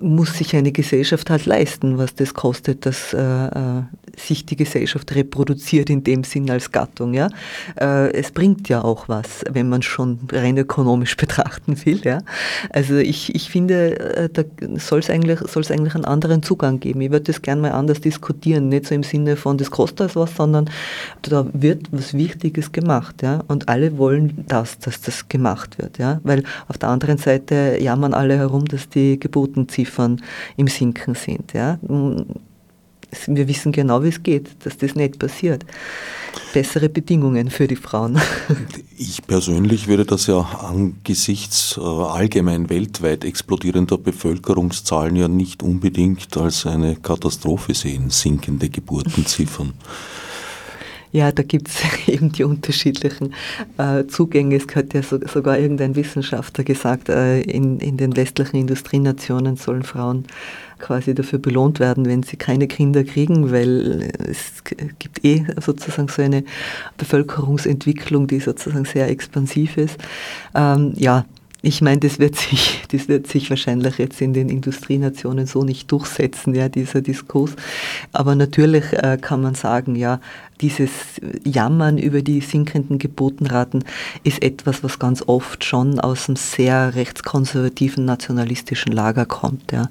muss 0.00 0.36
sich 0.36 0.54
eine 0.54 0.70
Gesellschaft 0.70 1.30
halt 1.30 1.46
leisten, 1.46 1.96
was 1.96 2.14
das 2.14 2.34
kostet, 2.34 2.84
dass 2.84 3.14
äh, 3.14 3.18
äh, 3.18 3.82
sich 4.16 4.44
die 4.44 4.56
Gesellschaft 4.56 5.14
reproduziert 5.14 5.88
in 5.88 6.04
dem 6.04 6.24
Sinn 6.24 6.50
als 6.50 6.72
Gattung. 6.72 7.14
Ja? 7.14 7.28
Äh, 7.80 8.12
es 8.12 8.32
bringt 8.32 8.68
ja 8.68 8.82
auch 8.82 9.08
was, 9.08 9.44
wenn 9.50 9.68
man 9.68 9.82
schon 9.82 10.18
rein 10.30 10.58
ökonomisch 10.58 11.16
betrachten 11.16 11.84
will. 11.84 12.00
Ja? 12.04 12.20
Also 12.70 12.96
ich, 12.96 13.34
ich 13.34 13.50
finde, 13.50 13.98
äh, 13.98 14.28
da 14.30 14.42
soll 14.76 15.00
es 15.00 15.08
eigentlich, 15.08 15.40
eigentlich 15.70 15.94
einen 15.94 16.04
anderen 16.04 16.42
Zugang 16.42 16.78
geben. 16.78 17.00
Ich 17.00 17.10
würde 17.10 17.24
das 17.24 17.40
gerne 17.40 17.62
mal 17.62 17.72
anders 17.72 18.00
diskutieren, 18.00 18.68
nicht 18.68 18.86
so 18.86 18.94
im 18.94 19.02
Sinne 19.02 19.36
von, 19.36 19.56
das 19.56 19.70
kostet 19.70 20.16
was, 20.16 20.36
sondern 20.36 20.68
da 21.22 21.46
wird 21.52 21.88
was 21.92 22.12
Wichtiges 22.14 22.72
gemacht. 22.72 23.22
Ja? 23.22 23.42
Und 23.48 23.68
alle 23.68 23.96
wollen 23.96 24.44
das, 24.48 24.78
dass 24.78 25.00
das 25.00 25.28
gemacht 25.28 25.78
wird. 25.78 25.98
Ja? 25.98 26.20
Weil 26.24 26.44
auf 26.68 26.76
der 26.76 26.90
anderen 26.90 27.18
Seite 27.18 27.78
jammern 27.80 28.12
alle 28.12 28.36
herum, 28.36 28.65
dass 28.66 28.88
die 28.88 29.18
Geburtenziffern 29.18 30.22
im 30.56 30.66
Sinken 30.68 31.14
sind. 31.14 31.52
Ja? 31.52 31.78
Wir 33.26 33.48
wissen 33.48 33.72
genau, 33.72 34.02
wie 34.02 34.08
es 34.08 34.22
geht, 34.22 34.48
dass 34.64 34.76
das 34.78 34.94
nicht 34.94 35.18
passiert. 35.18 35.64
Bessere 36.52 36.88
Bedingungen 36.88 37.50
für 37.50 37.66
die 37.66 37.76
Frauen. 37.76 38.20
Ich 38.98 39.26
persönlich 39.26 39.88
würde 39.88 40.06
das 40.06 40.26
ja 40.26 40.40
angesichts 40.40 41.76
äh, 41.76 41.82
allgemein 41.82 42.70
weltweit 42.70 43.26
explodierender 43.26 43.98
Bevölkerungszahlen 43.98 45.16
ja 45.16 45.28
nicht 45.28 45.62
unbedingt 45.62 46.34
als 46.38 46.64
eine 46.64 46.96
Katastrophe 46.96 47.74
sehen, 47.74 48.08
sinkende 48.08 48.70
Geburtenziffern. 48.70 49.74
Ja, 51.16 51.32
da 51.32 51.42
gibt 51.42 51.68
es 51.68 51.82
eben 52.08 52.30
die 52.30 52.44
unterschiedlichen 52.44 53.32
äh, 53.78 54.06
Zugänge. 54.06 54.56
Es 54.56 54.66
hat 54.76 54.92
ja 54.92 55.02
so, 55.02 55.18
sogar 55.26 55.58
irgendein 55.58 55.96
Wissenschaftler 55.96 56.62
gesagt, 56.62 57.08
äh, 57.08 57.40
in, 57.40 57.80
in 57.80 57.96
den 57.96 58.16
westlichen 58.16 58.58
Industrienationen 58.58 59.56
sollen 59.56 59.82
Frauen 59.82 60.26
quasi 60.78 61.14
dafür 61.14 61.38
belohnt 61.38 61.80
werden, 61.80 62.04
wenn 62.04 62.22
sie 62.22 62.36
keine 62.36 62.68
Kinder 62.68 63.02
kriegen, 63.02 63.50
weil 63.50 64.10
es 64.28 64.62
gibt 64.98 65.24
eh 65.24 65.46
sozusagen 65.58 66.08
so 66.08 66.20
eine 66.20 66.44
Bevölkerungsentwicklung, 66.98 68.26
die 68.26 68.40
sozusagen 68.40 68.84
sehr 68.84 69.08
expansiv 69.08 69.78
ist. 69.78 69.96
Ähm, 70.54 70.92
ja, 70.96 71.24
ich 71.62 71.80
meine, 71.80 72.00
das 72.00 72.18
wird 72.18 72.36
sich, 72.36 72.82
das 72.92 73.08
wird 73.08 73.26
sich 73.26 73.50
wahrscheinlich 73.50 73.98
jetzt 73.98 74.20
in 74.20 74.32
den 74.32 74.48
Industrienationen 74.48 75.46
so 75.46 75.64
nicht 75.64 75.90
durchsetzen, 75.90 76.54
ja, 76.54 76.68
dieser 76.68 77.00
Diskurs. 77.00 77.56
Aber 78.12 78.34
natürlich 78.34 78.92
äh, 78.92 79.18
kann 79.20 79.42
man 79.42 79.54
sagen, 79.54 79.96
ja, 79.96 80.20
dieses 80.60 80.90
Jammern 81.44 81.98
über 81.98 82.22
die 82.22 82.40
sinkenden 82.40 82.98
Geburtenraten 82.98 83.84
ist 84.24 84.42
etwas, 84.42 84.82
was 84.82 84.98
ganz 84.98 85.22
oft 85.26 85.64
schon 85.64 86.00
aus 86.00 86.28
einem 86.28 86.36
sehr 86.36 86.94
rechtskonservativen 86.94 88.04
nationalistischen 88.04 88.92
Lager 88.92 89.26
kommt, 89.26 89.72
ja, 89.72 89.88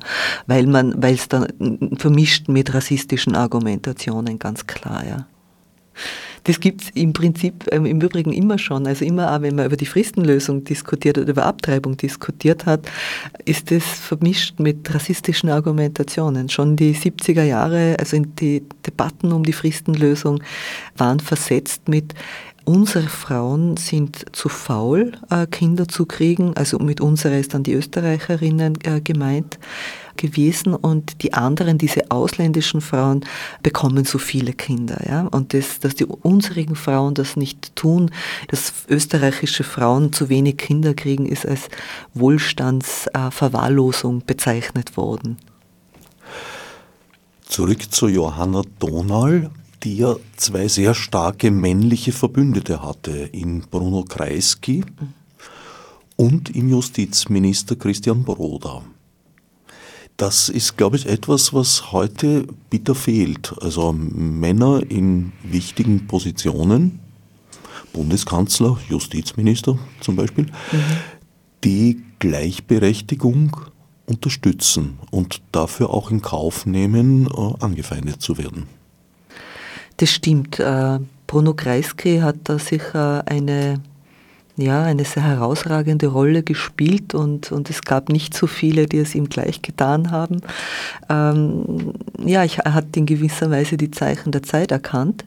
weil 0.48 0.66
man, 0.66 1.02
weil 1.02 1.14
es 1.14 1.28
dann 1.28 1.48
vermischt 1.98 2.48
mit 2.48 2.74
rassistischen 2.74 3.36
Argumentationen, 3.36 4.40
ganz 4.40 4.66
klar, 4.66 5.06
ja. 5.06 5.28
Das 6.44 6.60
gibt 6.60 6.84
es 6.84 6.90
im 6.92 7.14
Prinzip 7.14 7.66
ähm, 7.72 7.86
im 7.86 8.00
Übrigen 8.02 8.32
immer 8.32 8.58
schon. 8.58 8.86
Also 8.88 9.04
immer 9.04 9.36
auch, 9.36 9.42
wenn 9.42 9.56
man 9.56 9.66
über 9.66 9.78
die 9.78 9.86
Fristenlösung 9.86 10.64
diskutiert 10.64 11.18
oder 11.18 11.30
über 11.30 11.46
Abtreibung 11.46 11.98
diskutiert 11.98 12.66
hat, 12.66 12.82
ist 13.46 13.72
das 13.72 13.84
vermischt 13.84 14.60
mit 14.60 14.94
rassistischen 14.94 15.50
Argumentationen. 15.50 16.50
Schon 16.50 16.76
die 16.76 16.96
70er 16.96 17.44
Jahre, 17.44 17.96
also 18.00 18.18
die 18.20 18.64
Debatten 18.86 19.32
um 19.32 19.44
die 19.44 19.54
Fristenlösung, 19.54 20.44
waren 20.98 21.20
versetzt 21.20 21.88
mit 21.88 22.14
Unsere 22.68 23.08
Frauen 23.08 23.78
sind 23.78 24.26
zu 24.36 24.50
faul, 24.50 25.12
äh, 25.30 25.46
Kinder 25.46 25.88
zu 25.88 26.08
kriegen. 26.08 26.58
Also 26.58 26.80
mit 26.80 27.00
unserer 27.00 27.38
ist 27.38 27.54
dann 27.54 27.62
die 27.62 27.74
Österreicherinnen 27.74 28.80
äh, 28.84 29.02
gemeint 29.02 29.60
gewesen 30.18 30.74
und 30.74 31.24
die 31.24 31.34
anderen, 31.34 31.78
diese 31.78 32.12
ausländischen 32.12 32.82
Frauen, 32.82 33.24
bekommen 33.64 34.06
so 34.06 34.18
viele 34.18 34.54
Kinder. 34.54 35.02
Ja? 35.08 35.28
Und 35.28 35.54
das, 35.54 35.80
dass 35.80 35.96
die 35.96 36.06
unserigen 36.06 36.76
Frauen 36.76 37.14
das 37.14 37.36
nicht 37.36 37.76
tun, 37.76 38.12
dass 38.48 38.74
österreichische 38.90 39.64
Frauen 39.64 40.14
zu 40.14 40.30
wenig 40.30 40.58
Kinder 40.58 40.94
kriegen, 40.94 41.26
ist 41.26 41.46
als 41.46 41.70
Wohlstandsverwahrlosung 42.14 44.24
bezeichnet 44.26 44.98
worden. 44.98 45.38
Zurück 47.48 47.92
zu 47.92 48.08
Johanna 48.08 48.64
Donal, 48.80 49.52
die 49.84 49.98
ja 49.98 50.16
zwei 50.36 50.68
sehr 50.68 50.96
starke 50.96 51.52
männliche 51.52 52.12
Verbündete 52.12 52.82
hatte, 52.82 53.12
in 53.12 53.62
Bruno 53.62 54.04
Kreisky 54.04 54.80
mhm. 54.80 55.14
und 56.16 56.56
im 56.56 56.70
Justizminister 56.70 57.76
Christian 57.76 58.24
Broda. 58.24 58.82
Das 60.18 60.48
ist, 60.48 60.78
glaube 60.78 60.96
ich, 60.96 61.08
etwas, 61.08 61.54
was 61.54 61.92
heute 61.92 62.48
bitter 62.70 62.96
fehlt. 62.96 63.54
Also 63.62 63.92
Männer 63.92 64.82
in 64.90 65.34
wichtigen 65.44 66.08
Positionen, 66.08 67.00
Bundeskanzler, 67.92 68.78
Justizminister 68.90 69.78
zum 70.00 70.16
Beispiel, 70.16 70.46
mhm. 70.46 70.80
die 71.64 72.02
Gleichberechtigung 72.20 73.58
unterstützen 74.06 75.00
und 75.12 75.42
dafür 75.52 75.90
auch 75.90 76.12
in 76.12 76.22
Kauf 76.22 76.66
nehmen, 76.66 77.28
äh, 77.28 77.64
angefeindet 77.64 78.22
zu 78.22 78.38
werden. 78.38 78.68
Das 79.98 80.12
stimmt. 80.12 80.60
Äh, 80.60 81.00
Bruno 81.28 81.54
Kreisky 81.54 82.20
hat 82.20 82.38
da 82.44 82.60
sicher 82.60 83.24
eine 83.26 83.82
ja, 84.58 84.84
eine 84.84 85.04
sehr 85.04 85.24
herausragende 85.24 86.08
Rolle 86.08 86.42
gespielt 86.42 87.14
und, 87.14 87.52
und 87.52 87.70
es 87.70 87.82
gab 87.82 88.10
nicht 88.10 88.36
so 88.36 88.48
viele, 88.48 88.86
die 88.86 89.00
es 89.00 89.14
ihm 89.14 89.28
gleich 89.28 89.62
getan 89.62 90.12
haben. 90.12 90.42
Ähm, 91.10 91.94
ja, 92.24 92.44
ich, 92.44 92.60
er 92.60 92.74
hat 92.74 92.96
in 92.96 93.06
gewisser 93.06 93.52
Weise 93.52 93.76
die 93.76 93.92
Zeichen 93.92 94.32
der 94.32 94.44
Zeit 94.44 94.72
erkannt 94.72 95.26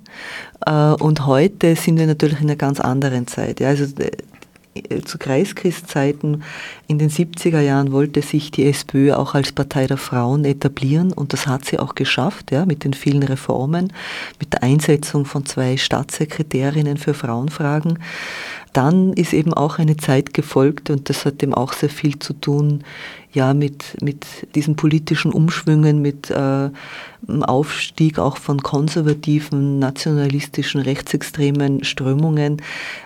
äh, 0.65 0.73
und 0.73 1.27
heute 1.27 1.77
sind 1.77 1.99
wir 1.99 2.07
natürlich 2.07 2.41
in 2.41 2.47
einer 2.47 2.57
ganz 2.57 2.81
anderen 2.81 3.27
Zeit. 3.27 3.61
Ja, 3.61 3.69
also 3.69 3.85
äh, 3.85 5.03
zu 5.05 5.19
Kreiskriegzeiten 5.19 6.43
in 6.87 6.99
den 6.99 7.11
70er 7.11 7.61
Jahren 7.61 7.93
wollte 7.93 8.23
sich 8.23 8.51
die 8.51 8.67
SPÖ 8.67 9.13
auch 9.13 9.35
als 9.35 9.53
Partei 9.53 9.87
der 9.87 9.97
Frauen 9.97 10.45
etablieren 10.45 11.13
und 11.13 11.33
das 11.33 11.47
hat 11.47 11.65
sie 11.65 11.79
auch 11.79 11.95
geschafft, 11.95 12.51
ja, 12.51 12.65
mit 12.65 12.85
den 12.85 12.95
vielen 12.95 13.23
Reformen, 13.23 13.93
mit 14.41 14.53
der 14.53 14.63
Einsetzung 14.63 15.25
von 15.25 15.45
zwei 15.47 15.77
Staatssekretärinnen 15.77 16.97
für 16.97 17.15
Frauenfragen 17.15 17.99
dann 18.73 19.13
ist 19.13 19.33
eben 19.33 19.55
auch 19.55 19.79
eine 19.79 19.97
Zeit 19.97 20.35
gefolgt 20.35 20.91
und 20.91 21.09
das 21.09 21.25
hat 21.25 21.43
eben 21.43 21.55
auch 21.55 21.73
sehr 21.73 21.89
viel 21.89 22.19
zu 22.19 22.33
tun 22.33 22.85
ja, 23.33 23.53
mit, 23.53 24.03
mit 24.03 24.27
diesen 24.55 24.77
politischen 24.77 25.33
Umschwüngen, 25.33 26.01
mit 26.01 26.31
äh, 26.31 26.71
Aufstieg 27.43 28.19
auch 28.19 28.39
von 28.39 28.63
konservativen, 28.63 29.79
nationalistischen, 29.79 30.81
rechtsextremen 30.81 31.85
Strömungen, 31.85 32.63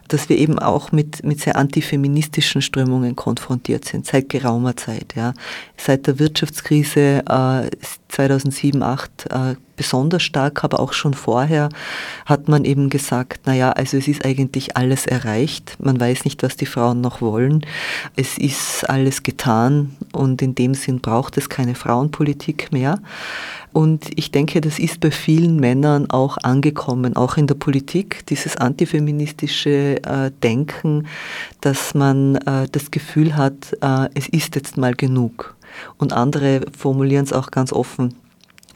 dass 0.08 0.28
wir 0.28 0.38
eben 0.38 0.58
auch 0.58 0.92
mit, 0.92 1.24
mit 1.24 1.40
sehr 1.40 1.56
antifeministischen 1.56 2.62
Strömungen 2.62 3.16
konfrontiert 3.16 3.84
sind, 3.84 4.06
seit 4.06 4.28
geraumer 4.28 4.76
Zeit. 4.76 5.14
Ja. 5.16 5.34
Seit 5.76 6.06
der 6.06 6.18
Wirtschaftskrise 6.18 7.22
äh, 7.28 7.70
2007, 8.08 8.80
2008 8.80 9.26
äh, 9.30 9.54
besonders 9.76 10.22
stark, 10.22 10.64
aber 10.64 10.80
auch 10.80 10.92
schon 10.92 11.14
vorher 11.14 11.68
hat 12.26 12.48
man 12.48 12.64
eben 12.64 12.90
gesagt, 12.90 13.46
naja, 13.46 13.72
also 13.72 13.96
es 13.96 14.08
ist 14.08 14.24
eigentlich 14.24 14.76
alles 14.76 15.06
erreicht, 15.06 15.76
man 15.78 15.98
weiß 15.98 16.24
nicht, 16.24 16.42
was 16.42 16.56
die 16.56 16.66
Frauen 16.66 17.00
noch 17.00 17.20
wollen, 17.20 17.64
es 18.16 18.38
ist 18.38 18.88
alles 18.88 19.22
getan 19.22 19.96
und 20.12 20.42
in 20.42 20.54
dem 20.54 20.74
Sinn 20.74 21.00
braucht 21.00 21.36
es 21.36 21.48
keine 21.48 21.74
Frauenpolitik 21.74 22.72
mehr. 22.72 22.98
Und 23.72 24.10
ich 24.16 24.30
denke, 24.30 24.60
das 24.60 24.78
ist 24.78 25.00
bei 25.00 25.10
vielen 25.10 25.56
Männern 25.56 26.10
auch 26.10 26.36
angekommen, 26.42 27.16
auch 27.16 27.38
in 27.38 27.46
der 27.46 27.54
Politik, 27.54 28.26
dieses 28.26 28.58
antifeministische 28.58 30.02
äh, 30.04 30.30
Denken, 30.42 31.06
dass 31.62 31.94
man 31.94 32.36
äh, 32.36 32.68
das 32.70 32.90
Gefühl 32.90 33.34
hat, 33.34 33.72
äh, 33.80 34.10
es 34.14 34.28
ist 34.28 34.56
jetzt 34.56 34.76
mal 34.76 34.94
genug. 34.94 35.54
Und 35.96 36.12
andere 36.12 36.66
formulieren 36.76 37.24
es 37.24 37.32
auch 37.32 37.50
ganz 37.50 37.72
offen, 37.72 38.14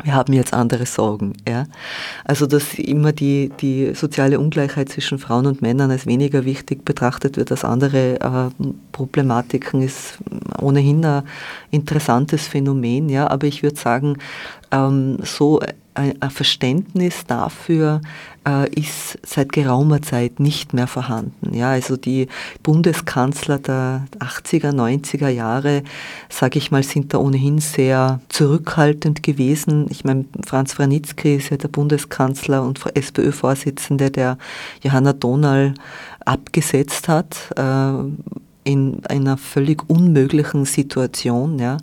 wir 0.03 0.15
haben 0.15 0.33
jetzt 0.33 0.53
andere 0.53 0.87
Sorgen. 0.87 1.33
Ja? 1.49 1.65
Also 2.25 2.47
dass 2.47 2.75
immer 2.75 3.13
die, 3.13 3.51
die 3.61 3.95
soziale 3.95 4.39
Ungleichheit 4.39 4.89
zwischen 4.89 5.19
Frauen 5.19 5.47
und 5.47 5.63
Männern 5.63 5.91
als 5.91 6.07
weniger 6.07 6.45
wichtig 6.45 6.85
betrachtet 6.85 7.37
wird 7.37 7.51
als 7.51 7.65
andere 7.65 8.21
äh, 8.21 8.65
Problematiken, 8.93 9.83
ist 9.83 10.19
ohnehin 10.61 11.05
ein 11.05 11.23
interessantes 11.71 12.47
Phänomen. 12.47 13.09
Ja? 13.09 13.29
Aber 13.31 13.47
ich 13.47 13.63
würde 13.63 13.77
sagen, 13.77 14.19
ähm, 14.71 15.19
so 15.23 15.61
ein, 15.95 16.21
ein 16.21 16.31
Verständnis 16.31 17.25
dafür 17.27 18.01
äh, 18.47 18.69
ist 18.71 19.19
seit 19.27 19.53
geraumer 19.53 20.03
Zeit 20.03 20.41
nicht 20.41 20.73
mehr 20.73 20.87
vorhanden. 20.87 21.55
Ja, 21.55 21.71
also 21.71 21.97
die 21.97 22.29
Bundeskanzler 22.63 23.59
der 23.59 24.07
80er, 24.21 24.73
90er 24.73 25.29
Jahre, 25.29 25.83
sage 26.29 26.59
ich 26.59 26.71
mal, 26.71 26.83
sind 26.83 27.13
da 27.13 27.19
ohnehin 27.19 27.59
sehr 27.59 28.21
zurückhaltend 28.29 29.23
gewesen. 29.23 29.87
Ich 29.91 30.05
meine, 30.05 30.27
Franz 30.47 30.75
Franitzky 30.75 31.37
ist 31.37 31.51
ja 31.51 31.57
der 31.57 31.69
Bundeskanzler 31.69 32.63
und 32.63 32.81
SPÖ-Vorsitzende, 32.95 34.11
der 34.11 34.39
Johanna 34.83 35.13
Donal 35.13 35.75
abgesetzt 36.25 37.09
hat. 37.09 37.53
Äh, 37.57 38.43
in 38.67 39.01
einer 39.07 39.37
völlig 39.37 39.89
unmöglichen 39.89 40.65
Situation. 40.65 41.59
Ja. 41.61 41.79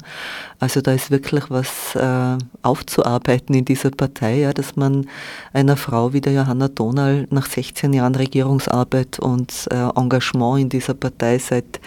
Also 0.59 0.81
da 0.81 0.91
ist 0.91 1.11
wirklich 1.11 1.49
was 1.49 1.95
äh, 1.95 2.38
aufzuarbeiten 2.61 3.55
in 3.55 3.63
dieser 3.63 3.91
Partei, 3.91 4.39
ja, 4.39 4.53
dass 4.53 4.75
man 4.75 5.07
einer 5.53 5.77
Frau 5.77 6.11
wie 6.11 6.19
der 6.19 6.34
Johanna 6.34 6.67
Donal 6.67 7.25
nach 7.29 7.45
16 7.45 7.93
Jahren 7.93 8.15
Regierungsarbeit 8.15 9.17
und 9.19 9.67
äh, 9.71 9.97
Engagement 9.97 10.59
in 10.59 10.69
dieser 10.69 10.93
Partei, 10.93 11.39
seit 11.39 11.79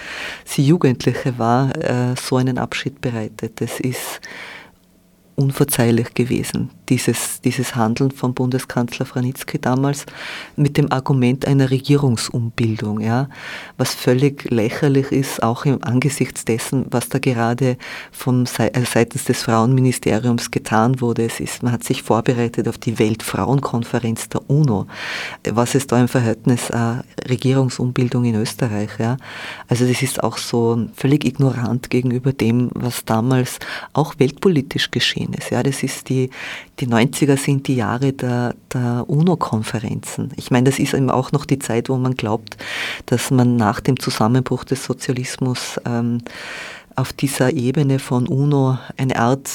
sie 0.46 0.66
Jugendliche 0.66 1.38
war, 1.38 1.76
äh, 1.76 2.14
so 2.18 2.36
einen 2.36 2.56
Abschied 2.56 3.02
bereitet. 3.02 3.60
Das 3.60 3.78
ist 3.80 4.20
unverzeihlich 5.34 6.14
gewesen, 6.14 6.70
dieses, 6.88 7.40
dieses 7.40 7.76
Handeln 7.76 8.10
von 8.10 8.34
Bundeskanzler 8.34 9.06
Franitzky 9.06 9.58
damals 9.58 10.06
mit 10.56 10.76
dem 10.76 10.90
Argument 10.92 11.46
einer 11.46 11.70
Regierungsumbildung, 11.70 13.00
ja, 13.00 13.28
was 13.76 13.94
völlig 13.94 14.50
lächerlich 14.50 15.12
ist, 15.12 15.42
auch 15.42 15.64
im 15.64 15.82
Angesichts 15.82 16.44
dessen, 16.44 16.86
was 16.90 17.08
da 17.08 17.18
gerade 17.18 17.76
vom, 18.12 18.44
äh, 18.58 18.84
seitens 18.84 19.24
des 19.24 19.42
Frauenministeriums 19.42 20.50
getan 20.50 21.00
wurde. 21.00 21.24
Es 21.24 21.40
ist, 21.40 21.62
man 21.62 21.72
hat 21.72 21.84
sich 21.84 22.02
vorbereitet 22.02 22.68
auf 22.68 22.78
die 22.78 22.98
Weltfrauenkonferenz 22.98 24.28
der 24.28 24.48
UNO. 24.48 24.86
Was 25.48 25.74
ist 25.74 25.92
da 25.92 26.00
im 26.00 26.08
Verhältnis 26.08 26.70
äh, 26.70 27.02
Regierungsumbildung 27.28 28.24
in 28.24 28.36
Österreich? 28.36 28.90
Ja? 28.98 29.16
Also 29.68 29.86
das 29.86 30.02
ist 30.02 30.22
auch 30.22 30.38
so 30.38 30.86
völlig 30.94 31.24
ignorant 31.24 31.90
gegenüber 31.90 32.32
dem, 32.32 32.70
was 32.74 33.04
damals 33.04 33.58
auch 33.92 34.14
weltpolitisch 34.18 34.90
geschehen 34.90 35.32
ist. 35.34 35.50
Ja, 35.50 35.62
das 35.62 35.82
ist 35.82 36.08
die, 36.08 36.30
die 36.80 36.88
90er 36.88 37.36
sind 37.36 37.68
die 37.68 37.76
Jahre 37.76 38.12
der, 38.12 38.54
der 38.72 39.04
UNO-Konferenzen. 39.08 40.32
Ich 40.36 40.50
meine, 40.50 40.64
das 40.64 40.78
ist 40.78 40.94
eben 40.94 41.10
auch 41.10 41.32
noch 41.32 41.46
die 41.46 41.58
Zeit, 41.58 41.88
wo 41.88 41.96
man 41.96 42.14
glaubt, 42.14 42.56
dass 43.06 43.30
man 43.30 43.56
nach 43.56 43.80
dem 43.80 43.98
Zusammenbruch 43.98 44.64
des 44.64 44.84
Sozialismus 44.84 45.80
ähm, 45.86 46.20
auf 46.94 47.12
dieser 47.12 47.52
Ebene 47.52 47.98
von 47.98 48.26
UNO 48.26 48.78
eine 48.96 49.16
Art 49.16 49.50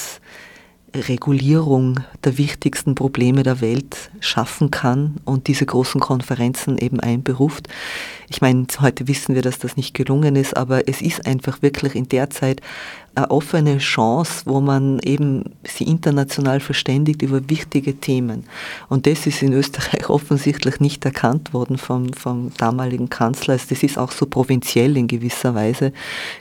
Regulierung 0.94 2.02
der 2.24 2.38
wichtigsten 2.38 2.96
Probleme 2.96 3.44
der 3.44 3.62
Welt 3.62 4.12
schaffen 4.20 4.72
kann 4.72 5.16
und 5.24 5.48
diese 5.48 5.66
großen 5.66 6.02
Konferenzen 6.02 6.78
eben 6.78 7.00
einberuft. 7.00 7.70
Ich 8.30 8.42
meine, 8.42 8.68
heute 8.80 9.08
wissen 9.08 9.34
wir, 9.34 9.42
dass 9.42 9.60
das 9.60 9.78
nicht 9.78 9.94
gelungen 9.94 10.36
ist, 10.36 10.56
aber 10.58 10.88
es 10.90 11.02
ist 11.02 11.26
einfach 11.26 11.62
wirklich 11.62 11.96
in 11.96 12.10
der 12.10 12.30
Zeit 12.30 12.62
eine 13.14 13.30
offene 13.30 13.78
Chance, 13.80 14.44
wo 14.46 14.62
man 14.62 15.00
eben 15.00 15.44
sie 15.64 15.84
international 15.84 16.60
verständigt 16.60 17.22
über 17.22 17.50
wichtige 17.50 17.96
Themen. 17.96 18.46
Und 18.88 19.06
das 19.06 19.28
ist 19.28 19.42
in 19.42 19.54
Österreich 19.54 20.10
offensichtlich 20.10 20.80
nicht 20.80 21.04
erkannt 21.04 21.54
worden 21.54 21.78
vom, 21.78 22.14
vom 22.14 22.52
damaligen 22.58 23.10
Kanzler. 23.10 23.54
Also 23.54 23.66
das 23.70 23.84
ist 23.84 23.98
auch 23.98 24.12
so 24.12 24.26
provinziell 24.26 24.96
in 24.96 25.08
gewisser 25.08 25.56
Weise 25.56 25.92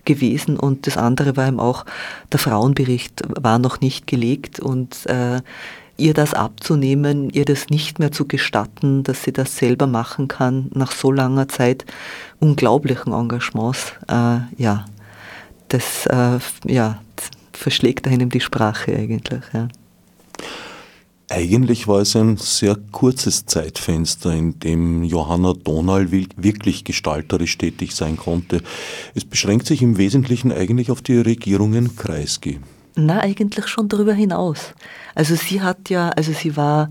gewesen. 0.04 0.58
Und 0.58 0.86
das 0.86 0.96
andere 0.96 1.36
war 1.36 1.48
eben 1.48 1.60
auch, 1.60 1.84
der 2.30 2.38
Frauenbericht 2.38 3.22
war 3.40 3.58
noch 3.58 3.80
nicht 3.80 4.06
gelegt 4.06 4.60
und 4.60 5.06
äh, 5.06 5.40
ihr 5.96 6.14
das 6.14 6.34
abzunehmen, 6.34 7.30
ihr 7.30 7.44
das 7.44 7.68
nicht 7.68 7.98
mehr 7.98 8.10
zu 8.10 8.26
gestatten, 8.26 9.02
dass 9.02 9.24
sie 9.24 9.32
das 9.32 9.56
selber 9.56 9.86
machen 9.86 10.28
kann, 10.28 10.70
nach 10.72 10.92
so 10.92 11.12
langer 11.12 11.48
Zeit 11.48 11.84
unglaublichen 12.38 13.12
Engagements, 13.12 13.92
äh, 14.08 14.38
ja, 14.56 14.86
das 15.70 16.06
äh, 16.06 16.38
ja, 16.66 17.00
verschlägt 17.52 18.06
einem 18.06 18.28
die 18.28 18.40
Sprache 18.40 18.94
eigentlich. 18.94 19.42
Ja. 19.52 19.68
Eigentlich 21.28 21.86
war 21.86 22.00
es 22.00 22.16
ein 22.16 22.38
sehr 22.38 22.76
kurzes 22.90 23.46
Zeitfenster, 23.46 24.32
in 24.32 24.58
dem 24.58 25.04
Johanna 25.04 25.52
Donal 25.52 26.10
wirklich 26.10 26.82
gestalterisch 26.82 27.56
tätig 27.56 27.94
sein 27.94 28.16
konnte. 28.16 28.62
Es 29.14 29.24
beschränkt 29.24 29.66
sich 29.66 29.80
im 29.80 29.96
Wesentlichen 29.96 30.50
eigentlich 30.50 30.90
auf 30.90 31.02
die 31.02 31.18
Regierungen 31.18 31.94
Kreisky. 31.94 32.58
Na, 32.96 33.20
eigentlich 33.20 33.68
schon 33.68 33.88
darüber 33.88 34.12
hinaus. 34.12 34.74
Also 35.14 35.36
sie 35.36 35.62
hat 35.62 35.88
ja, 35.88 36.08
also 36.10 36.32
sie 36.32 36.56
war 36.56 36.90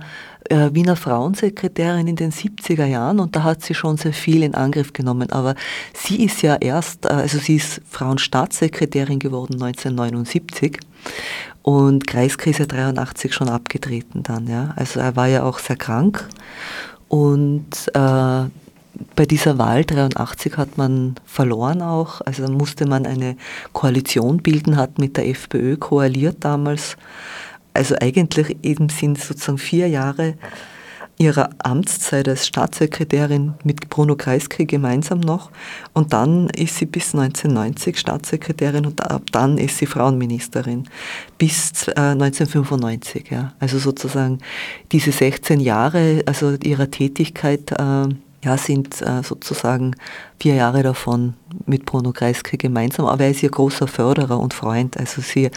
Wiener 0.50 0.96
Frauensekretärin 0.96 2.08
in 2.08 2.16
den 2.16 2.32
70er 2.32 2.86
Jahren 2.86 3.20
und 3.20 3.36
da 3.36 3.44
hat 3.44 3.64
sie 3.64 3.74
schon 3.74 3.98
sehr 3.98 4.14
viel 4.14 4.42
in 4.44 4.56
Angriff 4.56 4.94
genommen. 4.94 5.32
Aber 5.32 5.56
sie 5.94 6.24
ist 6.24 6.42
ja 6.42 6.56
erst, 6.56 7.06
äh, 7.06 7.10
also 7.10 7.38
sie 7.38 7.58
ist 7.58 7.82
Frauenstaatssekretärin 7.90 9.20
geworden 9.20 9.62
1979 9.62 10.80
und 11.62 12.08
Kreiskrise 12.08 12.68
83 12.68 13.34
schon 13.34 13.50
abgetreten 13.50 14.24
dann. 14.24 14.48
Ja. 14.48 14.74
Also 14.76 15.00
er 15.00 15.16
war 15.16 15.28
ja 15.28 15.44
auch 15.44 15.60
sehr 15.60 15.76
krank 15.76 16.28
und 17.10 17.70
äh, 17.94 18.46
bei 19.16 19.26
dieser 19.26 19.58
Wahl 19.58 19.86
83 19.86 20.58
hat 20.58 20.78
man 20.78 21.16
verloren 21.26 21.82
auch. 21.82 22.22
Also 22.22 22.44
dann 22.44 22.54
musste 22.54 22.86
man 22.86 23.06
eine 23.06 23.38
Koalition 23.74 24.38
bilden, 24.38 24.78
hat 24.78 24.98
mit 24.98 25.18
der 25.18 25.28
FPÖ 25.28 25.78
koaliert 25.78 26.38
damals 26.42 26.98
also 27.80 27.96
eigentlich 28.02 28.58
eben 28.62 28.90
sind 28.90 29.18
sozusagen 29.18 29.58
vier 29.58 29.88
Jahre 29.88 30.36
ihrer 31.18 31.50
Amtszeit 31.60 32.28
als 32.28 32.46
Staatssekretärin 32.46 33.54
mit 33.64 33.90
Bruno 33.90 34.18
Kreisky 34.18 34.66
gemeinsam 34.66 35.22
noch. 35.22 35.50
Und 35.94 36.12
dann 36.12 36.50
ist 36.50 36.78
sie 36.78 36.86
bis 36.86 37.16
1990 37.16 37.98
Staatssekretärin 37.98 38.86
und 38.86 39.02
ab 39.10 39.24
dann 39.32 39.58
ist 39.58 39.78
sie 39.78 39.86
Frauenministerin 39.86 40.90
bis 41.38 41.88
äh, 41.88 41.92
1995. 41.96 43.32
Ja. 43.32 43.54
Also 43.60 43.80
sozusagen 43.80 44.40
diese 44.92 45.14
16 45.14 45.62
Jahre 45.62 46.24
also 46.26 46.56
ihrer 46.62 46.92
Tätigkeit 46.92 47.72
äh, 47.72 48.08
ja, 48.44 48.58
sind 48.58 49.02
äh, 49.02 49.22
sozusagen 49.22 49.96
vier 50.40 50.56
Jahre 50.56 50.82
davon 50.82 51.34
mit 51.66 51.86
Bruno 51.86 52.14
Kreisky 52.14 52.58
gemeinsam, 52.58 53.06
aber 53.06 53.26
er 53.26 53.32
ist 53.32 53.44
ihr 53.44 53.50
großer 53.50 53.88
Förderer 53.88 54.40
und 54.40 54.54
Freund. 54.54 54.98
Also 54.98 55.22
sie 55.22 55.52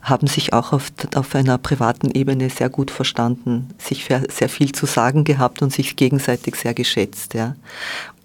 haben 0.00 0.26
sich 0.26 0.52
auch 0.52 0.72
auf, 0.72 0.90
auf 1.14 1.34
einer 1.34 1.58
privaten 1.58 2.10
Ebene 2.10 2.48
sehr 2.48 2.70
gut 2.70 2.90
verstanden, 2.90 3.68
sich 3.78 4.08
sehr 4.28 4.48
viel 4.48 4.72
zu 4.72 4.86
sagen 4.86 5.24
gehabt 5.24 5.60
und 5.60 5.72
sich 5.72 5.96
gegenseitig 5.96 6.56
sehr 6.56 6.72
geschätzt. 6.72 7.34
Ja. 7.34 7.54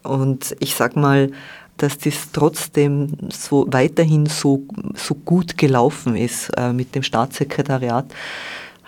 Und 0.03 0.55
ich 0.59 0.75
sag 0.75 0.95
mal, 0.95 1.31
dass 1.75 1.97
das 1.97 2.31
trotzdem 2.31 3.09
so 3.29 3.67
weiterhin 3.69 4.25
so, 4.25 4.63
so 4.95 5.15
gut 5.15 5.57
gelaufen 5.57 6.15
ist 6.15 6.49
äh, 6.57 6.73
mit 6.73 6.95
dem 6.95 7.03
Staatssekretariat 7.03 8.05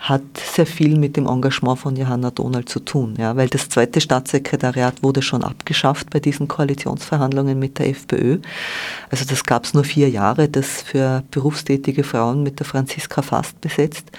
hat 0.00 0.22
sehr 0.38 0.64
viel 0.64 0.96
mit 0.96 1.18
dem 1.18 1.26
Engagement 1.26 1.78
von 1.78 1.94
Johanna 1.94 2.30
Donald 2.30 2.70
zu 2.70 2.80
tun, 2.80 3.14
ja, 3.18 3.36
weil 3.36 3.48
das 3.48 3.68
zweite 3.68 4.00
Staatssekretariat 4.00 5.02
wurde 5.02 5.20
schon 5.20 5.44
abgeschafft 5.44 6.08
bei 6.08 6.20
diesen 6.20 6.48
Koalitionsverhandlungen 6.48 7.58
mit 7.58 7.78
der 7.78 7.90
FPÖ. 7.90 8.38
Also 9.10 9.26
das 9.26 9.44
gab 9.44 9.64
es 9.64 9.74
nur 9.74 9.84
vier 9.84 10.08
Jahre, 10.08 10.48
das 10.48 10.80
für 10.80 11.22
berufstätige 11.30 12.02
Frauen 12.02 12.42
mit 12.42 12.60
der 12.60 12.66
Franziska 12.66 13.20
Fast 13.20 13.60
besetzt. 13.60 14.10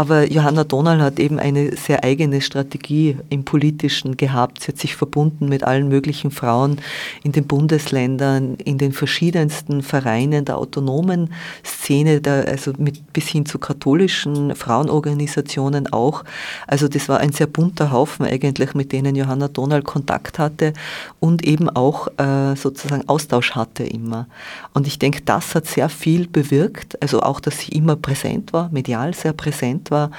Aber 0.00 0.32
Johanna 0.32 0.64
Donal 0.64 1.02
hat 1.02 1.20
eben 1.20 1.38
eine 1.38 1.76
sehr 1.76 2.02
eigene 2.04 2.40
Strategie 2.40 3.18
im 3.28 3.44
Politischen 3.44 4.16
gehabt. 4.16 4.62
Sie 4.62 4.68
hat 4.68 4.78
sich 4.78 4.96
verbunden 4.96 5.50
mit 5.50 5.62
allen 5.62 5.90
möglichen 5.90 6.30
Frauen 6.30 6.78
in 7.22 7.32
den 7.32 7.46
Bundesländern, 7.46 8.54
in 8.54 8.78
den 8.78 8.92
verschiedensten 8.92 9.82
Vereinen 9.82 10.46
der 10.46 10.56
autonomen 10.56 11.34
Szene, 11.66 12.22
der, 12.22 12.48
also 12.48 12.72
mit, 12.78 13.12
bis 13.12 13.28
hin 13.28 13.44
zu 13.44 13.58
katholischen 13.58 14.54
Frauenorganisationen 14.54 15.92
auch. 15.92 16.24
Also 16.66 16.88
das 16.88 17.10
war 17.10 17.20
ein 17.20 17.32
sehr 17.32 17.46
bunter 17.46 17.90
Haufen 17.90 18.24
eigentlich, 18.24 18.72
mit 18.72 18.92
denen 18.92 19.14
Johanna 19.14 19.48
Donal 19.48 19.82
Kontakt 19.82 20.38
hatte 20.38 20.72
und 21.18 21.44
eben 21.44 21.68
auch 21.68 22.08
äh, 22.16 22.56
sozusagen 22.56 23.06
Austausch 23.06 23.50
hatte 23.50 23.84
immer. 23.84 24.28
Und 24.72 24.86
ich 24.86 24.98
denke, 24.98 25.20
das 25.20 25.54
hat 25.54 25.66
sehr 25.66 25.90
viel 25.90 26.26
bewirkt, 26.26 26.96
also 27.02 27.20
auch, 27.20 27.38
dass 27.38 27.58
sie 27.58 27.72
immer 27.72 27.96
präsent 27.96 28.54
war, 28.54 28.70
medial 28.72 29.12
sehr 29.12 29.34
präsent 29.34 29.89
war, 29.90 30.10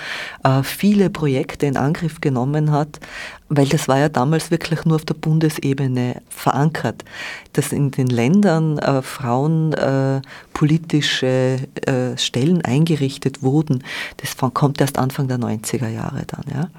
äh, 0.44 0.64
viele 0.64 1.10
Projekte 1.10 1.66
in 1.66 1.78
Angriff 1.78 2.22
genommen 2.22 2.72
hat, 2.72 3.00
weil 3.54 3.68
das 3.68 3.90
war 3.90 4.00
ja 4.00 4.08
damals 4.08 4.50
wirklich 4.50 4.86
nur 4.86 4.96
auf 4.96 5.04
der 5.04 5.14
Bundesebene 5.14 6.22
verankert, 6.30 7.04
dass 7.52 7.74
in 7.74 7.92
den 7.92 8.08
Ländern 8.08 8.78
äh, 8.78 9.02
Frauen 9.02 9.74
äh, 9.74 10.22
politische 10.54 11.58
äh, 11.86 12.18
Stellen 12.18 12.64
eingerichtet 12.64 13.44
wurden. 13.44 13.84
Das 14.18 14.38
kommt 14.54 14.80
erst 14.80 14.98
Anfang 14.98 15.28
der 15.28 15.38
90er 15.38 15.90
Jahre 15.90 16.24
dann. 16.28 16.46
Ja. 16.54 16.70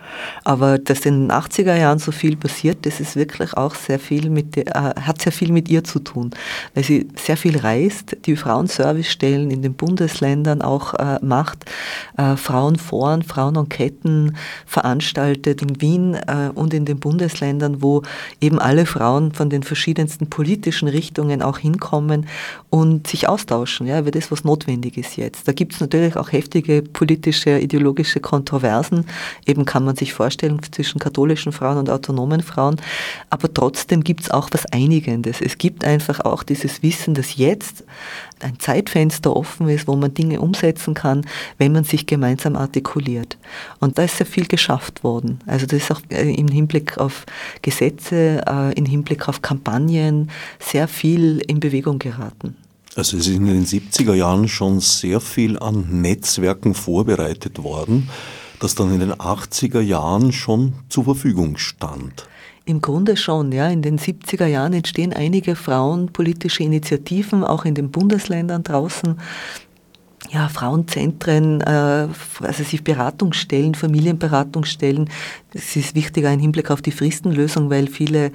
Aber 0.44 0.78
dass 0.78 1.04
in 1.04 1.28
den 1.28 1.30
80er 1.30 1.76
Jahren 1.76 1.98
so 1.98 2.10
viel 2.10 2.36
passiert, 2.36 2.86
das 2.86 3.00
ist 3.00 3.16
wirklich 3.16 3.54
auch 3.54 3.74
sehr 3.74 3.98
viel 3.98 4.30
mit, 4.30 4.56
äh, 4.56 4.64
hat 4.72 5.20
sehr 5.20 5.32
viel 5.32 5.52
mit 5.52 5.68
ihr 5.68 5.84
zu 5.84 5.98
tun, 5.98 6.30
weil 6.74 6.84
sie 6.84 7.06
sehr 7.22 7.36
viel 7.36 7.58
reist, 7.58 8.16
die 8.24 8.36
Frauenservicestellen 8.36 9.50
in 9.50 9.60
den 9.60 9.74
Bundesländern 9.74 10.62
auch 10.62 10.94
äh, 10.94 11.18
macht, 11.20 11.66
äh, 12.16 12.36
Frauenforen, 12.36 13.22
Frauenenquetten 13.22 14.36
veranstaltet 14.64 15.60
in 15.60 15.82
Wien 15.82 16.16
und 16.62 16.72
in 16.72 16.84
den 16.84 16.98
Bundesländern, 16.98 17.82
wo 17.82 18.02
eben 18.40 18.58
alle 18.58 18.86
Frauen 18.86 19.32
von 19.32 19.50
den 19.50 19.62
verschiedensten 19.62 20.28
politischen 20.30 20.88
Richtungen 20.88 21.42
auch 21.42 21.58
hinkommen 21.58 22.26
und 22.70 23.06
sich 23.06 23.28
austauschen 23.28 23.86
ja, 23.86 23.98
über 23.98 24.10
das, 24.10 24.30
was 24.30 24.44
notwendig 24.44 24.96
ist 24.96 25.16
jetzt. 25.16 25.46
Da 25.46 25.52
gibt 25.52 25.74
es 25.74 25.80
natürlich 25.80 26.16
auch 26.16 26.32
heftige 26.32 26.82
politische, 26.82 27.58
ideologische 27.58 28.20
Kontroversen. 28.20 29.04
Eben 29.46 29.64
kann 29.64 29.84
man 29.84 29.96
sich 29.96 30.14
vorstellen 30.14 30.60
zwischen 30.70 30.98
katholischen 30.98 31.52
Frauen 31.52 31.78
und 31.78 31.90
autonomen 31.90 32.42
Frauen. 32.42 32.76
Aber 33.30 33.52
trotzdem 33.52 34.04
gibt 34.04 34.22
es 34.22 34.30
auch 34.30 34.48
was 34.52 34.66
Einigendes. 34.66 35.40
Es 35.40 35.58
gibt 35.58 35.84
einfach 35.84 36.20
auch 36.20 36.42
dieses 36.42 36.82
Wissen, 36.82 37.14
dass 37.14 37.36
jetzt 37.36 37.84
ein 38.40 38.58
Zeitfenster 38.58 39.34
offen 39.34 39.68
ist, 39.68 39.86
wo 39.86 39.96
man 39.96 40.14
Dinge 40.14 40.40
umsetzen 40.40 40.94
kann, 40.94 41.24
wenn 41.58 41.72
man 41.72 41.84
sich 41.84 42.06
gemeinsam 42.06 42.56
artikuliert. 42.56 43.38
Und 43.80 43.98
da 43.98 44.04
ist 44.04 44.16
sehr 44.16 44.26
viel 44.26 44.46
geschafft 44.46 45.04
worden. 45.04 45.38
Also 45.46 45.66
das 45.66 45.82
ist 45.82 45.90
auch 45.90 46.00
äh, 46.10 46.30
im 46.53 46.57
Hinblick 46.57 46.98
auf 46.98 47.24
Gesetze, 47.62 48.42
äh, 48.46 48.72
im 48.74 48.84
Hinblick 48.84 49.28
auf 49.28 49.42
Kampagnen 49.42 50.30
sehr 50.59 50.86
viel 50.86 51.42
in 51.46 51.61
Bewegung 51.61 51.98
geraten. 51.98 52.57
Also 52.94 53.16
es 53.16 53.26
ist 53.26 53.36
in 53.36 53.46
den 53.46 53.64
70er 53.64 54.14
Jahren 54.14 54.48
schon 54.48 54.80
sehr 54.80 55.20
viel 55.20 55.59
an 55.59 56.03
Netzwerken 56.03 56.74
vorbereitet 56.74 57.62
worden, 57.62 58.11
das 58.61 58.74
dann 58.74 58.92
in 58.92 59.00
den 59.00 59.14
80er 59.14 59.80
Jahren 59.80 60.32
schon 60.32 60.74
zur 60.90 61.05
Verfügung 61.05 61.57
stand. 61.57 62.28
Im 62.64 62.80
Grunde 62.80 63.16
schon, 63.16 63.50
ja. 63.50 63.68
In 63.68 63.82
den 63.82 63.98
70er 63.98 64.46
Jahren 64.46 64.74
entstehen 64.74 65.12
einige 65.12 65.57
frauenpolitische 65.57 66.62
Initiativen, 66.62 67.42
auch 67.42 67.64
in 67.64 67.74
den 67.74 67.90
Bundesländern 67.90 68.62
draußen 68.62 69.18
ja, 70.32 70.48
Frauenzentren, 70.48 71.60
äh, 71.60 72.08
also 72.40 72.64
sich 72.64 72.82
Beratungsstellen, 72.82 73.74
Familienberatungsstellen. 73.74 75.10
Das 75.52 75.76
ist 75.76 75.94
wichtiger 75.94 76.32
im 76.32 76.40
Hinblick 76.40 76.70
auf 76.70 76.80
die 76.80 76.90
Fristenlösung, 76.90 77.68
weil 77.68 77.86
viele 77.86 78.32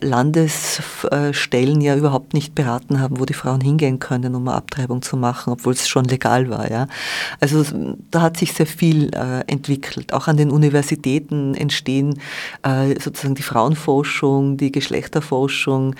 Landesstellen 0.00 1.80
ja 1.80 1.96
überhaupt 1.96 2.34
nicht 2.34 2.54
beraten 2.54 3.00
haben, 3.00 3.18
wo 3.18 3.24
die 3.24 3.32
Frauen 3.32 3.62
hingehen 3.62 3.98
können, 3.98 4.34
um 4.34 4.46
eine 4.46 4.58
Abtreibung 4.58 5.00
zu 5.00 5.16
machen, 5.16 5.54
obwohl 5.54 5.72
es 5.72 5.88
schon 5.88 6.04
legal 6.04 6.50
war. 6.50 6.70
Ja. 6.70 6.86
Also 7.40 7.64
da 8.10 8.20
hat 8.20 8.36
sich 8.36 8.52
sehr 8.52 8.66
viel 8.66 9.10
äh, 9.14 9.40
entwickelt. 9.46 10.12
Auch 10.12 10.28
an 10.28 10.36
den 10.36 10.50
Universitäten 10.50 11.54
entstehen 11.54 12.20
äh, 12.62 13.00
sozusagen 13.00 13.34
die 13.34 13.42
Frauenforschung, 13.42 14.58
die 14.58 14.70
Geschlechterforschung 14.70 15.94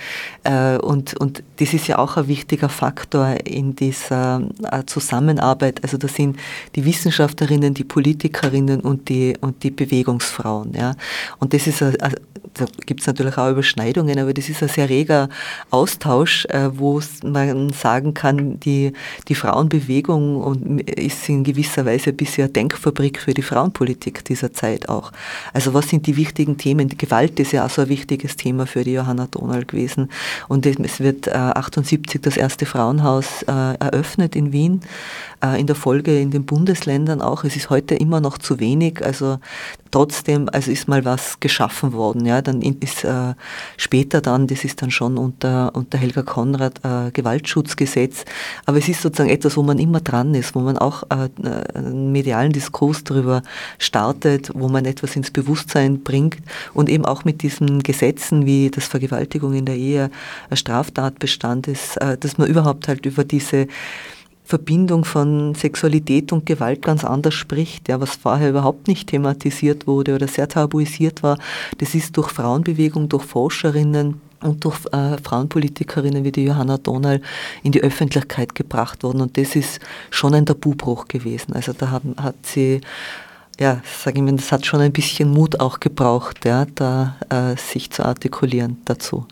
und, 0.81 1.13
und 1.15 1.43
das 1.57 1.73
ist 1.73 1.87
ja 1.87 1.97
auch 1.97 2.17
ein 2.17 2.27
wichtiger 2.27 2.69
Faktor 2.69 3.35
in 3.45 3.75
dieser 3.75 4.41
Zusammenarbeit 4.85 5.38
Zusammenarbeit. 5.39 5.81
Also 5.83 5.97
das 5.97 6.13
sind 6.15 6.37
die 6.75 6.85
Wissenschaftlerinnen, 6.85 7.73
die 7.73 7.83
Politikerinnen 7.83 8.81
und 8.81 9.09
die, 9.09 9.35
und 9.41 9.63
die 9.63 9.71
Bewegungsfrauen. 9.71 10.73
Ja. 10.73 10.95
Und 11.39 11.53
das 11.53 11.67
ist, 11.67 11.81
da 11.81 12.65
gibt 12.85 13.01
es 13.01 13.07
natürlich 13.07 13.37
auch 13.37 13.49
Überschneidungen, 13.49 14.19
aber 14.19 14.33
das 14.33 14.49
ist 14.49 14.61
ein 14.61 14.69
sehr 14.69 14.89
reger 14.89 15.29
Austausch, 15.69 16.45
äh, 16.45 16.69
wo 16.77 17.01
man 17.23 17.69
sagen 17.71 18.13
kann, 18.13 18.59
die, 18.59 18.93
die 19.27 19.35
Frauenbewegung 19.35 20.37
und 20.37 20.81
ist 20.89 21.29
in 21.29 21.43
gewisser 21.43 21.85
Weise 21.85 22.13
bisher 22.13 22.47
Denkfabrik 22.47 23.19
für 23.19 23.33
die 23.33 23.41
Frauenpolitik 23.41 24.25
dieser 24.25 24.53
Zeit 24.53 24.89
auch. 24.89 25.11
Also 25.53 25.73
was 25.73 25.89
sind 25.89 26.07
die 26.07 26.17
wichtigen 26.17 26.57
Themen? 26.57 26.89
Die 26.89 26.97
Gewalt 26.97 27.39
ist 27.39 27.51
ja 27.51 27.65
auch 27.65 27.69
so 27.69 27.83
ein 27.83 27.89
wichtiges 27.89 28.35
Thema 28.35 28.65
für 28.65 28.83
die 28.83 28.93
Johanna 28.93 29.27
Donald 29.29 29.67
gewesen. 29.67 30.09
Und 30.47 30.65
es 30.65 30.99
wird 30.99 31.27
äh, 31.27 31.31
78 31.31 32.21
das 32.21 32.37
erste 32.37 32.65
Frauenhaus 32.65 33.43
äh, 33.43 33.51
eröffnet 33.79 34.35
in 34.35 34.51
Wien. 34.51 34.81
Äh, 35.41 35.59
in 35.59 35.67
der 35.67 35.75
Folge 35.75 36.19
in 36.19 36.31
den 36.31 36.45
Bundesländern 36.45 37.21
auch. 37.21 37.43
Es 37.43 37.55
ist 37.55 37.69
heute 37.69 37.95
immer 37.95 38.19
noch 38.19 38.37
zu 38.37 38.59
wenig, 38.59 39.03
also 39.03 39.39
trotzdem, 39.89 40.49
also 40.51 40.69
ist 40.69 40.87
mal 40.87 41.05
was 41.05 41.39
geschaffen 41.39 41.93
worden. 41.93 42.25
Ja, 42.25 42.41
dann 42.41 42.61
ist 42.61 43.05
äh, 43.05 43.35
später 43.77 44.19
dann, 44.19 44.47
das 44.47 44.65
ist 44.65 44.81
dann 44.81 44.91
schon 44.91 45.17
unter, 45.17 45.73
unter 45.75 45.97
Helga 45.97 46.23
Konrad 46.23 46.81
äh, 46.83 47.11
Gewaltschutzgesetz, 47.11 48.25
aber 48.65 48.79
es 48.79 48.89
ist 48.89 49.01
sozusagen 49.01 49.29
etwas, 49.29 49.55
wo 49.55 49.63
man 49.63 49.79
immer 49.79 50.01
dran 50.01 50.35
ist, 50.35 50.55
wo 50.55 50.59
man 50.59 50.77
auch 50.77 51.03
äh, 51.03 51.29
einen 51.73 52.11
medialen 52.11 52.51
Diskurs 52.51 53.03
darüber 53.05 53.41
startet, 53.77 54.51
wo 54.53 54.67
man 54.67 54.85
etwas 54.85 55.15
ins 55.15 55.31
Bewusstsein 55.31 56.03
bringt 56.03 56.39
und 56.73 56.89
eben 56.89 57.05
auch 57.05 57.23
mit 57.23 57.41
diesen 57.43 57.81
Gesetzen 57.81 58.45
wie 58.45 58.69
das 58.69 58.87
Vergewaltigung 58.87 59.53
in 59.53 59.65
der 59.65 59.75
Ehe 59.75 60.11
Straftatbestand 60.51 61.67
ist, 61.69 61.95
äh, 61.97 62.17
dass 62.17 62.37
man 62.37 62.49
überhaupt 62.49 62.89
halt 62.89 63.05
über 63.05 63.23
diese 63.23 63.67
Verbindung 64.49 65.05
von 65.05 65.53
Sexualität 65.53 66.31
und 66.31 66.47
Gewalt 66.47 66.81
ganz 66.81 67.03
anders 67.03 67.35
spricht, 67.35 67.87
ja, 67.87 68.01
was 68.01 68.15
vorher 68.15 68.49
überhaupt 68.49 68.87
nicht 68.87 69.09
thematisiert 69.09 69.85
wurde 69.85 70.15
oder 70.15 70.27
sehr 70.27 70.47
tabuisiert 70.47 71.21
war. 71.21 71.37
Das 71.77 71.93
ist 71.93 72.17
durch 72.17 72.31
Frauenbewegung, 72.31 73.09
durch 73.09 73.25
Forscherinnen 73.25 74.19
und 74.41 74.65
durch 74.65 74.79
äh, 74.91 75.19
Frauenpolitikerinnen 75.21 76.23
wie 76.23 76.31
die 76.31 76.45
Johanna 76.45 76.79
Donal 76.79 77.21
in 77.61 77.73
die 77.73 77.83
Öffentlichkeit 77.83 78.55
gebracht 78.55 79.03
worden. 79.03 79.21
Und 79.21 79.37
das 79.37 79.55
ist 79.55 79.79
schon 80.09 80.33
ein 80.33 80.47
Tabubruch 80.47 81.07
gewesen. 81.07 81.53
Also 81.53 81.73
da 81.73 81.91
haben, 81.91 82.15
hat 82.17 82.37
sie 82.41 82.81
ja, 83.59 83.81
sage 84.03 84.17
ich 84.17 84.23
mal, 84.23 84.35
das 84.35 84.51
hat 84.51 84.65
schon 84.65 84.81
ein 84.81 84.93
bisschen 84.93 85.29
Mut 85.29 85.59
auch 85.59 85.79
gebraucht, 85.79 86.43
ja, 86.45 86.65
da 86.73 87.17
äh, 87.29 87.55
sich 87.55 87.91
zu 87.91 88.03
artikulieren 88.03 88.81
dazu. 88.85 89.27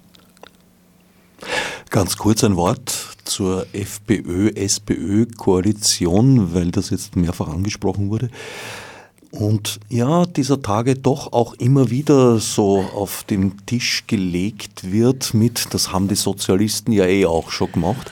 Ganz 1.90 2.18
kurz 2.18 2.44
ein 2.44 2.56
Wort 2.56 3.17
zur 3.28 3.68
FPÖ-SPÖ-Koalition, 3.74 6.54
weil 6.54 6.72
das 6.72 6.90
jetzt 6.90 7.16
mehrfach 7.16 7.50
angesprochen 7.50 8.10
wurde. 8.10 8.32
Und 9.32 9.80
ja, 9.90 10.26
dieser 10.26 10.62
Tage 10.62 10.96
doch 10.96 11.34
auch 11.34 11.54
immer 11.56 11.92
wieder 11.92 12.40
so 12.40 12.80
auf 12.80 13.24
den 13.24 13.66
Tisch 13.66 14.06
gelegt 14.08 14.92
wird 14.92 15.34
mit, 15.34 15.74
das 15.74 15.92
haben 15.92 16.08
die 16.08 16.16
Sozialisten 16.16 16.94
ja 16.94 17.06
eh 17.06 17.26
auch 17.26 17.52
schon 17.52 17.72
gemacht. 17.72 18.10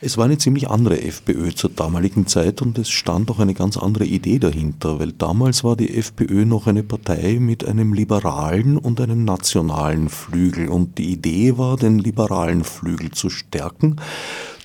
Es 0.00 0.18
war 0.18 0.24
eine 0.24 0.38
ziemlich 0.38 0.68
andere 0.68 1.02
FPÖ 1.02 1.52
zur 1.52 1.70
damaligen 1.70 2.26
Zeit 2.26 2.62
und 2.62 2.78
es 2.78 2.90
stand 2.90 3.30
auch 3.30 3.38
eine 3.38 3.54
ganz 3.54 3.76
andere 3.76 4.04
Idee 4.04 4.38
dahinter, 4.38 4.98
weil 4.98 5.12
damals 5.12 5.62
war 5.62 5.76
die 5.76 5.96
FPÖ 5.96 6.44
noch 6.44 6.66
eine 6.66 6.82
Partei 6.82 7.38
mit 7.40 7.66
einem 7.66 7.92
liberalen 7.92 8.78
und 8.78 9.00
einem 9.00 9.24
nationalen 9.24 10.08
Flügel 10.08 10.68
und 10.68 10.98
die 10.98 11.12
Idee 11.12 11.58
war, 11.58 11.76
den 11.76 11.98
liberalen 11.98 12.64
Flügel 12.64 13.10
zu 13.10 13.30
stärken, 13.30 13.96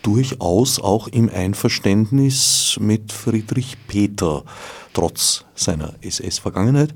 durchaus 0.07 0.79
auch 0.79 1.09
im 1.09 1.29
Einverständnis 1.29 2.77
mit 2.79 3.11
Friedrich 3.11 3.75
Peter, 3.87 4.45
trotz 4.93 5.43
seiner 5.53 5.95
SS-Vergangenheit. 5.99 6.93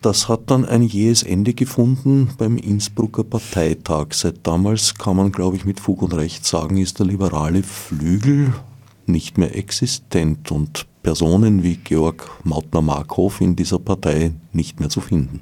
Das 0.00 0.28
hat 0.28 0.50
dann 0.50 0.64
ein 0.64 0.82
jähes 0.82 1.22
Ende 1.22 1.54
gefunden 1.54 2.30
beim 2.36 2.56
Innsbrucker 2.56 3.22
Parteitag. 3.22 4.14
Seit 4.14 4.44
damals 4.44 4.96
kann 4.96 5.16
man, 5.16 5.30
glaube 5.30 5.56
ich, 5.56 5.64
mit 5.64 5.78
Fug 5.78 6.02
und 6.02 6.12
Recht 6.12 6.44
sagen, 6.44 6.78
ist 6.78 6.98
der 6.98 7.06
liberale 7.06 7.62
Flügel 7.62 8.52
nicht 9.06 9.38
mehr 9.38 9.56
existent 9.56 10.50
und 10.50 10.86
Personen 11.04 11.62
wie 11.62 11.76
Georg 11.76 12.28
Mautner-Markhoff 12.42 13.40
in 13.40 13.54
dieser 13.54 13.78
Partei 13.78 14.32
nicht 14.52 14.80
mehr 14.80 14.88
zu 14.88 15.00
finden. 15.00 15.40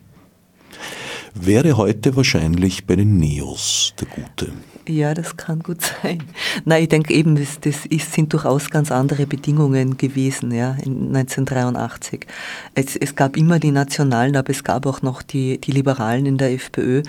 wäre 1.35 1.79
heute 1.79 2.17
wahrscheinlich 2.17 2.87
bei 2.87 2.97
den 2.97 3.17
Neos 3.17 3.95
der 3.99 4.09
Gute. 4.09 4.53
Ja, 4.89 5.15
das 5.15 5.37
kann 5.37 5.61
gut 5.61 5.83
sein. 5.83 6.23
Nein, 6.65 6.85
ich 6.85 6.89
denke 6.89 7.13
eben, 7.13 7.35
das, 7.35 7.59
das 7.61 7.87
ist, 7.87 8.13
sind 8.13 8.33
durchaus 8.33 8.71
ganz 8.71 8.93
andere 8.93 9.27
Bedingungen 9.27 9.97
gewesen, 9.97 10.53
ja, 10.53 10.77
in 10.85 11.09
1983. 11.17 12.27
Es, 12.75 12.95
es 12.95 13.17
gab 13.17 13.37
immer 13.37 13.59
die 13.59 13.73
Nationalen, 13.73 14.37
aber 14.37 14.51
es 14.51 14.63
gab 14.63 14.87
auch 14.87 15.03
noch 15.03 15.23
die, 15.23 15.61
die 15.61 15.73
Liberalen 15.73 16.25
in 16.25 16.39
der 16.39 16.53
FPÖ. 16.53 17.03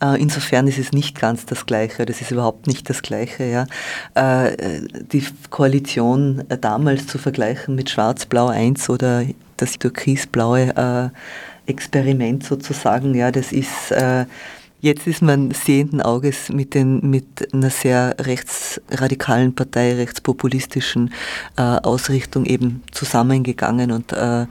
Äh, 0.00 0.20
insofern 0.20 0.68
ist 0.68 0.78
es 0.78 0.92
nicht 0.92 1.20
ganz 1.20 1.44
das 1.44 1.66
Gleiche, 1.66 2.06
das 2.06 2.20
ist 2.20 2.30
überhaupt 2.30 2.68
nicht 2.68 2.88
das 2.88 3.02
Gleiche, 3.02 3.44
ja. 3.44 3.66
Äh, 4.14 4.82
die 5.12 5.26
Koalition 5.50 6.44
damals 6.60 7.08
zu 7.08 7.18
vergleichen 7.18 7.74
mit 7.74 7.90
Schwarz-Blau 7.90 8.46
1 8.46 8.88
oder 8.90 9.24
das 9.56 9.78
türkisblaue 9.78 10.76
äh, 10.76 11.70
Experiment 11.70 12.44
sozusagen, 12.44 13.14
ja, 13.14 13.30
das 13.30 13.50
ist, 13.50 13.90
äh, 13.90 14.26
Jetzt 14.84 15.06
ist 15.06 15.22
man 15.22 15.50
sehenden 15.52 16.02
Auges 16.02 16.50
mit, 16.50 16.74
den, 16.74 17.00
mit 17.08 17.54
einer 17.54 17.70
sehr 17.70 18.16
rechtsradikalen 18.20 19.54
Partei, 19.54 19.94
rechtspopulistischen 19.94 21.10
äh, 21.56 21.62
Ausrichtung 21.62 22.44
eben 22.44 22.82
zusammengegangen 22.92 23.92
und 23.92 24.12
äh, 24.12 24.44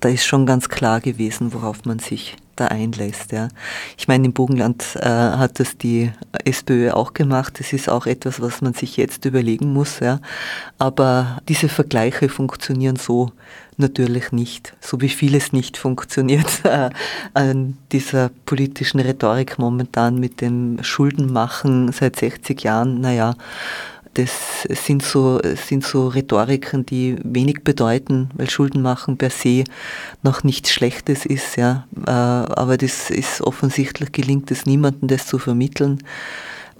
da 0.00 0.08
ist 0.08 0.26
schon 0.26 0.46
ganz 0.46 0.68
klar 0.68 1.00
gewesen, 1.00 1.52
worauf 1.52 1.84
man 1.84 1.98
sich 1.98 2.36
da 2.56 2.66
einlässt. 2.66 3.32
Ja. 3.32 3.48
Ich 3.96 4.06
meine, 4.06 4.26
im 4.26 4.32
Bogenland 4.32 4.96
äh, 4.96 5.08
hat 5.08 5.60
das 5.60 5.78
die 5.78 6.12
SPÖ 6.44 6.90
auch 6.92 7.14
gemacht. 7.14 7.58
Das 7.58 7.72
ist 7.72 7.88
auch 7.88 8.06
etwas, 8.06 8.40
was 8.40 8.60
man 8.60 8.74
sich 8.74 8.96
jetzt 8.96 9.24
überlegen 9.24 9.72
muss. 9.72 10.00
Ja. 10.00 10.20
Aber 10.78 11.38
diese 11.48 11.68
Vergleiche 11.68 12.28
funktionieren 12.28 12.96
so 12.96 13.32
natürlich 13.78 14.30
nicht, 14.30 14.74
so 14.80 15.00
wie 15.00 15.08
vieles 15.08 15.52
nicht 15.52 15.78
funktioniert 15.78 16.60
äh, 16.64 16.90
an 17.32 17.78
dieser 17.92 18.30
politischen 18.44 19.00
Rhetorik 19.00 19.58
momentan 19.58 20.18
mit 20.18 20.42
dem 20.42 20.82
Schuldenmachen 20.82 21.90
seit 21.92 22.16
60 22.16 22.62
Jahren. 22.62 23.00
Naja, 23.00 23.34
das 24.14 24.66
sind 24.68 25.02
so, 25.02 25.40
sind 25.66 25.84
so 25.84 26.08
Rhetoriken, 26.08 26.84
die 26.84 27.16
wenig 27.22 27.62
bedeuten, 27.62 28.30
weil 28.34 28.50
Schuldenmachen 28.50 29.16
per 29.16 29.30
se 29.30 29.64
noch 30.22 30.42
nichts 30.42 30.72
Schlechtes 30.72 31.24
ist, 31.26 31.56
ja. 31.56 31.86
Äh, 32.06 32.10
aber 32.10 32.76
das 32.76 33.10
ist 33.10 33.40
offensichtlich 33.40 34.12
gelingt 34.12 34.50
es 34.50 34.66
niemandem, 34.66 35.08
das 35.08 35.26
zu 35.26 35.38
vermitteln. 35.38 36.02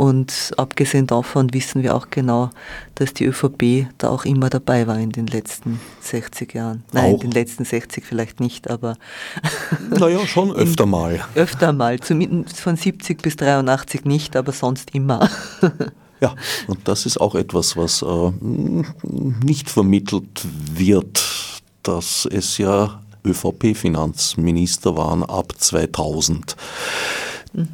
Und 0.01 0.53
abgesehen 0.57 1.07
davon 1.07 1.53
wissen 1.53 1.83
wir 1.83 1.95
auch 1.95 2.09
genau, 2.09 2.49
dass 2.95 3.13
die 3.13 3.27
ÖVP 3.27 3.87
da 3.99 4.09
auch 4.09 4.25
immer 4.25 4.49
dabei 4.49 4.87
war 4.87 4.99
in 4.99 5.11
den 5.11 5.27
letzten 5.27 5.79
60 6.01 6.55
Jahren. 6.55 6.85
Nein, 6.93 7.17
auch. 7.17 7.23
in 7.23 7.31
den 7.31 7.33
letzten 7.33 7.67
60 7.67 8.05
vielleicht 8.07 8.41
nicht, 8.41 8.71
aber. 8.71 8.97
Naja, 9.91 10.27
schon 10.27 10.53
öfter 10.57 10.87
mal. 10.87 11.21
öfter 11.35 11.75
mal. 11.75 12.01
Zumindest 12.01 12.61
von 12.61 12.77
70 12.77 13.21
bis 13.21 13.37
83 13.37 14.07
nicht, 14.07 14.37
aber 14.37 14.53
sonst 14.53 14.95
immer. 14.95 15.29
Ja, 16.21 16.35
und 16.67 16.87
das 16.87 17.07
ist 17.07 17.21
auch 17.21 17.35
etwas, 17.35 17.77
was 17.77 18.03
äh, 18.03 18.33
nicht 18.43 19.71
vermittelt 19.71 20.47
wird, 20.75 21.23
dass 21.83 22.29
es 22.31 22.59
ja 22.59 23.01
ÖVP-Finanzminister 23.25 24.97
waren 24.97 25.23
ab 25.23 25.55
2000. 25.57 26.57
Mhm. 27.53 27.69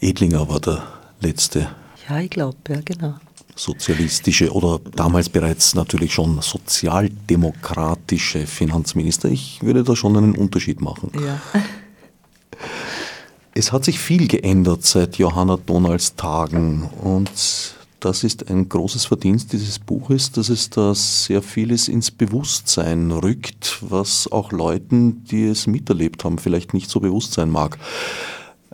Edlinger 0.00 0.48
war 0.48 0.60
der 0.60 0.82
letzte. 1.20 1.68
Ja, 2.08 2.20
ich 2.20 2.30
glaube, 2.30 2.56
ja, 2.68 2.80
genau. 2.84 3.14
Sozialistische 3.56 4.52
oder 4.52 4.80
damals 4.96 5.28
bereits 5.28 5.74
natürlich 5.74 6.12
schon 6.12 6.40
sozialdemokratische 6.42 8.46
Finanzminister. 8.46 9.28
Ich 9.28 9.62
würde 9.62 9.84
da 9.84 9.94
schon 9.94 10.16
einen 10.16 10.34
Unterschied 10.34 10.80
machen. 10.80 11.12
Ja. 11.14 11.40
Es 13.54 13.70
hat 13.70 13.84
sich 13.84 14.00
viel 14.00 14.26
geändert 14.26 14.84
seit 14.84 15.16
Johanna 15.16 15.56
Donalds 15.56 16.16
Tagen 16.16 16.90
und 17.00 17.30
das 18.04 18.22
ist 18.22 18.50
ein 18.50 18.68
großes 18.68 19.06
Verdienst 19.06 19.52
dieses 19.54 19.78
Buches, 19.78 20.30
dass 20.30 20.50
es 20.50 20.68
da 20.68 20.94
sehr 20.94 21.40
vieles 21.40 21.88
ins 21.88 22.10
Bewusstsein 22.10 23.10
rückt, 23.10 23.78
was 23.80 24.30
auch 24.30 24.52
Leuten, 24.52 25.24
die 25.24 25.44
es 25.44 25.66
miterlebt 25.66 26.22
haben, 26.24 26.38
vielleicht 26.38 26.74
nicht 26.74 26.90
so 26.90 27.00
bewusst 27.00 27.32
sein 27.32 27.48
mag. 27.48 27.78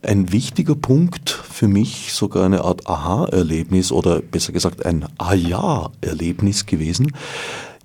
Ein 0.03 0.33
wichtiger 0.33 0.75
Punkt 0.75 1.31
für 1.31 1.69
mich, 1.69 2.13
sogar 2.13 2.45
eine 2.45 2.65
Art 2.65 2.89
Aha-Erlebnis 2.89 3.93
oder 3.93 4.21
besser 4.21 4.53
gesagt 4.53 4.85
ein 4.85 5.07
Ah-Ja-Erlebnis 5.19 6.67
gewesen. 6.67 7.13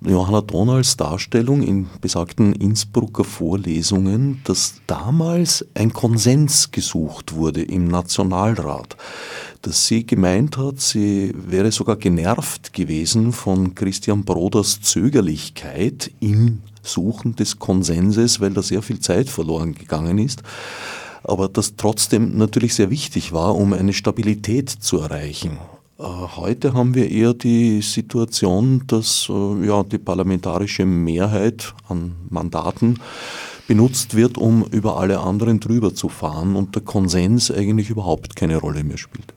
Johanna 0.08 0.42
Donalds 0.42 0.98
Darstellung 0.98 1.64
in 1.64 1.88
besagten 2.00 2.54
Innsbrucker 2.54 3.24
Vorlesungen, 3.24 4.42
dass 4.44 4.76
damals 4.86 5.66
ein 5.74 5.94
Konsens 5.94 6.72
gesucht 6.72 7.34
wurde 7.34 7.64
im 7.64 7.88
Nationalrat, 7.88 8.96
dass 9.64 9.88
sie 9.88 10.06
gemeint 10.06 10.58
hat, 10.58 10.80
sie 10.80 11.34
wäre 11.36 11.72
sogar 11.72 11.96
genervt 11.96 12.74
gewesen 12.74 13.34
von 13.34 13.74
Christian 13.74 14.24
Broders 14.24 14.82
Zögerlichkeit 14.82 16.12
im 16.20 16.62
Suchen 16.84 17.36
des 17.36 17.58
Konsenses, 17.58 18.40
weil 18.40 18.52
da 18.52 18.62
sehr 18.62 18.84
viel 18.84 19.00
Zeit 19.00 19.30
verloren 19.30 19.74
gegangen 19.74 20.20
ist 20.20 20.44
aber 21.28 21.50
das 21.50 21.76
trotzdem 21.76 22.38
natürlich 22.38 22.76
sehr 22.76 22.92
wichtig 22.92 23.34
war, 23.34 23.56
um 23.56 23.74
eine 23.74 23.94
Stabilität 23.94 24.70
zu 24.70 25.00
erreichen. 25.00 25.58
Äh, 25.98 26.04
heute 26.04 26.74
haben 26.74 26.94
wir 26.94 27.10
eher 27.10 27.34
die 27.34 27.82
Situation, 27.82 28.84
dass 28.88 29.28
äh, 29.30 29.66
ja, 29.66 29.84
die 29.84 29.98
parlamentarische 29.98 30.86
Mehrheit 30.86 31.74
an 31.88 32.16
Mandaten 32.30 33.00
benutzt 33.68 34.16
wird, 34.16 34.38
um 34.38 34.66
über 34.72 35.00
alle 35.00 35.20
anderen 35.20 35.60
drüber 35.60 35.96
zu 35.96 36.10
fahren 36.10 36.56
und 36.56 36.76
der 36.76 36.84
Konsens 36.84 37.50
eigentlich 37.50 37.90
überhaupt 37.90 38.36
keine 38.36 38.58
Rolle 38.58 38.84
mehr 38.84 38.98
spielt. 38.98 39.34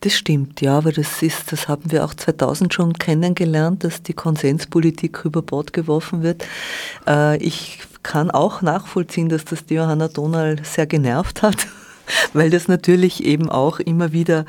Das 0.00 0.14
stimmt, 0.14 0.60
ja, 0.60 0.78
aber 0.78 0.92
das 0.92 1.22
ist, 1.22 1.50
das 1.50 1.66
haben 1.66 1.90
wir 1.90 2.04
auch 2.04 2.14
2000 2.14 2.72
schon 2.72 2.92
kennengelernt, 2.94 3.82
dass 3.82 4.02
die 4.02 4.12
Konsenspolitik 4.12 5.24
über 5.24 5.42
Bord 5.42 5.72
geworfen 5.72 6.22
wird. 6.22 6.46
Äh, 7.06 7.36
ich 7.42 7.80
kann 8.04 8.30
auch 8.30 8.62
nachvollziehen, 8.62 9.28
dass 9.28 9.44
das 9.44 9.66
die 9.66 9.74
Johanna 9.74 10.08
Donal 10.08 10.56
sehr 10.62 10.86
genervt 10.86 11.42
hat, 11.42 11.66
weil 12.32 12.50
das 12.50 12.68
natürlich 12.68 13.24
eben 13.24 13.48
auch 13.48 13.78
immer 13.80 14.12
wieder 14.12 14.44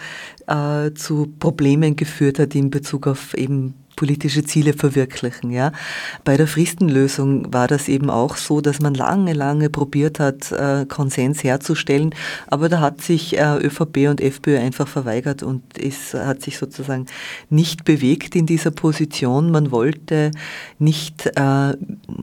äh, 0.48 0.92
zu 0.94 1.34
Problemen 1.40 1.96
geführt 1.96 2.40
hat 2.40 2.56
in 2.56 2.70
Bezug 2.70 3.08
auf 3.08 3.34
eben 3.34 3.74
politische 4.00 4.46
Ziele 4.46 4.72
verwirklichen. 4.72 5.52
Ja. 5.52 5.74
Bei 6.24 6.38
der 6.38 6.48
Fristenlösung 6.48 7.54
war 7.54 7.68
das 7.68 7.90
eben 7.90 8.10
auch 8.10 8.38
so, 8.38 8.62
dass 8.62 8.80
man 8.80 8.94
lange, 8.94 9.34
lange 9.34 9.70
probiert 9.70 10.22
hat, 10.22 10.54
äh, 10.54 10.86
Konsens 10.86 11.44
herzustellen, 11.44 12.16
aber 12.48 12.70
da 12.70 12.80
hat 12.80 13.02
sich 13.02 13.38
äh, 13.38 13.58
ÖVP 13.58 14.08
und 14.10 14.22
FPÖ 14.22 14.58
einfach 14.58 14.88
verweigert 14.88 15.44
und 15.44 15.64
es 15.78 16.14
hat 16.14 16.42
sich 16.42 16.58
sozusagen 16.58 17.08
nicht 17.50 17.84
bewegt 17.84 18.38
in 18.38 18.46
dieser 18.46 18.72
Position. 18.72 19.52
Man 19.52 19.70
wollte 19.70 20.32
nicht 20.78 21.30
äh, 21.36 21.74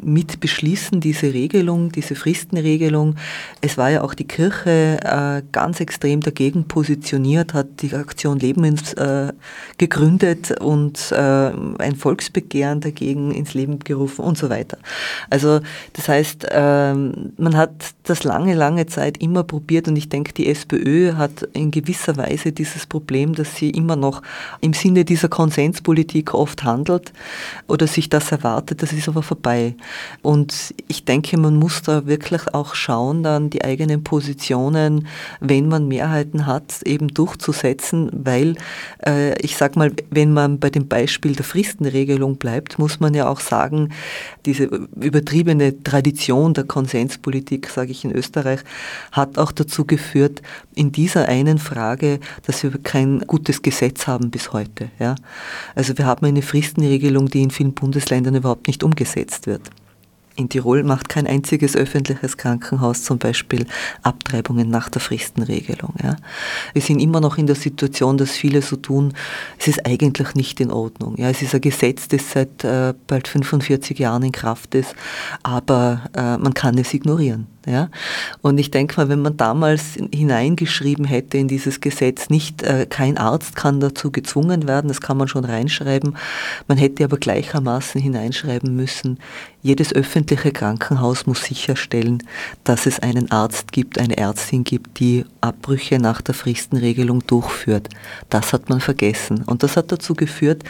mit 0.02 0.40
beschließen, 0.40 1.02
diese 1.02 1.34
Regelung, 1.34 1.92
diese 1.92 2.14
Fristenregelung. 2.14 3.16
Es 3.60 3.76
war 3.76 3.90
ja 3.90 4.00
auch 4.02 4.14
die 4.14 4.26
Kirche 4.26 5.42
ganz 5.52 5.80
extrem 5.80 6.20
dagegen 6.20 6.68
positioniert, 6.68 7.52
hat 7.52 7.82
die 7.82 7.92
Aktion 7.94 8.38
Leben 8.38 8.78
gegründet 9.78 10.58
und 10.60 11.12
ein 11.78 11.96
Volksbegehren 11.96 12.80
dagegen 12.80 13.32
ins 13.32 13.54
Leben 13.54 13.78
gerufen 13.80 14.24
und 14.24 14.38
so 14.38 14.50
weiter. 14.50 14.78
Also 15.30 15.60
das 15.92 16.08
heißt, 16.08 16.46
ähm, 16.50 17.32
man 17.36 17.56
hat 17.56 17.94
das 18.04 18.24
lange, 18.24 18.54
lange 18.54 18.86
Zeit 18.86 19.18
immer 19.18 19.42
probiert 19.42 19.88
und 19.88 19.96
ich 19.96 20.08
denke, 20.08 20.32
die 20.32 20.48
SPÖ 20.48 21.14
hat 21.14 21.42
in 21.52 21.70
gewisser 21.70 22.16
Weise 22.16 22.52
dieses 22.52 22.86
Problem, 22.86 23.34
dass 23.34 23.56
sie 23.56 23.70
immer 23.70 23.96
noch 23.96 24.22
im 24.60 24.72
Sinne 24.72 25.04
dieser 25.04 25.28
Konsenspolitik 25.28 26.34
oft 26.34 26.64
handelt 26.64 27.12
oder 27.66 27.86
sich 27.86 28.08
das 28.08 28.30
erwartet, 28.32 28.82
das 28.82 28.92
ist 28.92 29.08
aber 29.08 29.22
vorbei. 29.22 29.74
Und 30.22 30.74
ich 30.88 31.04
denke, 31.04 31.38
man 31.38 31.56
muss 31.56 31.82
da 31.82 32.06
wirklich 32.06 32.54
auch 32.54 32.74
schauen, 32.74 33.22
dann 33.22 33.50
die 33.50 33.64
eigenen 33.64 34.04
Positionen, 34.04 35.06
wenn 35.40 35.68
man 35.68 35.88
Mehrheiten 35.88 36.46
hat, 36.46 36.82
eben 36.84 37.08
durchzusetzen, 37.08 38.10
weil 38.12 38.56
äh, 39.04 39.38
ich 39.42 39.56
sage 39.56 39.78
mal, 39.78 39.92
wenn 40.10 40.32
man 40.32 40.58
bei 40.58 40.70
dem 40.70 40.88
Beispiel 40.88 41.34
der 41.34 41.44
Fristenregelung 41.56 42.36
bleibt, 42.36 42.78
muss 42.78 43.00
man 43.00 43.14
ja 43.14 43.30
auch 43.30 43.40
sagen, 43.40 43.88
diese 44.44 44.64
übertriebene 45.00 45.82
Tradition 45.82 46.52
der 46.52 46.64
Konsenspolitik, 46.64 47.70
sage 47.70 47.92
ich 47.92 48.04
in 48.04 48.12
Österreich, 48.12 48.60
hat 49.10 49.38
auch 49.38 49.52
dazu 49.52 49.86
geführt, 49.86 50.42
in 50.74 50.92
dieser 50.92 51.28
einen 51.28 51.56
Frage, 51.56 52.20
dass 52.44 52.62
wir 52.62 52.72
kein 52.82 53.20
gutes 53.20 53.62
Gesetz 53.62 54.06
haben 54.06 54.30
bis 54.30 54.52
heute. 54.52 54.90
Ja? 54.98 55.14
Also 55.74 55.96
wir 55.96 56.04
haben 56.04 56.26
eine 56.26 56.42
Fristenregelung, 56.42 57.30
die 57.30 57.42
in 57.42 57.50
vielen 57.50 57.72
Bundesländern 57.72 58.34
überhaupt 58.34 58.66
nicht 58.66 58.84
umgesetzt 58.84 59.46
wird. 59.46 59.62
In 60.36 60.50
Tirol 60.50 60.82
macht 60.82 61.08
kein 61.08 61.26
einziges 61.26 61.74
öffentliches 61.74 62.36
Krankenhaus 62.36 63.02
zum 63.02 63.18
Beispiel 63.18 63.66
Abtreibungen 64.02 64.68
nach 64.68 64.90
der 64.90 65.00
Fristenregelung. 65.00 65.94
Ja. 66.02 66.16
Wir 66.74 66.82
sind 66.82 67.00
immer 67.00 67.20
noch 67.20 67.38
in 67.38 67.46
der 67.46 67.56
Situation, 67.56 68.18
dass 68.18 68.32
viele 68.32 68.60
so 68.60 68.76
tun, 68.76 69.14
es 69.58 69.66
ist 69.66 69.86
eigentlich 69.86 70.34
nicht 70.34 70.60
in 70.60 70.70
Ordnung. 70.70 71.16
Ja. 71.16 71.30
Es 71.30 71.40
ist 71.40 71.54
ein 71.54 71.62
Gesetz, 71.62 72.08
das 72.08 72.32
seit 72.32 72.64
äh, 72.64 72.92
bald 73.06 73.28
45 73.28 73.98
Jahren 73.98 74.22
in 74.22 74.32
Kraft 74.32 74.74
ist, 74.74 74.94
aber 75.42 76.02
äh, 76.14 76.36
man 76.36 76.52
kann 76.52 76.76
es 76.76 76.92
ignorieren. 76.92 77.46
Ja? 77.66 77.90
Und 78.42 78.58
ich 78.58 78.70
denke 78.70 78.96
mal, 78.96 79.08
wenn 79.08 79.20
man 79.20 79.36
damals 79.36 79.98
hineingeschrieben 80.12 81.04
hätte 81.04 81.36
in 81.36 81.48
dieses 81.48 81.80
Gesetz, 81.80 82.30
nicht 82.30 82.62
äh, 82.62 82.86
kein 82.88 83.18
Arzt 83.18 83.56
kann 83.56 83.80
dazu 83.80 84.10
gezwungen 84.10 84.68
werden, 84.68 84.88
das 84.88 85.00
kann 85.00 85.16
man 85.16 85.28
schon 85.28 85.44
reinschreiben, 85.44 86.16
man 86.68 86.78
hätte 86.78 87.04
aber 87.04 87.18
gleichermaßen 87.18 88.00
hineinschreiben 88.00 88.74
müssen, 88.74 89.18
jedes 89.62 89.92
öffentliche 89.92 90.52
Krankenhaus 90.52 91.26
muss 91.26 91.42
sicherstellen, 91.42 92.22
dass 92.62 92.86
es 92.86 93.00
einen 93.00 93.32
Arzt 93.32 93.72
gibt, 93.72 93.98
eine 93.98 94.16
Ärztin 94.16 94.62
gibt, 94.62 95.00
die 95.00 95.24
Abbrüche 95.46 95.98
nach 95.98 96.20
der 96.20 96.34
Fristenregelung 96.34 97.26
durchführt. 97.26 97.88
Das 98.28 98.52
hat 98.52 98.68
man 98.68 98.80
vergessen. 98.80 99.42
Und 99.44 99.62
das 99.62 99.76
hat 99.76 99.92
dazu 99.92 100.14
geführt, 100.14 100.62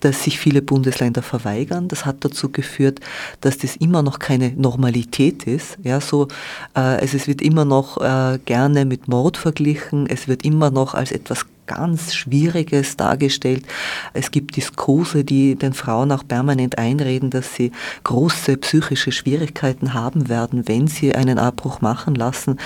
dass 0.00 0.24
sich 0.24 0.38
viele 0.38 0.62
Bundesländer 0.62 1.22
verweigern. 1.22 1.88
Das 1.88 2.04
hat 2.04 2.24
dazu 2.24 2.50
geführt, 2.50 3.00
dass 3.40 3.58
das 3.58 3.76
immer 3.76 4.02
noch 4.02 4.18
keine 4.18 4.52
Normalität 4.52 5.44
ist. 5.44 5.78
Ja, 5.82 6.00
so, 6.00 6.28
äh, 6.74 6.80
also 6.80 7.16
es 7.16 7.26
wird 7.26 7.42
immer 7.42 7.64
noch 7.64 8.00
äh, 8.00 8.38
gerne 8.44 8.84
mit 8.84 9.08
Mord 9.08 9.36
verglichen. 9.36 10.06
Es 10.06 10.28
wird 10.28 10.44
immer 10.44 10.70
noch 10.70 10.94
als 10.94 11.12
etwas 11.12 11.46
ganz 11.66 12.14
Schwieriges 12.14 12.96
dargestellt. 12.96 13.64
Es 14.12 14.30
gibt 14.30 14.56
Diskurse, 14.56 15.24
die 15.24 15.56
den 15.56 15.72
Frauen 15.72 16.12
auch 16.12 16.26
permanent 16.26 16.78
einreden, 16.78 17.30
dass 17.30 17.54
sie 17.54 17.72
große 18.04 18.56
psychische 18.58 19.12
Schwierigkeiten 19.12 19.94
haben 19.94 20.28
werden, 20.28 20.68
wenn 20.68 20.86
sie 20.86 21.14
einen 21.14 21.38
Abbruch 21.38 21.80
machen 21.80 22.14
lassen. 22.14 22.58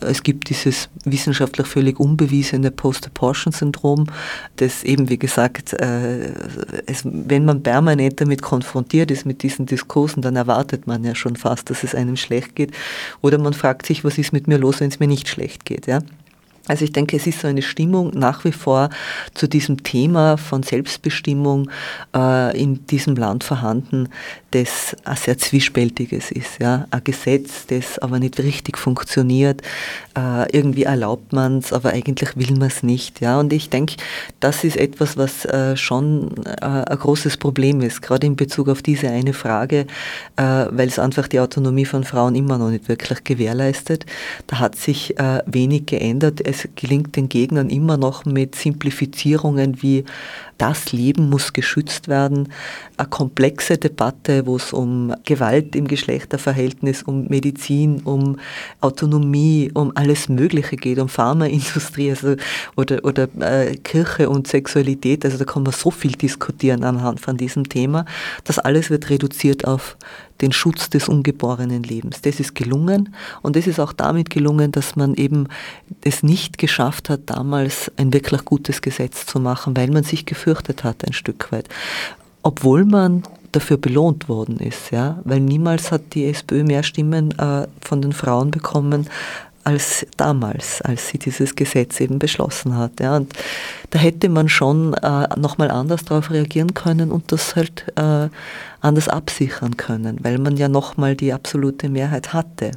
Es 0.00 0.22
gibt 0.22 0.48
dieses 0.50 0.88
wissenschaftlich 1.04 1.66
völlig 1.66 2.00
unbewiesene 2.00 2.70
Post-Abortion-Syndrom, 2.70 4.06
das 4.56 4.84
eben, 4.84 5.08
wie 5.08 5.18
gesagt, 5.18 5.72
äh, 5.74 6.32
es, 6.86 7.02
wenn 7.04 7.44
man 7.44 7.62
permanent 7.62 8.20
damit 8.20 8.42
konfrontiert 8.42 9.10
ist, 9.10 9.26
mit 9.26 9.42
diesen 9.42 9.66
Diskursen, 9.66 10.22
dann 10.22 10.36
erwartet 10.36 10.86
man 10.86 11.04
ja 11.04 11.14
schon 11.14 11.36
fast, 11.36 11.70
dass 11.70 11.84
es 11.84 11.94
einem 11.94 12.16
schlecht 12.16 12.56
geht. 12.56 12.72
Oder 13.20 13.38
man 13.38 13.52
fragt 13.52 13.86
sich, 13.86 14.04
was 14.04 14.18
ist 14.18 14.32
mit 14.32 14.48
mir 14.48 14.58
los, 14.58 14.80
wenn 14.80 14.88
es 14.88 15.00
mir 15.00 15.06
nicht 15.06 15.28
schlecht 15.28 15.64
geht. 15.64 15.86
Ja? 15.86 16.00
Also 16.66 16.84
ich 16.84 16.92
denke, 16.92 17.16
es 17.16 17.26
ist 17.26 17.40
so 17.40 17.48
eine 17.48 17.62
Stimmung 17.62 18.10
nach 18.14 18.44
wie 18.44 18.52
vor 18.52 18.90
zu 19.34 19.48
diesem 19.48 19.82
Thema 19.82 20.36
von 20.36 20.62
Selbstbestimmung 20.62 21.70
äh, 22.14 22.60
in 22.60 22.86
diesem 22.86 23.16
Land 23.16 23.44
vorhanden, 23.44 24.08
das 24.50 24.96
ein 25.04 25.16
sehr 25.16 25.38
zwiespältiges 25.38 26.30
ist. 26.30 26.60
Ja? 26.60 26.86
Ein 26.90 27.04
Gesetz, 27.04 27.66
das 27.66 27.98
aber 27.98 28.18
nicht 28.18 28.38
richtig 28.40 28.76
funktioniert. 28.76 29.62
Äh, 30.16 30.50
irgendwie 30.56 30.84
erlaubt 30.84 31.32
man 31.32 31.58
es, 31.58 31.72
aber 31.72 31.90
eigentlich 31.90 32.36
will 32.36 32.52
man 32.58 32.68
es 32.68 32.82
nicht. 32.82 33.20
Ja? 33.20 33.40
Und 33.40 33.52
ich 33.52 33.70
denke, 33.70 33.96
das 34.40 34.64
ist 34.64 34.76
etwas, 34.76 35.16
was 35.16 35.44
äh, 35.46 35.76
schon 35.76 36.44
äh, 36.44 36.64
ein 36.64 36.98
großes 36.98 37.36
Problem 37.36 37.80
ist, 37.80 38.02
gerade 38.02 38.26
in 38.26 38.36
Bezug 38.36 38.68
auf 38.68 38.82
diese 38.82 39.08
eine 39.08 39.32
Frage, 39.32 39.86
äh, 40.36 40.42
weil 40.42 40.88
es 40.88 40.98
einfach 40.98 41.28
die 41.28 41.40
Autonomie 41.40 41.86
von 41.86 42.04
Frauen 42.04 42.34
immer 42.34 42.58
noch 42.58 42.70
nicht 42.70 42.88
wirklich 42.88 43.24
gewährleistet. 43.24 44.04
Da 44.46 44.58
hat 44.58 44.76
sich 44.76 45.18
äh, 45.18 45.42
wenig 45.46 45.86
geändert 45.86 46.40
es 46.50 46.68
gelingt 46.74 47.16
den 47.16 47.28
Gegnern 47.28 47.70
immer 47.70 47.96
noch 47.96 48.24
mit 48.24 48.54
Simplifizierungen 48.54 49.82
wie 49.82 50.04
das 50.60 50.92
Leben 50.92 51.30
muss 51.30 51.54
geschützt 51.54 52.08
werden. 52.08 52.52
Eine 52.98 53.08
komplexe 53.08 53.78
Debatte, 53.78 54.46
wo 54.46 54.56
es 54.56 54.74
um 54.74 55.14
Gewalt 55.24 55.74
im 55.74 55.88
Geschlechterverhältnis, 55.88 57.02
um 57.02 57.28
Medizin, 57.28 58.00
um 58.02 58.38
Autonomie, 58.82 59.70
um 59.72 59.90
alles 59.94 60.28
Mögliche 60.28 60.76
geht, 60.76 60.98
um 60.98 61.08
Pharmaindustrie 61.08 62.10
also, 62.10 62.36
oder, 62.76 63.04
oder 63.04 63.28
äh, 63.40 63.74
Kirche 63.76 64.28
und 64.28 64.48
Sexualität. 64.48 65.24
Also 65.24 65.38
da 65.38 65.44
kann 65.44 65.62
man 65.62 65.72
so 65.72 65.90
viel 65.90 66.12
diskutieren 66.12 66.84
anhand 66.84 67.20
von 67.20 67.38
diesem 67.38 67.66
Thema. 67.68 68.04
Das 68.44 68.58
alles 68.58 68.90
wird 68.90 69.08
reduziert 69.08 69.66
auf 69.66 69.96
den 70.40 70.52
Schutz 70.52 70.90
des 70.90 71.08
ungeborenen 71.08 71.82
Lebens. 71.82 72.22
Das 72.22 72.40
ist 72.40 72.54
gelungen 72.54 73.14
und 73.42 73.56
es 73.56 73.66
ist 73.66 73.78
auch 73.80 73.92
damit 73.92 74.30
gelungen, 74.30 74.72
dass 74.72 74.96
man 74.96 75.14
eben 75.14 75.48
es 76.02 76.22
nicht 76.22 76.58
geschafft 76.58 77.08
hat, 77.08 77.20
damals 77.26 77.90
ein 77.96 78.12
wirklich 78.12 78.44
gutes 78.44 78.82
Gesetz 78.82 79.26
zu 79.26 79.40
machen, 79.40 79.76
weil 79.76 79.90
man 79.90 80.04
sich 80.04 80.26
gefürchtet 80.26 80.84
hat 80.84 81.06
ein 81.06 81.12
Stück 81.12 81.52
weit. 81.52 81.68
Obwohl 82.42 82.84
man 82.84 83.22
dafür 83.52 83.76
belohnt 83.76 84.28
worden 84.28 84.58
ist, 84.58 84.90
ja, 84.90 85.20
weil 85.24 85.40
niemals 85.40 85.90
hat 85.90 86.14
die 86.14 86.26
SPÖ 86.26 86.64
mehr 86.64 86.82
Stimmen 86.82 87.36
äh, 87.38 87.66
von 87.80 88.00
den 88.00 88.12
Frauen 88.12 88.50
bekommen 88.50 89.08
als 89.64 90.06
damals, 90.16 90.80
als 90.82 91.08
sie 91.08 91.18
dieses 91.18 91.54
Gesetz 91.54 92.00
eben 92.00 92.18
beschlossen 92.18 92.76
hat. 92.76 93.00
Ja. 93.00 93.16
Und 93.16 93.32
da 93.90 93.98
hätte 93.98 94.28
man 94.28 94.48
schon 94.48 94.94
äh, 94.94 95.28
nochmal 95.36 95.70
anders 95.70 96.04
darauf 96.04 96.30
reagieren 96.30 96.74
können 96.74 97.10
und 97.12 97.30
das 97.32 97.56
halt 97.56 97.84
äh, 97.96 98.28
anders 98.80 99.08
absichern 99.08 99.76
können, 99.76 100.18
weil 100.22 100.38
man 100.38 100.56
ja 100.56 100.68
nochmal 100.68 101.14
die 101.14 101.32
absolute 101.32 101.88
Mehrheit 101.88 102.32
hatte. 102.32 102.72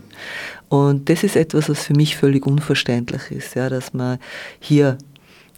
Und 0.69 1.09
das 1.09 1.23
ist 1.23 1.35
etwas, 1.35 1.69
was 1.69 1.83
für 1.83 1.93
mich 1.93 2.17
völlig 2.17 2.45
unverständlich 2.45 3.31
ist, 3.31 3.55
ja, 3.55 3.69
dass 3.69 3.93
man 3.93 4.17
hier 4.59 4.97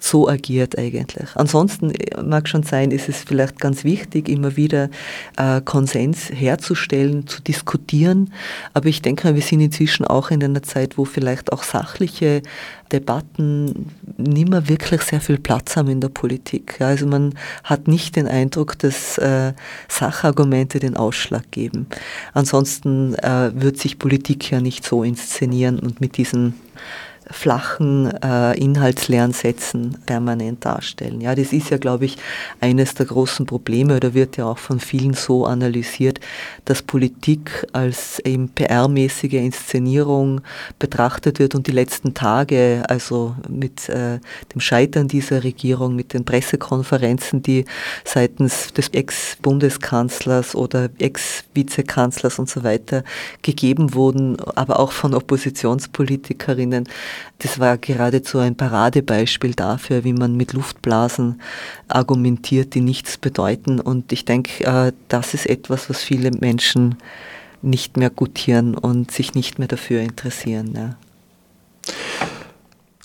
so 0.06 0.30
agiert 0.30 0.78
eigentlich. 0.78 1.30
Ansonsten 1.36 1.92
äh, 1.92 2.22
mag 2.22 2.48
schon 2.48 2.64
sein, 2.64 2.92
ist 2.92 3.10
es 3.10 3.24
vielleicht 3.24 3.60
ganz 3.60 3.84
wichtig, 3.84 4.30
immer 4.30 4.56
wieder 4.56 4.90
äh, 5.38 5.62
Konsens 5.62 6.30
herzustellen, 6.32 7.28
zu 7.28 7.42
diskutieren. 7.42 8.32
Aber 8.74 8.88
ich 8.88 9.02
denke, 9.02 9.34
wir 9.34 9.42
sind 9.42 9.62
inzwischen 9.62 10.06
auch 10.06 10.30
in 10.30 10.44
einer 10.44 10.64
Zeit, 10.64 10.98
wo 10.98 11.06
vielleicht 11.06 11.52
auch 11.52 11.64
sachliche 11.64 12.44
Debatten 12.92 13.92
nicht 14.18 14.48
mehr 14.48 14.70
wirklich 14.70 15.02
sehr 15.02 15.22
viel 15.22 15.40
Platz 15.40 15.76
haben 15.76 15.90
in 15.90 16.02
der 16.02 16.10
Politik. 16.10 16.80
Also 16.80 17.08
man 17.08 17.34
hat 17.64 17.88
nicht 17.88 18.16
den 18.16 18.28
Eindruck, 18.28 18.78
dass 18.78 19.18
äh, 19.18 19.54
Sachargumente 19.88 20.80
den 20.80 20.96
Ausschlag 20.96 21.50
geben. 21.50 21.88
Ansonsten 22.34 23.16
äh, 23.16 23.52
wird 23.56 23.80
sich 23.80 23.98
Politik 23.98 24.52
ja 24.52 24.62
nicht 24.62 24.86
so 24.86 25.04
inszenieren 25.04 25.80
und 25.80 26.00
mit 26.00 26.18
diesen 26.18 26.54
flachen 27.32 28.12
äh, 28.22 28.58
inhaltsleeren 28.58 29.34
Sätzen 29.34 29.98
permanent 30.06 30.64
darstellen. 30.66 31.22
Ja, 31.22 31.36
das 31.36 31.54
ist 31.54 31.70
ja, 31.70 31.78
glaube 31.78 32.06
ich, 32.06 32.18
eines 32.62 32.94
der 32.94 33.08
großen 33.08 33.46
Probleme 33.46 33.96
oder 33.96 34.14
wird 34.14 34.38
ja 34.38 34.46
auch 34.46 34.58
von 34.58 34.80
vielen 34.80 35.14
so 35.14 35.46
analysiert, 35.46 36.20
dass 36.66 36.82
Politik 36.82 37.66
als 37.74 38.20
eben 38.20 38.50
PR-mäßige 38.50 39.34
Inszenierung 39.34 40.42
betrachtet 40.80 41.40
wird 41.40 41.56
und 41.56 41.68
die 41.68 41.72
letzten 41.72 42.14
Tage, 42.14 42.84
also 42.88 43.36
mit 43.50 43.90
äh, 43.90 44.20
dem 44.54 44.62
Scheitern 44.62 45.08
dieser 45.08 45.44
Regierung, 45.44 45.96
mit 45.96 46.14
den 46.14 46.26
Pressekonferenzen, 46.26 47.42
die 47.42 47.66
seitens 48.04 48.74
des 48.74 48.90
Ex-Bundeskanzlers 48.90 50.56
oder 50.56 50.90
Ex-Vizekanzlers 51.00 52.40
und 52.40 52.50
so 52.50 52.64
weiter 52.64 53.04
gegeben 53.42 53.94
wurden, 53.94 54.38
aber 54.56 54.80
auch 54.80 54.92
von 54.92 55.14
Oppositionspolitikerinnen, 55.14 56.88
das 57.40 57.60
war 57.60 57.78
geradezu 57.78 58.40
ein 58.40 58.56
Paradebeispiel 58.56 59.54
dafür, 59.54 60.04
wie 60.04 60.14
man 60.14 60.36
mit 60.36 60.54
Luftblasen 60.54 61.42
argumentiert, 61.88 62.74
die 62.74 62.82
nichts 62.82 63.18
bedeuten. 63.18 63.80
Und 63.80 64.12
ich 64.12 64.26
denke, 64.26 64.64
äh, 64.64 64.94
das 65.08 65.34
ist 65.34 65.48
etwas, 65.48 65.90
was 65.90 66.04
viele 66.04 66.32
Menschen 66.32 66.96
nicht 67.62 67.98
mehr 67.98 68.10
gutieren 68.10 68.76
und 68.76 69.12
sich 69.12 69.34
nicht 69.34 69.60
mehr 69.60 69.68
dafür 69.68 70.02
interessieren. 70.02 70.74
Ja. 70.76 70.98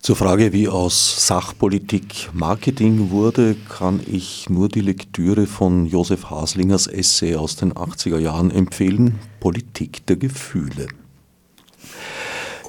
Zur 0.02 0.16
Frage, 0.16 0.52
wie 0.54 0.66
aus 0.66 1.26
Sachpolitik 1.26 2.30
Marketing 2.32 3.10
wurde, 3.10 3.54
kann 3.68 4.00
ich 4.10 4.48
nur 4.48 4.68
die 4.68 4.80
Lektüre 4.80 5.46
von 5.46 5.84
Josef 5.84 6.30
Haslingers 6.30 6.86
Essay 6.86 7.36
aus 7.36 7.56
den 7.56 7.74
80er 7.74 8.18
Jahren 8.18 8.50
empfehlen, 8.50 9.18
Politik 9.40 10.06
der 10.06 10.16
Gefühle. 10.16 10.88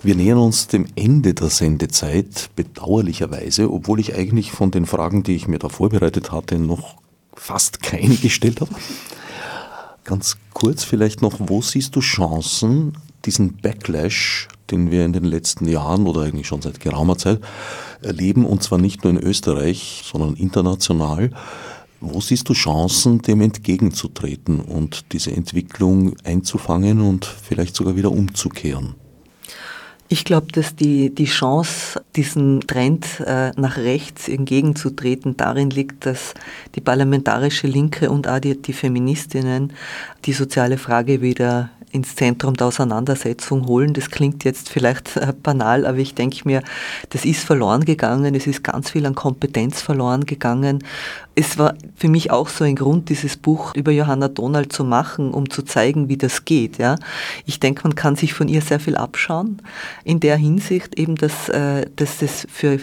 Wir 0.03 0.15
nähern 0.15 0.39
uns 0.39 0.65
dem 0.65 0.87
Ende 0.95 1.35
der 1.35 1.49
Sendezeit, 1.49 2.49
bedauerlicherweise, 2.55 3.71
obwohl 3.71 3.99
ich 3.99 4.15
eigentlich 4.15 4.51
von 4.51 4.71
den 4.71 4.87
Fragen, 4.87 5.21
die 5.21 5.35
ich 5.35 5.47
mir 5.47 5.59
da 5.59 5.69
vorbereitet 5.69 6.31
hatte, 6.31 6.57
noch 6.57 6.95
fast 7.35 7.83
keine 7.83 8.15
gestellt 8.15 8.61
habe. 8.61 8.71
Ganz 10.03 10.37
kurz 10.53 10.83
vielleicht 10.83 11.21
noch, 11.21 11.35
wo 11.37 11.61
siehst 11.61 11.95
du 11.95 11.99
Chancen, 11.99 12.97
diesen 13.25 13.57
Backlash, 13.57 14.47
den 14.71 14.89
wir 14.89 15.05
in 15.05 15.13
den 15.13 15.23
letzten 15.23 15.67
Jahren 15.67 16.07
oder 16.07 16.21
eigentlich 16.21 16.47
schon 16.47 16.63
seit 16.63 16.79
geraumer 16.79 17.19
Zeit 17.19 17.39
erleben, 18.01 18.47
und 18.47 18.63
zwar 18.63 18.79
nicht 18.79 19.03
nur 19.03 19.13
in 19.13 19.19
Österreich, 19.19 20.01
sondern 20.03 20.33
international, 20.33 21.29
wo 21.99 22.19
siehst 22.21 22.49
du 22.49 22.53
Chancen, 22.53 23.21
dem 23.21 23.41
entgegenzutreten 23.41 24.61
und 24.61 25.11
diese 25.11 25.31
Entwicklung 25.31 26.15
einzufangen 26.23 27.01
und 27.01 27.25
vielleicht 27.25 27.75
sogar 27.75 27.95
wieder 27.95 28.11
umzukehren? 28.11 28.95
Ich 30.13 30.25
glaube, 30.25 30.47
dass 30.51 30.75
die, 30.75 31.15
die 31.15 31.23
Chance, 31.23 32.03
diesem 32.17 32.67
Trend 32.67 33.21
äh, 33.25 33.51
nach 33.55 33.77
rechts 33.77 34.27
entgegenzutreten, 34.27 35.37
darin 35.37 35.69
liegt, 35.69 36.05
dass 36.05 36.33
die 36.75 36.81
parlamentarische 36.81 37.67
Linke 37.67 38.11
und 38.11 38.27
auch 38.27 38.39
die, 38.39 38.61
die 38.61 38.73
Feministinnen 38.73 39.71
die 40.25 40.33
soziale 40.33 40.77
Frage 40.77 41.21
wieder 41.21 41.69
ins 41.91 42.15
Zentrum 42.15 42.55
der 42.55 42.67
Auseinandersetzung 42.67 43.67
holen. 43.67 43.93
Das 43.93 44.09
klingt 44.09 44.43
jetzt 44.43 44.69
vielleicht 44.69 45.19
banal, 45.43 45.85
aber 45.85 45.97
ich 45.97 46.15
denke 46.15 46.41
mir, 46.45 46.61
das 47.09 47.25
ist 47.25 47.43
verloren 47.43 47.85
gegangen. 47.85 48.35
Es 48.35 48.47
ist 48.47 48.63
ganz 48.63 48.91
viel 48.91 49.05
an 49.05 49.15
Kompetenz 49.15 49.81
verloren 49.81 50.25
gegangen. 50.25 50.83
Es 51.35 51.57
war 51.57 51.75
für 51.95 52.09
mich 52.09 52.31
auch 52.31 52.49
so 52.49 52.63
ein 52.63 52.75
Grund, 52.75 53.09
dieses 53.09 53.37
Buch 53.37 53.75
über 53.75 53.91
Johanna 53.91 54.27
Donald 54.27 54.73
zu 54.73 54.83
machen, 54.83 55.31
um 55.31 55.49
zu 55.49 55.63
zeigen, 55.63 56.09
wie 56.09 56.17
das 56.17 56.45
geht. 56.45 56.77
Ja. 56.77 56.95
Ich 57.45 57.59
denke, 57.59 57.83
man 57.83 57.95
kann 57.95 58.15
sich 58.15 58.33
von 58.33 58.47
ihr 58.47 58.61
sehr 58.61 58.79
viel 58.79 58.97
abschauen. 58.97 59.61
In 60.03 60.19
der 60.19 60.37
Hinsicht 60.37 60.97
eben, 60.99 61.15
dass, 61.15 61.49
äh, 61.49 61.85
dass 61.95 62.17
das 62.17 62.45
für 62.49 62.79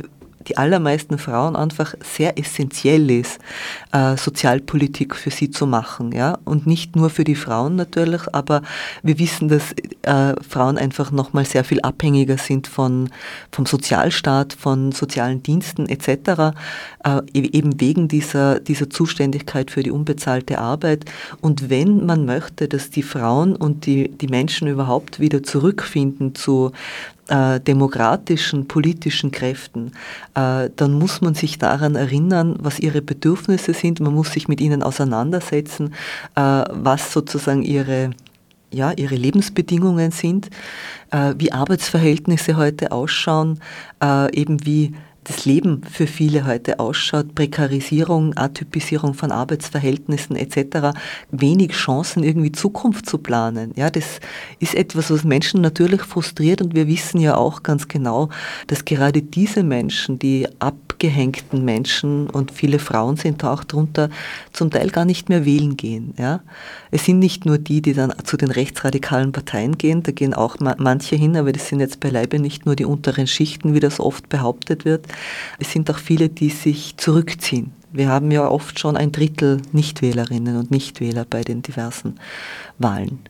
die 0.49 0.57
allermeisten 0.57 1.19
Frauen 1.19 1.57
einfach 1.57 1.95
sehr 2.03 2.39
essentiell 2.39 3.11
ist, 3.11 3.39
äh, 3.93 4.17
Sozialpolitik 4.17 5.15
für 5.15 5.31
sie 5.31 5.51
zu 5.51 5.67
machen. 5.67 6.13
Ja? 6.13 6.39
Und 6.45 6.67
nicht 6.67 6.97
nur 6.97 7.11
für 7.11 7.25
die 7.25 7.35
Frauen 7.35 7.77
natürlich, 7.77 8.23
aber 8.33 8.63
wir 9.03 9.19
wissen, 9.19 9.49
dass 9.49 9.73
äh, 10.03 10.35
Frauen 10.49 10.79
einfach 10.79 11.11
nochmal 11.11 11.45
sehr 11.45 11.65
viel 11.65 11.81
abhängiger 11.83 12.39
sind 12.39 12.67
von, 12.67 13.11
vom 13.53 13.67
Sozialstaat, 13.67 14.55
von 14.55 14.93
sozialen 14.93 15.43
Diensten 15.43 15.87
etc., 15.87 16.55
äh, 17.05 17.21
e-, 17.35 17.51
eben 17.53 17.81
wegen 17.81 18.09
dieser, 18.09 18.61
dieser 18.61 18.89
Zuständigkeit 18.89 19.71
für 19.71 19.83
die 19.83 19.91
unbezahlte 19.91 20.59
Arbeit. 20.59 21.05
Und 21.41 21.69
wenn 21.69 22.07
man 22.07 22.25
möchte, 22.25 22.69
dass 22.69 22.91
die 22.91 23.03
Frauen 23.03 23.55
und 23.55 23.87
die, 23.87 24.09
die 24.09 24.29
Menschen 24.29 24.69
überhaupt 24.69 25.21
wieder 25.21 25.43
zurückfinden 25.43 26.35
zu, 26.35 26.73
äh, 27.29 27.61
demokratischen 27.61 28.69
politischen 28.69 29.31
Kräften, 29.31 29.93
äh, 30.35 30.71
dann 30.75 30.93
muss 30.93 31.21
man 31.21 31.35
sich 31.35 31.59
daran 31.59 31.95
erinnern, 31.95 32.57
was 32.59 32.79
ihre 32.79 33.03
Bedürfnisse 33.03 33.75
sind. 33.75 34.01
Man 34.01 34.15
muss 34.15 34.33
sich 34.33 34.49
mit 34.49 34.61
ihnen 34.61 34.83
auseinandersetzen, 34.83 35.95
äh, 36.35 36.41
was 36.41 37.13
sozusagen 37.13 37.63
ihre 37.63 38.11
ja, 38.71 38.93
ihre 38.93 39.15
Lebensbedingungen 39.15 40.11
sind, 40.11 40.51
äh, 41.11 41.33
wie 41.39 41.53
Arbeitsverhältnisse 41.53 42.57
heute 42.57 42.93
ausschauen, 42.93 43.61
äh, 44.03 44.31
eben 44.39 44.65
wie 44.67 44.95
das 45.29 45.45
Leben 45.45 45.83
für 45.83 46.07
viele 46.07 46.47
heute 46.47 46.81
ausschaut, 46.81 47.35
Prekarisierung, 47.35 48.37
Atypisierung 48.37 49.13
von 49.15 49.31
Arbeitsverhältnissen 49.31 50.37
etc., 50.37 50.99
wenig 51.31 51.73
Chancen, 51.73 52.25
irgendwie 52.25 52.51
Zukunft 52.51 53.09
zu 53.09 53.19
planen. 53.19 53.73
Ja, 53.77 53.91
das 53.91 54.21
ist 54.59 54.75
etwas, 54.75 55.11
was 55.11 55.25
Menschen 55.25 55.61
natürlich 55.61 56.01
frustriert 56.03 56.63
und 56.63 56.75
wir 56.75 56.89
wissen 56.89 57.21
ja 57.21 57.37
auch 57.37 57.63
ganz 57.63 57.89
genau, 57.89 58.31
dass 58.69 58.87
gerade 58.87 59.23
diese 59.23 59.63
Menschen, 59.63 60.19
die 60.19 60.49
abgehängten 60.61 61.65
Menschen 61.65 62.31
und 62.31 62.51
viele 62.51 62.79
Frauen 62.79 63.17
sind 63.17 63.43
da 63.43 63.53
auch 63.53 63.65
drunter, 63.65 64.09
zum 64.53 64.71
Teil 64.71 64.89
gar 64.89 65.05
nicht 65.05 65.29
mehr 65.29 65.45
wählen 65.45 65.77
gehen. 65.77 66.15
Ja. 66.19 66.41
Es 66.91 67.05
sind 67.05 67.19
nicht 67.19 67.45
nur 67.45 67.59
die, 67.59 67.83
die 67.83 67.93
dann 67.93 68.15
zu 68.25 68.39
den 68.39 68.51
rechtsradikalen 68.51 69.33
Parteien 69.33 69.77
gehen, 69.77 70.03
da 70.03 70.13
gehen 70.13 70.33
auch 70.33 70.57
manche 70.59 71.17
hin, 71.17 71.37
aber 71.37 71.53
das 71.53 71.69
sind 71.69 71.81
jetzt 71.81 72.01
beileibe 72.01 72.39
nicht 72.39 72.65
nur 72.65 72.77
die 72.77 72.87
unteren 72.87 73.27
Schichten, 73.27 73.75
wie 73.75 73.81
das 73.81 74.01
oft 74.01 74.31
behauptet 74.31 74.87
wird. 74.87 75.07
Es 75.59 75.73
sind 75.73 75.91
auch 75.91 75.99
viele, 75.99 76.29
die 76.29 76.51
sich 76.51 76.97
zurückziehen. 76.97 77.73
Wir 77.91 78.09
haben 78.09 78.31
ja 78.31 78.47
oft 78.47 78.79
schon 78.79 78.97
ein 78.97 79.13
Drittel 79.13 79.63
Nichtwählerinnen 79.73 80.57
und 80.57 80.71
Nichtwähler 80.71 81.25
bei 81.29 81.43
den 81.43 81.63
diversen 81.63 82.17
Wahlen. 82.79 83.21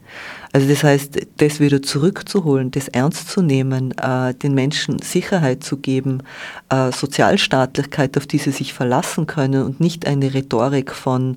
Also 0.53 0.69
das 0.69 0.83
heißt, 0.83 1.27
das 1.37 1.61
wieder 1.61 1.83
zurückzuholen, 1.83 2.71
das 2.71 2.89
ernst 2.89 3.29
zu 3.29 3.43
nehmen, 3.43 3.97
äh, 3.99 4.35
den 4.35 4.55
Menschen 4.55 4.99
Sicherheit 5.01 5.63
zu 5.63 5.77
geben, 5.77 6.23
äh, 6.71 6.91
Sozialstaatlichkeit, 6.91 8.17
auf 8.17 8.27
die 8.27 8.39
sie 8.39 8.51
sich 8.51 8.73
verlassen 8.73 9.27
können 9.27 9.63
und 9.63 9.81
nicht 9.81 10.07
eine 10.07 10.33
Rhetorik 10.33 10.93
von 10.93 11.37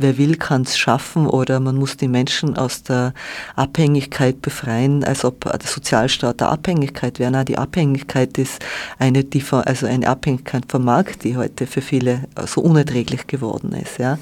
wer 0.00 0.18
will, 0.18 0.36
kann 0.36 0.62
es 0.62 0.78
schaffen 0.78 1.26
oder 1.26 1.60
man 1.60 1.76
muss 1.76 1.96
die 1.96 2.08
Menschen 2.08 2.56
aus 2.56 2.82
der 2.82 3.12
Abhängigkeit 3.56 4.40
befreien, 4.42 5.04
als 5.04 5.24
ob 5.24 5.40
der 5.40 5.60
Sozialstaat 5.62 6.40
der 6.40 6.50
Abhängigkeit 6.50 7.18
wäre. 7.18 7.30
Na, 7.30 7.44
die 7.44 7.58
Abhängigkeit 7.58 8.36
ist 8.38 8.64
eine, 8.98 9.24
die, 9.24 9.44
also 9.50 9.86
eine 9.86 10.08
Abhängigkeit 10.08 10.64
vom 10.68 10.84
Markt, 10.84 11.24
die 11.24 11.36
heute 11.36 11.66
für 11.66 11.82
viele 11.82 12.22
so 12.46 12.62
unerträglich 12.70 13.26
geworden 13.26 13.72
ist. 13.72 13.98
Ja. 13.98 14.18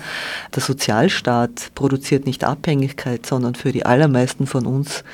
Der 0.55 0.63
Sozialstaat 0.63 1.71
produziert 1.75 2.27
nicht 2.27 2.45
Abhängigkeit, 2.45 3.27
sondern 3.27 3.55
für 3.55 3.73
die 3.73 3.85
allermeisten 3.85 4.47
von 4.47 4.67
uns 4.67 5.05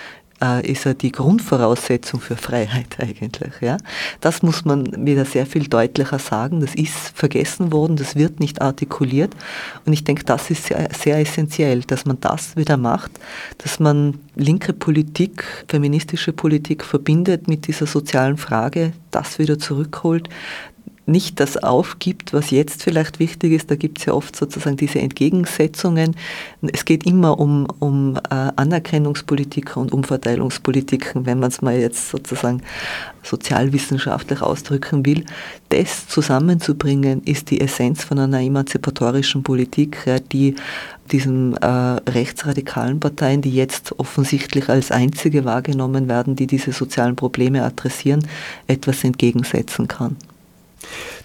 äh, 0.41 0.71
ist 0.71 0.87
er 0.87 0.95
die 0.95 1.13
Grundvoraussetzung 1.13 2.21
für 2.21 2.37
Freiheit 2.37 2.87
eigentlich. 2.99 3.53
Ja? 3.61 3.77
Das 4.21 4.43
muss 4.43 4.65
man 4.65 5.07
wieder 5.07 5.25
sehr 5.25 5.47
viel 5.47 5.69
deutlicher 5.69 6.19
sagen. 6.19 6.61
Das 6.61 6.75
ist 6.75 7.13
vergessen 7.15 7.73
worden, 7.73 7.97
das 7.97 8.17
wird 8.17 8.41
nicht 8.41 8.63
artikuliert. 8.63 9.35
Und 9.85 9.93
ich 9.93 10.05
denke, 10.05 10.25
das 10.25 10.51
ist 10.51 10.67
sehr, 10.67 10.89
sehr 10.97 11.19
essentiell, 11.19 11.81
dass 11.81 12.05
man 12.05 12.21
das 12.21 12.57
wieder 12.57 12.77
macht, 12.77 13.13
dass 13.59 13.81
man 13.81 14.19
linke 14.37 14.73
Politik, 14.73 15.45
feministische 15.69 16.33
Politik 16.33 16.85
verbindet 16.85 17.49
mit 17.49 17.67
dieser 17.67 17.87
sozialen 17.87 18.37
Frage, 18.37 18.93
das 19.11 19.39
wieder 19.39 19.59
zurückholt, 19.59 20.29
nicht 21.07 21.39
das 21.41 21.57
aufgibt, 21.57 22.33
was 22.33 22.51
jetzt 22.51 22.83
vielleicht 22.83 23.19
wichtig 23.19 23.53
ist. 23.53 23.71
Da 23.71 23.77
gibt 23.77 23.99
es 23.99 24.07
ja 24.07 24.15
oft 24.15 24.35
sozusagen 24.35 24.77
diese 24.77 25.01
Entgegensetzungen. 25.01 26.17
Es 26.73 26.85
geht 26.85 27.05
immer 27.05 27.39
um, 27.39 27.67
um 27.79 28.17
äh, 28.17 28.21
Anerkennungspolitik 28.57 29.77
und 29.77 29.93
Umverteilungspolitiken, 29.93 31.27
wenn 31.27 31.41
man 31.41 31.51
es 31.51 31.61
mal 31.61 31.79
jetzt 31.79 32.09
sozusagen 32.09 32.63
sozialwissenschaftlich 33.23 34.41
ausdrücken 34.41 35.05
will. 35.05 35.25
Das 35.69 36.09
zusammenzubringen 36.09 37.23
ist 37.25 37.51
die 37.51 37.61
Essenz 37.61 38.05
von 38.05 38.19
einer 38.19 38.41
emanzipatorischen 38.41 39.43
Politik, 39.43 39.99
die 40.33 40.55
diesen 41.13 41.55
äh, 41.59 41.67
rechtsradikalen 41.67 42.99
Parteien, 42.99 43.43
die 43.43 43.55
jetzt 43.55 43.99
offensichtlich 43.99 44.71
als 44.71 44.91
einzige 44.91 45.45
wahrgenommen 45.45 46.09
werden, 46.09 46.35
die 46.35 46.47
diese 46.47 46.73
sozialen 46.73 47.15
Probleme 47.15 47.63
adressieren, 47.63 48.27
etwas 48.67 49.05
entgegensetzen 49.05 49.87
kann. 49.87 50.17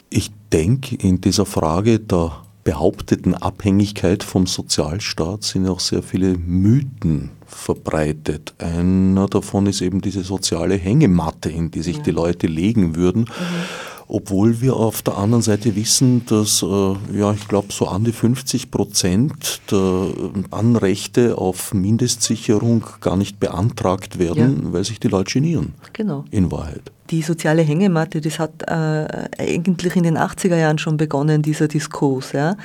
Ich 0.09 0.31
denke, 0.51 0.95
in 0.95 1.21
dieser 1.21 1.45
Frage 1.45 1.99
der 1.99 2.31
behaupteten 2.63 3.33
Abhängigkeit 3.33 4.23
vom 4.23 4.45
Sozialstaat 4.45 5.43
sind 5.43 5.67
auch 5.67 5.79
sehr 5.79 6.03
viele 6.03 6.37
Mythen 6.37 7.31
verbreitet. 7.47 8.53
Einer 8.59 9.27
davon 9.27 9.65
ist 9.65 9.81
eben 9.81 10.01
diese 10.01 10.23
soziale 10.23 10.75
Hängematte, 10.75 11.49
in 11.49 11.71
die 11.71 11.81
sich 11.81 11.97
ja. 11.97 12.03
die 12.03 12.11
Leute 12.11 12.47
legen 12.47 12.95
würden. 12.95 13.21
Mhm 13.21 13.89
obwohl 14.11 14.59
wir 14.59 14.75
auf 14.75 15.03
der 15.03 15.19
anderen 15.19 15.43
Seite 15.43 15.75
wissen, 15.75 16.25
dass, 16.25 16.63
äh, 16.63 16.95
ja, 17.15 17.31
ich 17.31 17.47
glaube, 17.47 17.71
so 17.71 17.87
an 17.87 18.03
die 18.03 18.11
50 18.11 18.71
Prozent 18.71 19.61
der 19.69 20.07
Anrechte 20.49 21.37
auf 21.37 21.75
Mindestsicherung 21.75 22.83
gar 23.01 23.15
nicht 23.15 23.39
beantragt 23.39 24.17
werden, 24.17 24.63
ja. 24.63 24.73
weil 24.73 24.83
sich 24.83 24.99
die 24.99 25.09
Leute 25.09 25.33
genieren. 25.33 25.75
Genau. 25.93 26.25
In 26.31 26.51
Wahrheit 26.51 26.91
die 27.09 27.21
soziale 27.21 27.63
Hängematte, 27.63 28.21
das 28.21 28.37
hat 28.37 28.63
äh, 28.67 29.29
eigentlich 29.37 29.95
in 29.95 30.03
den 30.03 30.17
80er 30.17 30.55
Jahren 30.55 30.77
schon 30.77 30.97
begonnen, 30.97 31.41
dieser 31.41 31.67
Diskurs. 31.67 32.33
Ja. 32.33 32.55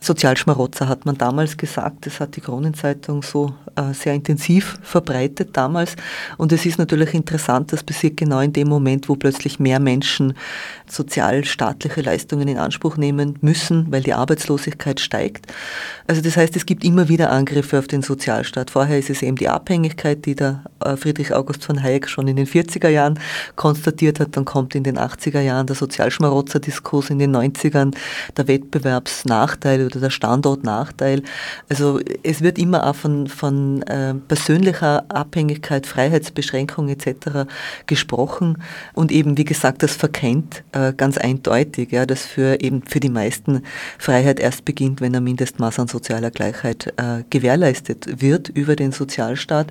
Sozialschmarotzer 0.00 0.88
hat 0.88 1.06
man 1.06 1.16
damals 1.16 1.56
gesagt, 1.56 2.06
das 2.06 2.18
hat 2.18 2.36
die 2.36 2.40
Kronenzeitung 2.40 3.22
so 3.22 3.54
äh, 3.76 3.92
sehr 3.92 4.14
intensiv 4.14 4.78
verbreitet 4.82 5.56
damals. 5.56 5.94
Und 6.36 6.52
es 6.52 6.66
ist 6.66 6.78
natürlich 6.78 7.14
interessant, 7.14 7.72
das 7.72 7.82
passiert 7.82 8.16
genau 8.16 8.40
in 8.40 8.52
dem 8.52 8.68
Moment, 8.68 9.08
wo 9.08 9.16
plötzlich 9.16 9.60
mehr 9.60 9.78
Menschen 9.78 10.34
sozialstaatliche 10.88 12.00
Leistungen 12.00 12.48
in 12.48 12.58
Anspruch 12.58 12.96
nehmen 12.96 13.38
müssen, 13.40 13.90
weil 13.90 14.02
die 14.02 14.12
Arbeitslosigkeit 14.12 15.00
steigt. 15.00 15.46
Also 16.06 16.20
das 16.20 16.36
heißt, 16.36 16.56
es 16.56 16.66
gibt 16.66 16.84
immer 16.84 17.08
wieder 17.08 17.30
Angriffe 17.30 17.78
auf 17.78 17.86
den 17.86 18.02
Sozialstaat. 18.02 18.70
Vorher 18.70 18.98
ist 18.98 19.10
es 19.10 19.22
eben 19.22 19.36
die 19.36 19.48
Abhängigkeit, 19.48 20.26
die 20.26 20.34
der 20.34 20.64
äh, 20.80 20.96
Friedrich 20.96 21.32
August 21.32 21.64
von 21.64 21.82
Hayek 21.82 22.08
schon 22.08 22.28
in 22.28 22.36
den 22.36 22.46
40er 22.46 22.88
Jahren 22.88 23.18
konstatiert 23.84 24.20
hat. 24.20 24.36
Dann 24.36 24.44
kommt 24.44 24.74
in 24.74 24.82
den 24.82 24.98
80er 24.98 25.40
Jahren 25.40 25.66
der 25.66 25.76
Sozialschmarotzer-Diskurs, 25.76 27.10
in 27.10 27.18
den 27.18 27.36
90ern 27.36 27.94
der 28.36 28.48
Wettbewerbsnachteil 28.48 29.84
oder 29.86 30.00
der 30.00 30.10
Standortnachteil. 30.10 31.22
Also 31.68 32.00
es 32.22 32.40
wird 32.40 32.58
immer 32.58 32.86
auch 32.86 32.94
von, 32.94 33.26
von 33.26 33.82
äh, 33.82 34.14
persönlicher 34.14 35.04
Abhängigkeit, 35.08 35.86
Freiheitsbeschränkung 35.86 36.88
etc. 36.88 37.46
gesprochen 37.86 38.62
und 38.94 39.12
eben, 39.12 39.36
wie 39.36 39.44
gesagt, 39.44 39.82
das 39.82 39.94
verkennt 39.94 40.64
äh, 40.72 40.92
ganz 40.94 41.18
eindeutig, 41.18 41.92
ja, 41.92 42.06
dass 42.06 42.24
für 42.24 42.60
eben 42.60 42.82
für 42.86 43.00
die 43.00 43.10
meisten 43.10 43.62
Freiheit 43.98 44.40
erst 44.40 44.64
beginnt, 44.64 45.00
wenn 45.00 45.14
ein 45.14 45.24
Mindestmaß 45.24 45.78
an 45.78 45.88
sozialer 45.88 46.30
Gleichheit 46.30 46.92
äh, 46.96 47.24
gewährleistet 47.28 48.22
wird 48.22 48.48
über 48.48 48.76
den 48.76 48.92
Sozialstaat. 48.92 49.68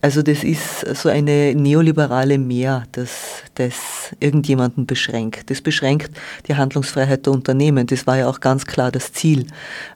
Also 0.00 0.22
das 0.22 0.44
ist 0.44 0.80
so 0.94 1.08
eine 1.08 1.54
neoliberale 1.54 2.38
Mehr, 2.38 2.84
das 2.92 3.39
das 3.54 4.14
irgendjemanden 4.20 4.86
beschränkt. 4.86 5.50
Das 5.50 5.60
beschränkt 5.60 6.10
die 6.48 6.56
Handlungsfreiheit 6.56 7.26
der 7.26 7.32
Unternehmen. 7.32 7.86
Das 7.86 8.06
war 8.06 8.18
ja 8.18 8.28
auch 8.28 8.40
ganz 8.40 8.66
klar 8.66 8.90
das 8.90 9.12
Ziel 9.12 9.46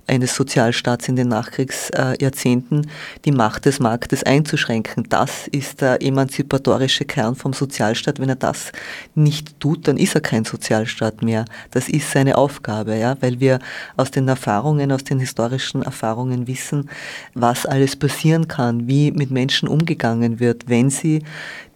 eines 0.07 0.35
Sozialstaats 0.35 1.09
in 1.09 1.17
den 1.17 1.29
Nachkriegsjahrzehnten, 1.29 2.87
die 3.25 3.33
Macht 3.33 3.65
des 3.65 3.81
Marktes 3.81 4.23
einzuschränken. 4.23 5.07
Das 5.09 5.49
ist 5.49 5.81
der 5.81 6.03
emanzipatorische 6.03 7.05
Kern 7.05 7.35
vom 7.35 7.53
Sozialstaat. 7.53 8.21
Wenn 8.21 8.29
er 8.29 8.37
das 8.37 8.73
nicht 9.15 9.59
tut, 9.61 9.89
dann 9.89 9.97
ist 9.97 10.15
er 10.15 10.21
kein 10.21 10.45
Sozialstaat 10.45 11.23
mehr. 11.23 11.45
Das 11.71 11.89
ist 11.89 12.11
seine 12.11 12.37
Aufgabe, 12.37 12.97
ja, 12.97 13.17
weil 13.21 13.41
wir 13.41 13.59
aus 13.97 14.11
den 14.11 14.29
Erfahrungen, 14.29 14.93
aus 14.93 15.05
den 15.05 15.19
historischen 15.19 15.83
Erfahrungen 15.83 16.47
wissen, 16.47 16.91
was 17.35 17.67
alles 17.67 17.97
passieren 17.97 18.49
kann, 18.49 18.87
wie 18.87 19.11
mit 19.11 19.31
Menschen 19.31 19.69
umgegangen 19.69 20.41
wird, 20.41 20.69
wenn 20.69 20.91
sie 20.91 21.23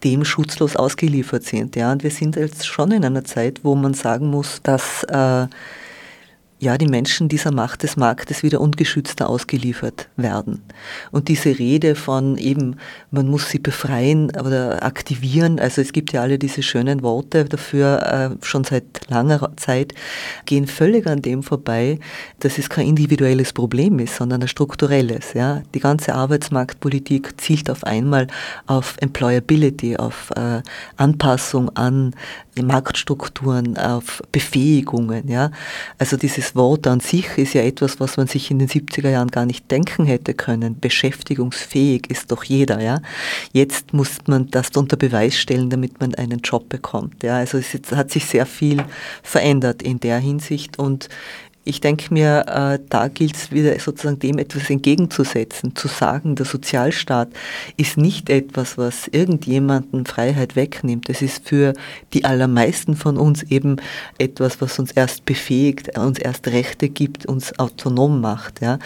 dem 0.04 0.24
schutzlos 0.24 0.76
ausgeliefert 0.76 1.44
sind. 1.44 1.76
Ja, 1.76 1.92
und 1.92 2.02
wir 2.02 2.10
sind 2.10 2.36
jetzt 2.36 2.66
schon 2.66 2.92
in 2.92 3.04
einer 3.04 3.24
Zeit, 3.24 3.60
wo 3.62 3.74
man 3.74 3.94
sagen 3.94 4.28
muss, 4.28 4.60
dass 4.62 5.02
äh, 5.04 5.46
ja, 6.60 6.76
die 6.76 6.88
Menschen 6.88 7.28
dieser 7.28 7.52
Macht 7.52 7.84
des 7.84 7.96
Marktes 7.96 8.42
wieder 8.42 8.60
ungeschützter 8.60 9.28
ausgeliefert 9.28 10.08
werden. 10.16 10.62
Und 11.12 11.28
diese 11.28 11.56
Rede 11.58 11.94
von 11.94 12.36
eben, 12.36 12.76
man 13.10 13.28
muss 13.28 13.48
sie 13.48 13.60
befreien 13.60 14.30
oder 14.30 14.82
aktivieren, 14.82 15.60
also 15.60 15.80
es 15.80 15.92
gibt 15.92 16.12
ja 16.12 16.22
alle 16.22 16.38
diese 16.38 16.62
schönen 16.62 17.02
Worte 17.02 17.44
dafür, 17.44 18.02
äh, 18.40 18.44
schon 18.44 18.64
seit 18.64 19.08
langer 19.08 19.52
Zeit, 19.56 19.94
gehen 20.46 20.66
völlig 20.66 21.06
an 21.06 21.22
dem 21.22 21.42
vorbei, 21.44 22.00
dass 22.40 22.58
es 22.58 22.68
kein 22.68 22.88
individuelles 22.88 23.52
Problem 23.52 23.98
ist, 24.00 24.16
sondern 24.16 24.42
ein 24.42 24.48
strukturelles. 24.48 25.34
Ja. 25.34 25.62
Die 25.74 25.80
ganze 25.80 26.14
Arbeitsmarktpolitik 26.14 27.40
zielt 27.40 27.70
auf 27.70 27.84
einmal 27.84 28.26
auf 28.66 28.96
Employability, 29.00 29.96
auf 29.96 30.30
äh, 30.34 30.62
Anpassung 30.96 31.70
an 31.76 32.14
Marktstrukturen, 32.62 33.76
auf 33.76 34.22
Befähigungen. 34.32 35.28
Ja. 35.28 35.50
Also 35.98 36.16
dieses 36.16 36.54
Wort 36.54 36.86
an 36.86 37.00
sich 37.00 37.26
ist 37.36 37.54
ja 37.54 37.62
etwas, 37.62 38.00
was 38.00 38.16
man 38.16 38.26
sich 38.26 38.50
in 38.50 38.58
den 38.58 38.68
70er 38.68 39.10
Jahren 39.10 39.28
gar 39.28 39.46
nicht 39.46 39.70
denken 39.70 40.04
hätte 40.04 40.34
können. 40.34 40.78
Beschäftigungsfähig 40.80 42.10
ist 42.10 42.30
doch 42.32 42.44
jeder. 42.44 42.80
Ja. 42.80 43.00
Jetzt 43.52 43.92
muss 43.92 44.18
man 44.26 44.50
das 44.50 44.70
unter 44.76 44.96
Beweis 44.96 45.36
stellen, 45.36 45.70
damit 45.70 46.00
man 46.00 46.14
einen 46.14 46.40
Job 46.40 46.68
bekommt. 46.68 47.22
Ja. 47.22 47.36
Also 47.36 47.58
es 47.58 47.68
hat 47.94 48.10
sich 48.10 48.26
sehr 48.26 48.46
viel 48.46 48.84
verändert 49.22 49.82
in 49.82 50.00
der 50.00 50.18
Hinsicht 50.18 50.78
und 50.78 51.08
ich 51.68 51.82
denke 51.82 52.14
mir, 52.14 52.46
äh, 52.48 52.78
da 52.88 53.08
gilt 53.08 53.36
es 53.36 53.52
wieder 53.52 53.78
sozusagen 53.78 54.18
dem 54.18 54.38
etwas 54.38 54.70
entgegenzusetzen, 54.70 55.76
zu 55.76 55.86
sagen, 55.86 56.34
der 56.34 56.46
Sozialstaat 56.46 57.28
ist 57.76 57.98
nicht 57.98 58.30
etwas, 58.30 58.78
was 58.78 59.06
irgendjemanden 59.08 60.06
Freiheit 60.06 60.56
wegnimmt. 60.56 61.10
Es 61.10 61.20
ist 61.20 61.46
für 61.46 61.74
die 62.14 62.24
allermeisten 62.24 62.96
von 62.96 63.18
uns 63.18 63.42
eben 63.42 63.76
etwas, 64.16 64.62
was 64.62 64.78
uns 64.78 64.92
erst 64.92 65.26
befähigt, 65.26 65.98
uns 65.98 66.18
erst 66.18 66.48
Rechte 66.48 66.88
gibt, 66.88 67.26
uns 67.26 67.58
autonom 67.58 68.22
macht. 68.22 68.62
Ja? 68.62 68.78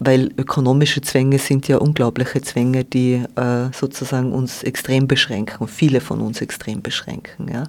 Weil 0.00 0.32
ökonomische 0.36 1.02
Zwänge 1.02 1.38
sind 1.38 1.68
ja 1.68 1.76
unglaubliche 1.76 2.42
Zwänge, 2.42 2.82
die 2.82 3.22
äh, 3.36 3.72
sozusagen 3.72 4.32
uns 4.32 4.64
extrem 4.64 5.06
beschränken, 5.06 5.68
viele 5.68 6.00
von 6.00 6.20
uns 6.20 6.40
extrem 6.40 6.82
beschränken. 6.82 7.48
Ja? 7.52 7.64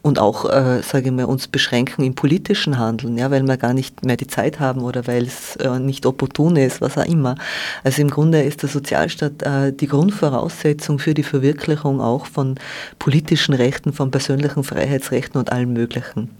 Und 0.00 0.18
auch, 0.18 0.46
äh, 0.46 0.80
sage 0.82 1.08
ich 1.08 1.12
mal, 1.12 1.26
uns 1.26 1.46
beschränken 1.46 2.04
im 2.04 2.14
politischen 2.14 2.78
Handeln, 2.78 3.18
ja? 3.18 3.30
weil 3.30 3.42
man 3.42 3.58
gar 3.58 3.74
nicht 3.74 3.97
mehr 4.02 4.16
die 4.16 4.26
Zeit 4.26 4.60
haben 4.60 4.82
oder 4.82 5.06
weil 5.06 5.24
es 5.24 5.56
äh, 5.56 5.78
nicht 5.78 6.06
opportun 6.06 6.56
ist, 6.56 6.80
was 6.80 6.98
auch 6.98 7.06
immer. 7.06 7.36
Also 7.84 8.02
im 8.02 8.10
Grunde 8.10 8.42
ist 8.42 8.62
der 8.62 8.68
Sozialstaat 8.68 9.42
äh, 9.42 9.72
die 9.72 9.86
Grundvoraussetzung 9.86 10.98
für 10.98 11.14
die 11.14 11.22
Verwirklichung 11.22 12.00
auch 12.00 12.26
von 12.26 12.56
politischen 12.98 13.54
Rechten, 13.54 13.92
von 13.92 14.10
persönlichen 14.10 14.64
Freiheitsrechten 14.64 15.38
und 15.38 15.52
allem 15.52 15.72
Möglichen. 15.72 16.30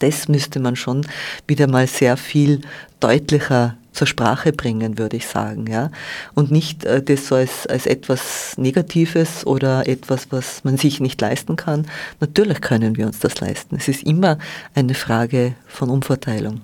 Das 0.00 0.28
müsste 0.28 0.60
man 0.60 0.76
schon 0.76 1.06
wieder 1.46 1.66
mal 1.66 1.86
sehr 1.86 2.16
viel 2.16 2.62
deutlicher 3.00 3.76
zur 3.92 4.06
Sprache 4.06 4.52
bringen, 4.52 4.98
würde 4.98 5.16
ich 5.16 5.26
sagen, 5.26 5.66
ja. 5.66 5.90
Und 6.34 6.50
nicht 6.50 6.84
äh, 6.84 7.02
das 7.02 7.26
so 7.26 7.34
als, 7.34 7.66
als 7.66 7.86
etwas 7.86 8.56
Negatives 8.56 9.46
oder 9.46 9.86
etwas, 9.86 10.28
was 10.30 10.64
man 10.64 10.76
sich 10.76 11.00
nicht 11.00 11.20
leisten 11.20 11.56
kann. 11.56 11.86
Natürlich 12.20 12.60
können 12.60 12.96
wir 12.96 13.06
uns 13.06 13.18
das 13.18 13.40
leisten. 13.40 13.76
Es 13.76 13.88
ist 13.88 14.02
immer 14.04 14.38
eine 14.74 14.94
Frage 14.94 15.54
von 15.66 15.90
Umverteilung. 15.90 16.60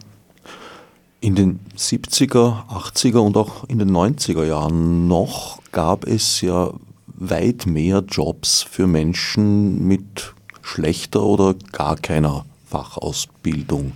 In 1.20 1.34
den 1.34 1.60
70er, 1.76 2.68
80er 2.68 3.18
und 3.18 3.36
auch 3.36 3.64
in 3.68 3.78
den 3.78 3.90
90er 3.90 4.44
Jahren 4.44 5.08
noch 5.08 5.60
gab 5.72 6.06
es 6.06 6.40
ja 6.40 6.72
weit 7.06 7.66
mehr 7.66 8.04
Jobs 8.06 8.62
für 8.62 8.86
Menschen 8.86 9.86
mit 9.86 10.34
schlechter 10.62 11.22
oder 11.22 11.54
gar 11.72 11.96
keiner 11.96 12.44
Fachausbildung. 12.68 13.92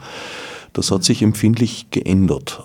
Das 0.73 0.91
hat 0.91 1.05
sich 1.05 1.23
empfindlich 1.23 1.91
geändert. 1.91 2.63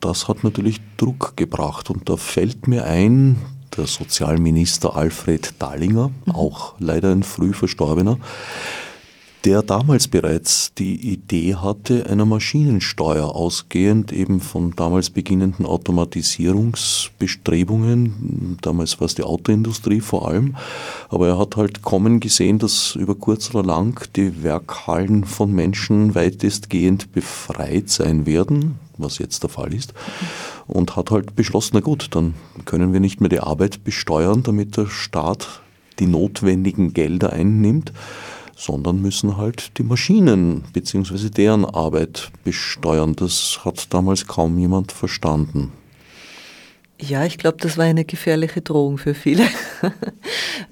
Das 0.00 0.28
hat 0.28 0.44
natürlich 0.44 0.80
Druck 0.96 1.36
gebracht 1.36 1.90
und 1.90 2.08
da 2.08 2.16
fällt 2.16 2.68
mir 2.68 2.84
ein, 2.84 3.36
der 3.76 3.86
Sozialminister 3.86 4.96
Alfred 4.96 5.54
Dahlinger, 5.58 6.10
mhm. 6.26 6.34
auch 6.34 6.74
leider 6.78 7.10
ein 7.10 7.22
früh 7.22 7.52
verstorbener, 7.52 8.18
der 9.44 9.62
damals 9.62 10.08
bereits 10.08 10.74
die 10.74 11.12
Idee 11.12 11.54
hatte 11.54 12.10
einer 12.10 12.26
Maschinensteuer 12.26 13.34
ausgehend 13.34 14.12
eben 14.12 14.40
von 14.40 14.76
damals 14.76 15.08
beginnenden 15.08 15.64
Automatisierungsbestrebungen. 15.64 18.58
Damals 18.60 19.00
war 19.00 19.06
es 19.06 19.14
die 19.14 19.22
Autoindustrie 19.22 20.00
vor 20.00 20.28
allem. 20.28 20.56
Aber 21.08 21.28
er 21.28 21.38
hat 21.38 21.56
halt 21.56 21.80
kommen 21.80 22.20
gesehen, 22.20 22.58
dass 22.58 22.96
über 22.96 23.14
kurz 23.14 23.54
oder 23.54 23.64
lang 23.64 24.06
die 24.14 24.42
Werkhallen 24.42 25.24
von 25.24 25.52
Menschen 25.52 26.14
weitestgehend 26.14 27.12
befreit 27.12 27.88
sein 27.88 28.26
werden, 28.26 28.78
was 28.98 29.16
jetzt 29.18 29.42
der 29.42 29.50
Fall 29.50 29.72
ist. 29.72 29.94
Und 30.66 30.96
hat 30.96 31.10
halt 31.10 31.34
beschlossen, 31.34 31.70
na 31.74 31.80
gut, 31.80 32.08
dann 32.10 32.34
können 32.66 32.92
wir 32.92 33.00
nicht 33.00 33.22
mehr 33.22 33.30
die 33.30 33.40
Arbeit 33.40 33.84
besteuern, 33.84 34.42
damit 34.42 34.76
der 34.76 34.88
Staat 34.88 35.62
die 35.98 36.06
notwendigen 36.06 36.92
Gelder 36.92 37.32
einnimmt 37.32 37.94
sondern 38.60 39.00
müssen 39.00 39.36
halt 39.36 39.78
die 39.78 39.82
Maschinen 39.82 40.64
bzw. 40.72 41.30
deren 41.30 41.64
Arbeit 41.64 42.30
besteuern. 42.44 43.16
Das 43.16 43.60
hat 43.64 43.92
damals 43.94 44.26
kaum 44.26 44.58
jemand 44.58 44.92
verstanden. 44.92 45.72
Ja, 47.02 47.24
ich 47.24 47.38
glaube, 47.38 47.56
das 47.58 47.78
war 47.78 47.86
eine 47.86 48.04
gefährliche 48.04 48.60
Drohung 48.60 48.98
für 48.98 49.14
viele. 49.14 49.44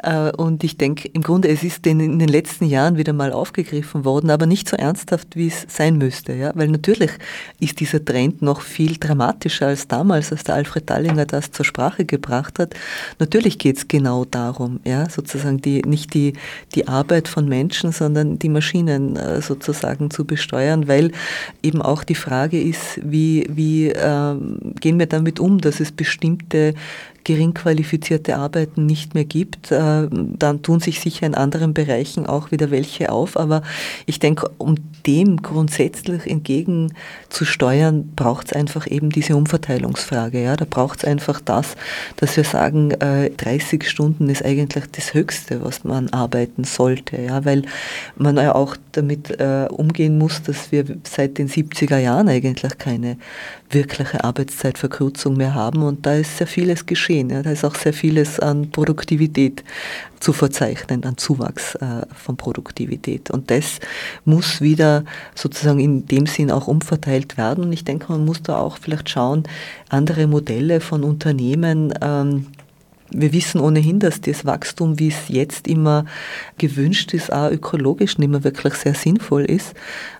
Äh, 0.01 0.31
und 0.37 0.63
ich 0.63 0.77
denke, 0.77 1.09
im 1.09 1.23
Grunde, 1.23 1.49
es 1.49 1.65
ist 1.65 1.85
in 1.87 1.99
den 1.99 2.29
letzten 2.29 2.67
Jahren 2.67 2.99
wieder 2.99 3.13
mal 3.13 3.33
aufgegriffen 3.33 4.05
worden, 4.05 4.31
aber 4.31 4.47
nicht 4.47 4.69
so 4.69 4.77
ernsthaft, 4.77 5.35
wie 5.35 5.49
es 5.49 5.67
sein 5.69 5.99
müsste. 5.99 6.35
Ja? 6.35 6.53
Weil 6.55 6.69
natürlich 6.69 7.11
ist 7.59 7.81
dieser 7.81 8.05
Trend 8.05 8.41
noch 8.41 8.61
viel 8.61 8.97
dramatischer 8.99 9.67
als 9.67 9.89
damals, 9.89 10.31
als 10.31 10.45
der 10.45 10.55
Alfred 10.55 10.89
Dallinger 10.89 11.27
das 11.27 11.51
zur 11.51 11.65
Sprache 11.65 12.05
gebracht 12.05 12.61
hat. 12.61 12.75
Natürlich 13.19 13.59
geht 13.59 13.79
es 13.79 13.89
genau 13.89 14.25
darum, 14.25 14.79
ja? 14.85 15.11
sozusagen 15.11 15.61
die, 15.61 15.83
nicht 15.83 16.15
die, 16.15 16.35
die 16.77 16.87
Arbeit 16.87 17.27
von 17.27 17.49
Menschen, 17.49 17.91
sondern 17.91 18.39
die 18.39 18.51
Maschinen 18.51 19.17
äh, 19.17 19.43
sozusagen 19.43 20.11
zu 20.11 20.27
besteuern, 20.27 20.87
weil 20.87 21.11
eben 21.61 21.83
auch 21.83 22.05
die 22.05 22.15
Frage 22.15 22.63
ist, 22.63 23.01
wie, 23.03 23.49
wie 23.51 23.89
äh, 23.89 24.37
gehen 24.79 24.99
wir 25.01 25.07
damit 25.07 25.41
um, 25.41 25.59
dass 25.61 25.81
es 25.81 25.91
bestimmte 25.91 26.18
bestimmte 26.19 26.75
gering 27.25 27.53
qualifizierte 27.53 28.37
Arbeiten 28.37 28.87
nicht 28.87 29.15
mehr 29.15 29.25
gibt, 29.25 29.71
äh, 29.71 30.09
dann 30.11 30.63
tun 30.63 30.81
sich 30.81 31.01
sicher 31.01 31.27
in 31.27 31.35
anderen 31.35 31.75
Bereichen 31.75 32.27
auch 32.27 32.51
wieder 32.53 32.71
welche 32.71 33.13
auf. 33.13 33.37
Aber 33.37 33.63
ich 34.07 34.19
denke, 34.19 34.51
um 34.57 34.77
dem 35.07 35.43
grundsätzlich 35.43 36.27
entgegenzusteuern, 36.27 38.13
braucht 38.15 38.49
es 38.49 38.53
einfach 38.53 38.87
eben 38.87 39.11
diese 39.11 39.37
Umverteilungsfrage. 39.37 40.43
Ja? 40.43 40.57
Da 40.57 40.65
braucht 40.69 41.01
es 41.01 41.05
einfach 41.05 41.41
das, 41.41 41.77
dass 42.17 42.37
wir 42.37 42.45
sagen, 42.45 42.91
30 42.91 43.83
äh, 43.83 43.87
Stunden 43.87 44.29
ist 44.29 44.45
eigentlich 44.45 44.85
das 44.93 45.15
Höchste, 45.15 45.65
was 45.65 45.85
man 45.85 46.09
arbeiten 46.11 46.65
sollte. 46.65 47.21
Ja? 47.21 47.45
Weil 47.45 47.63
man 48.17 48.37
ja 48.37 48.55
auch 48.55 48.77
damit 48.93 49.39
äh, 49.41 49.67
umgehen 49.71 50.19
muss, 50.19 50.43
dass 50.43 50.73
wir 50.73 50.85
seit 51.05 51.39
den 51.39 51.49
70er 51.49 51.99
Jahren 51.99 52.29
eigentlich 52.29 52.79
keine 52.79 53.17
wirkliche 53.71 54.25
Arbeitszeitverkürzung 54.25 55.37
mehr 55.37 55.55
haben 55.55 55.83
und 55.83 56.07
da 56.07 56.15
ist 56.15 56.39
sehr 56.39 56.47
vieles 56.47 56.87
geschehen. 56.87 57.31
Ja. 57.31 57.43
Da 57.43 57.51
ist 57.51 57.65
auch 57.65 57.75
sehr 57.75 57.93
vieles 57.93 58.41
an 58.41 58.71
Produktivität 58.71 59.63
zu 60.21 60.33
verzeichnen, 60.33 61.05
an 61.05 61.17
Zuwachs 61.17 61.75
äh, 61.77 62.03
von 62.15 62.37
Produktivität. 62.37 63.31
Und 63.31 63.51
das 63.51 63.79
muss 64.25 64.61
wieder 64.61 64.88
sozusagen 65.35 65.81
in 65.81 66.07
dem 66.07 66.27
Sinn 66.27 66.51
auch 66.51 66.69
umverteilt 66.69 67.37
werden. 67.37 67.65
Und 67.65 67.73
ich 67.73 67.85
denke, 67.85 68.13
man 68.13 68.25
muss 68.25 68.43
da 68.43 68.59
auch 68.59 68.79
vielleicht 68.79 69.11
schauen, 69.11 69.45
andere 69.89 70.27
Modelle 70.27 70.81
von 70.81 71.05
Unternehmen, 71.05 71.95
ähm, 72.01 72.47
Wir 73.11 73.33
wissen 73.33 73.61
ohnehin, 73.61 74.01
dass 74.01 74.21
das 74.21 74.45
Wachstum, 74.45 74.99
wie 74.99 75.09
es 75.09 75.29
jetzt 75.29 75.67
immer 75.67 76.05
gewünscht 76.59 77.15
ist, 77.15 77.33
auch 77.33 77.51
ökologisch 77.51 78.19
nicht 78.19 78.29
mehr 78.29 78.45
wirklich 78.45 78.75
sehr 78.75 78.95
sinnvoll 78.95 79.45
ist. 79.45 79.75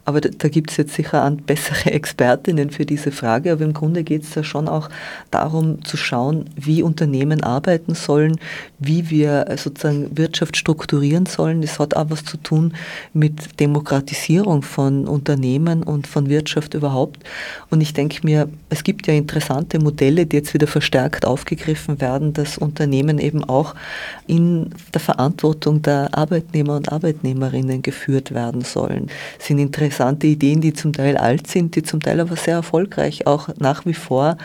Aber 0.07 0.23
da, 0.23 0.31
da 0.31 0.49
gibt 0.49 0.71
es 0.71 0.79
jetzt 0.79 0.95
sicher 0.95 1.31
bessere 1.47 1.91
Expertinnen 1.93 2.71
für 2.71 2.87
diese 2.87 3.13
Frage. 3.13 3.53
Aber 3.53 3.63
im 3.63 3.75
Grunde 3.75 4.05
geht 4.05 4.23
es 4.23 4.35
ja 4.35 4.43
schon 4.43 4.67
auch 4.67 4.89
darum 5.31 5.85
zu 5.85 5.99
schauen, 5.99 6.47
wie 6.57 6.83
Unternehmen 6.83 7.43
arbeiten 7.43 7.95
sollen, 7.95 8.41
wie 8.79 9.11
wir 9.11 9.55
sozusagen 9.59 10.17
Wirtschaft 10.17 10.57
strukturieren 10.57 11.27
sollen. 11.27 11.61
Das 11.61 11.79
hat 11.79 11.95
auch 11.95 12.09
was 12.09 12.25
zu 12.25 12.39
tun 12.39 12.73
mit 13.13 13.61
Demokratisierung 13.61 14.63
von 14.63 15.07
Unternehmen 15.07 15.83
und 15.83 16.07
von 16.07 16.31
Wirtschaft 16.31 16.73
überhaupt. 16.73 17.23
Und 17.69 17.83
ich 17.83 17.93
denke 17.93 18.21
mir, 18.23 18.49
es 18.71 18.85
gibt 18.85 19.07
ja 19.09 19.13
interessante 19.13 19.79
Modelle, 19.79 20.25
die 20.25 20.37
jetzt 20.37 20.55
wieder 20.55 20.67
verstärkt 20.67 21.27
aufgegriffen 21.27 22.01
werden, 22.01 22.33
dass 22.33 22.57
Unternehmen 22.57 22.78
eben 22.85 23.45
auch 23.45 23.75
in 24.27 24.71
der 24.93 25.01
Verantwortung 25.01 25.83
der 25.83 26.11
Arbeitnehmer 26.13 26.77
und 26.77 26.93
Arbeitnehmerinnen 26.93 27.83
geführt 27.83 28.33
werden 28.33 28.63
sollen. 28.63 29.09
Das 29.39 29.49
sind 29.49 29.59
interessante 29.59 30.27
Ideen, 30.27 30.61
die 30.61 30.73
zum 30.73 30.93
Teil 30.93 31.17
alt 31.17 31.47
sind, 31.47 31.75
die 31.77 31.83
zum 31.83 32.01
Teil 32.01 32.21
aber 32.21 32.37
sehr 32.37 32.55
erfolgreich 32.55 33.27
auch 33.27 33.49
nach 33.59 33.87
wie 33.87 33.95
vor 33.95 34.37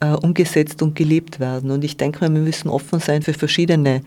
äh, 0.00 0.08
umgesetzt 0.08 0.82
und 0.82 0.94
gelebt 0.94 1.40
werden. 1.40 1.70
Und 1.70 1.84
ich 1.84 1.96
denke 1.96 2.20
mal, 2.20 2.32
wir 2.32 2.42
müssen 2.42 2.68
offen 2.68 3.00
sein 3.00 3.22
für 3.22 3.34
verschiedene 3.34 4.02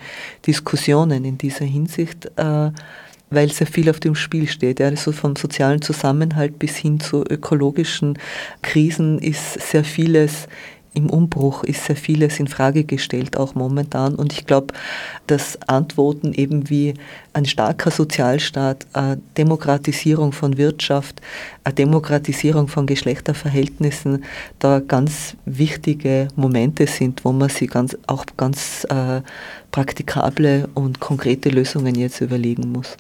Diskussionen 0.46 1.26
in 1.26 1.38
dieser 1.38 1.66
Hinsicht. 1.66 2.32
Äh, 2.38 2.72
weil 3.32 3.50
sehr 3.50 3.66
viel 3.66 3.90
auf 3.90 4.00
dem 4.00 4.14
Spiel 4.14 4.48
steht. 4.48 4.80
Also 4.80 5.12
vom 5.12 5.36
sozialen 5.36 5.82
Zusammenhalt 5.82 6.60
bis 6.60 6.76
hin 6.76 7.00
zu 7.00 7.24
ökologischen 7.24 8.20
Krisen 8.62 9.18
ist 9.18 9.54
sehr 9.60 9.84
vieles 9.84 10.48
im 10.94 11.10
Umbruch 11.10 11.64
ist 11.64 11.86
sehr 11.86 11.96
vieles 11.96 12.40
in 12.40 12.48
Frage 12.48 12.84
gestellt, 12.84 13.38
auch 13.38 13.56
momentan. 13.56 14.16
Und 14.16 14.34
ich 14.34 14.46
glaube, 14.46 14.74
dass 15.28 15.58
Antworten 15.68 16.34
eben 16.34 16.70
wie 16.70 16.96
ein 17.34 17.46
starker 17.46 17.92
Sozialstaat, 17.92 18.86
eine 18.92 19.22
Demokratisierung 19.38 20.34
von 20.34 20.58
Wirtschaft, 20.58 21.22
eine 21.64 21.76
Demokratisierung 21.76 22.68
von 22.68 22.88
Geschlechterverhältnissen 22.88 24.26
da 24.60 24.80
ganz 24.80 25.38
wichtige 25.46 26.28
Momente 26.36 26.88
sind, 26.88 27.24
wo 27.24 27.32
man 27.32 27.50
sich 27.50 27.70
ganz, 27.70 27.98
auch 28.08 28.26
ganz 28.36 28.86
äh, 28.90 29.22
praktikable 29.72 30.68
und 30.74 31.00
konkrete 31.00 31.50
Lösungen 31.50 31.96
jetzt 31.96 32.20
überlegen 32.20 32.70
muss. 32.72 32.98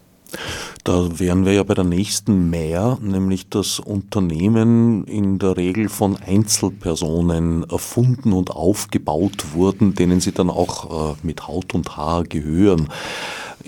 Da 0.83 1.19
wären 1.19 1.45
wir 1.45 1.53
ja 1.53 1.63
bei 1.63 1.73
der 1.73 1.83
nächsten 1.83 2.49
mehr, 2.49 2.97
nämlich 3.01 3.49
dass 3.49 3.79
Unternehmen 3.79 5.05
in 5.05 5.37
der 5.37 5.57
Regel 5.57 5.89
von 5.89 6.17
Einzelpersonen 6.17 7.69
erfunden 7.69 8.33
und 8.33 8.51
aufgebaut 8.51 9.53
wurden, 9.53 9.93
denen 9.93 10.21
sie 10.21 10.31
dann 10.31 10.49
auch 10.49 11.13
äh, 11.13 11.15
mit 11.23 11.47
Haut 11.47 11.73
und 11.73 11.97
Haar 11.97 12.23
gehören. 12.23 12.89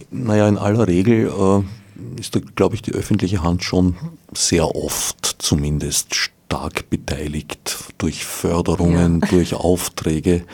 Naja, 0.10 0.48
in 0.48 0.58
aller 0.58 0.88
Regel 0.88 1.28
äh, 1.28 2.20
ist 2.20 2.36
da, 2.36 2.40
glaube 2.56 2.76
ich, 2.76 2.82
die 2.82 2.94
öffentliche 2.94 3.44
Hand 3.44 3.64
schon 3.64 3.96
sehr 4.34 4.76
oft 4.76 5.36
zumindest 5.38 6.16
stark 6.16 6.90
beteiligt 6.90 7.78
durch 7.98 8.26
Förderungen, 8.26 9.22
ja. 9.22 9.28
durch 9.28 9.54
Aufträge 9.54 10.46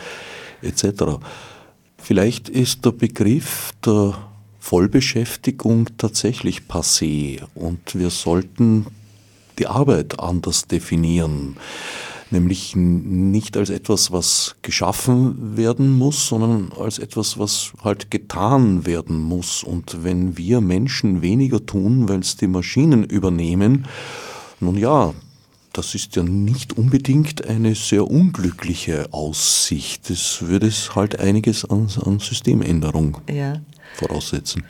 etc. 0.62 1.20
Vielleicht 1.96 2.48
ist 2.48 2.84
der 2.84 2.92
Begriff 2.92 3.72
der 3.84 4.14
Vollbeschäftigung 4.60 5.88
tatsächlich 5.96 6.62
passé 6.68 7.40
und 7.54 7.98
wir 7.98 8.10
sollten 8.10 8.86
die 9.58 9.66
Arbeit 9.66 10.20
anders 10.20 10.66
definieren, 10.66 11.56
nämlich 12.30 12.76
nicht 12.76 13.56
als 13.56 13.70
etwas, 13.70 14.12
was 14.12 14.56
geschaffen 14.62 15.56
werden 15.56 15.98
muss, 15.98 16.28
sondern 16.28 16.72
als 16.78 16.98
etwas, 16.98 17.38
was 17.38 17.72
halt 17.82 18.10
getan 18.10 18.86
werden 18.86 19.18
muss. 19.18 19.64
Und 19.64 20.04
wenn 20.04 20.36
wir 20.38 20.60
Menschen 20.60 21.22
weniger 21.22 21.64
tun, 21.64 22.08
weil 22.08 22.20
es 22.20 22.36
die 22.36 22.46
Maschinen 22.46 23.04
übernehmen, 23.04 23.86
nun 24.60 24.76
ja, 24.76 25.14
das 25.72 25.94
ist 25.94 26.16
ja 26.16 26.22
nicht 26.22 26.76
unbedingt 26.76 27.46
eine 27.46 27.74
sehr 27.74 28.08
unglückliche 28.10 29.12
Aussicht. 29.12 30.10
Es 30.10 30.42
würde 30.42 30.70
halt 30.94 31.20
einiges 31.20 31.64
an, 31.64 31.88
an 32.04 32.18
Systemänderung 32.18 33.18
ja 33.28 33.60
voraussetzen. 34.00 34.64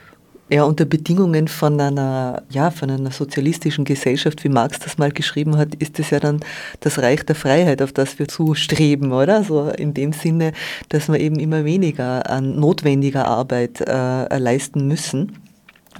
Ja, 0.52 0.64
unter 0.64 0.84
Bedingungen 0.84 1.46
von 1.46 1.80
einer, 1.80 2.42
ja, 2.50 2.72
von 2.72 2.90
einer 2.90 3.12
sozialistischen 3.12 3.84
Gesellschaft, 3.84 4.42
wie 4.42 4.48
Marx 4.48 4.80
das 4.80 4.98
mal 4.98 5.12
geschrieben 5.12 5.56
hat, 5.56 5.76
ist 5.76 6.00
es 6.00 6.10
ja 6.10 6.18
dann 6.18 6.40
das 6.80 6.98
Reich 6.98 7.24
der 7.24 7.36
Freiheit, 7.36 7.80
auf 7.80 7.92
das 7.92 8.18
wir 8.18 8.26
zustreben, 8.26 9.12
oder? 9.12 9.44
So 9.44 9.68
in 9.68 9.94
dem 9.94 10.12
Sinne, 10.12 10.52
dass 10.88 11.08
wir 11.08 11.20
eben 11.20 11.38
immer 11.38 11.64
weniger 11.64 12.28
an 12.28 12.58
notwendiger 12.58 13.28
Arbeit 13.28 13.80
äh, 13.80 14.38
leisten 14.38 14.88
müssen. 14.88 15.38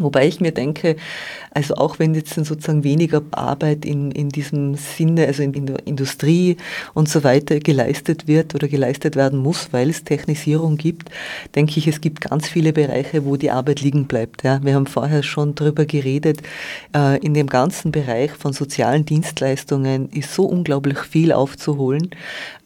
Wobei 0.00 0.26
ich 0.26 0.40
mir 0.40 0.52
denke, 0.52 0.96
also 1.52 1.74
auch 1.74 1.98
wenn 1.98 2.14
jetzt 2.14 2.34
sozusagen 2.34 2.84
weniger 2.84 3.22
Arbeit 3.32 3.84
in, 3.84 4.10
in 4.12 4.28
diesem 4.28 4.76
Sinne, 4.76 5.26
also 5.26 5.42
in, 5.42 5.52
in 5.54 5.66
der 5.66 5.86
Industrie 5.86 6.56
und 6.94 7.08
so 7.08 7.24
weiter 7.24 7.58
geleistet 7.58 8.28
wird 8.28 8.54
oder 8.54 8.68
geleistet 8.68 9.16
werden 9.16 9.38
muss, 9.38 9.72
weil 9.72 9.90
es 9.90 10.04
Technisierung 10.04 10.76
gibt, 10.76 11.10
denke 11.54 11.78
ich, 11.78 11.88
es 11.88 12.00
gibt 12.00 12.20
ganz 12.20 12.48
viele 12.48 12.72
Bereiche, 12.72 13.24
wo 13.24 13.36
die 13.36 13.50
Arbeit 13.50 13.80
liegen 13.80 14.06
bleibt. 14.06 14.44
Ja. 14.44 14.60
Wir 14.62 14.74
haben 14.74 14.86
vorher 14.86 15.22
schon 15.22 15.54
darüber 15.54 15.86
geredet, 15.86 16.40
äh, 16.94 17.18
in 17.18 17.34
dem 17.34 17.48
ganzen 17.48 17.90
Bereich 17.90 18.30
von 18.32 18.52
sozialen 18.52 19.04
Dienstleistungen 19.04 20.08
ist 20.10 20.34
so 20.34 20.44
unglaublich 20.44 20.98
viel 20.98 21.32
aufzuholen. 21.32 22.10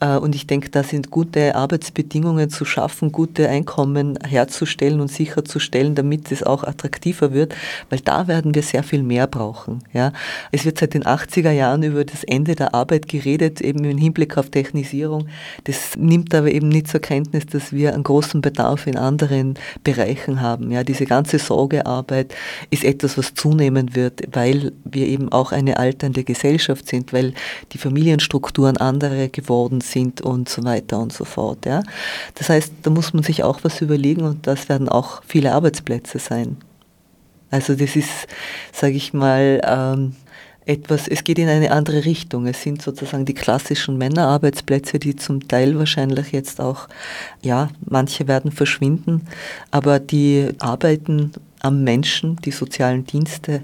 Äh, 0.01 0.17
und 0.17 0.35
ich 0.35 0.47
denke, 0.47 0.71
da 0.71 0.83
sind 0.83 1.11
gute 1.11 1.55
Arbeitsbedingungen 1.55 2.51
zu 2.51 2.65
schaffen, 2.65 3.13
gute 3.13 3.49
Einkommen 3.49 4.19
herzustellen 4.23 5.01
und 5.01 5.11
sicherzustellen, 5.11 5.95
damit 5.95 6.31
es 6.31 6.43
auch 6.43 6.65
attraktiver 6.65 7.33
wird, 7.33 7.55
weil 7.89 8.01
da 8.01 8.29
werden 8.29 8.55
wir 8.55 8.63
sehr 8.75 8.83
viel 8.83 9.05
mehr 9.05 9.29
brauchen. 9.29 9.85
Ja. 9.93 10.13
Es 10.51 10.65
wird 10.65 10.79
seit 10.79 10.95
den 10.95 11.05
80er 11.05 11.53
Jahren 11.53 11.85
über 11.85 12.05
das 12.05 12.25
Ende 12.25 12.57
der 12.57 12.75
Arbeit 12.75 13.07
geredet, 13.07 13.61
eben 13.61 13.85
im 13.85 13.99
Hinblick 13.99 14.37
auf 14.37 14.51
Technisierung. 14.51 15.29
Das 15.63 15.97
nimmt 15.97 16.35
aber 16.35 16.51
eben 16.51 16.69
nicht 16.71 16.89
zur 16.89 16.99
Kenntnis, 16.99 17.47
dass 17.47 17.73
wir 17.73 17.95
einen 17.95 18.03
großen 18.03 18.41
Bedarf 18.41 18.89
in 18.89 18.97
anderen 18.97 19.55
Bereichen 19.85 20.41
haben. 20.41 20.73
Ja. 20.73 20.83
Diese 20.83 21.07
ganze 21.07 21.39
Sorgearbeit 21.39 22.35
ist 22.71 22.83
etwas, 22.83 23.17
was 23.17 23.35
zunehmen 23.35 23.95
wird, 23.95 24.23
weil 24.33 24.73
wir 24.83 25.07
eben 25.07 25.31
auch 25.31 25.53
eine 25.53 25.77
alternde 25.77 26.25
Gesellschaft 26.25 26.89
sind, 26.89 27.13
weil 27.13 27.33
die 27.71 27.79
Familienstrukturen 27.79 28.77
andere 28.79 29.29
geworden 29.29 29.83
sind 29.83 30.21
und 30.21 30.49
so 30.49 30.65
weiter 30.65 30.99
und 30.99 31.13
so 31.13 31.25
fort. 31.25 31.65
Ja. 31.65 31.85
Das 32.35 32.49
heißt, 32.49 32.73
da 32.83 32.91
muss 32.91 33.15
man 33.15 33.23
sich 33.23 33.45
auch 33.45 33.61
was 33.63 33.81
überlegen 33.81 34.23
und 34.23 34.49
das 34.49 34.69
werden 34.69 34.89
auch 34.89 35.23
viele 35.25 35.53
Arbeitsplätze 35.53 36.19
sein. 36.19 36.57
Also 37.55 37.77
das 37.77 37.95
ist, 37.95 38.27
sage 38.73 38.95
ich 38.95 39.13
mal, 39.13 39.61
ähm, 39.65 40.17
etwas, 40.67 41.07
es 41.07 41.23
geht 41.23 41.39
in 41.39 41.49
eine 41.49 41.71
andere 41.71 42.05
Richtung. 42.05 42.49
Es 42.49 42.65
sind 42.65 42.83
sozusagen 42.83 43.27
die 43.27 43.35
klassischen 43.35 43.97
Männerarbeitsplätze, 43.97 44.99
die 44.99 45.15
zum 45.15 45.47
Teil 45.47 45.79
wahrscheinlich 45.79 46.33
jetzt 46.33 46.61
auch, 46.61 46.89
ja, 47.43 47.69
manche 47.89 48.27
werden 48.27 48.51
verschwinden, 48.51 49.29
aber 49.71 50.01
die 50.01 50.49
Arbeiten 50.59 51.31
am 51.61 51.85
Menschen, 51.85 52.39
die 52.45 52.51
sozialen 52.51 53.07
Dienste 53.07 53.63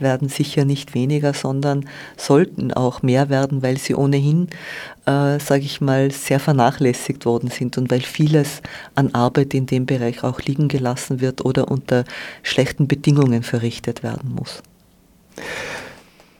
werden 0.00 0.28
sicher 0.28 0.64
nicht 0.64 0.94
weniger, 0.94 1.34
sondern 1.34 1.86
sollten 2.16 2.72
auch 2.72 3.02
mehr 3.02 3.28
werden, 3.28 3.62
weil 3.62 3.78
sie 3.78 3.94
ohnehin, 3.94 4.48
äh, 5.06 5.38
sage 5.38 5.62
ich 5.62 5.80
mal, 5.80 6.10
sehr 6.10 6.40
vernachlässigt 6.40 7.26
worden 7.26 7.50
sind 7.50 7.78
und 7.78 7.90
weil 7.90 8.00
vieles 8.00 8.62
an 8.94 9.14
Arbeit 9.14 9.54
in 9.54 9.66
dem 9.66 9.86
Bereich 9.86 10.24
auch 10.24 10.40
liegen 10.40 10.68
gelassen 10.68 11.20
wird 11.20 11.44
oder 11.44 11.70
unter 11.70 12.04
schlechten 12.42 12.88
Bedingungen 12.88 13.42
verrichtet 13.42 14.02
werden 14.02 14.34
muss. 14.34 14.62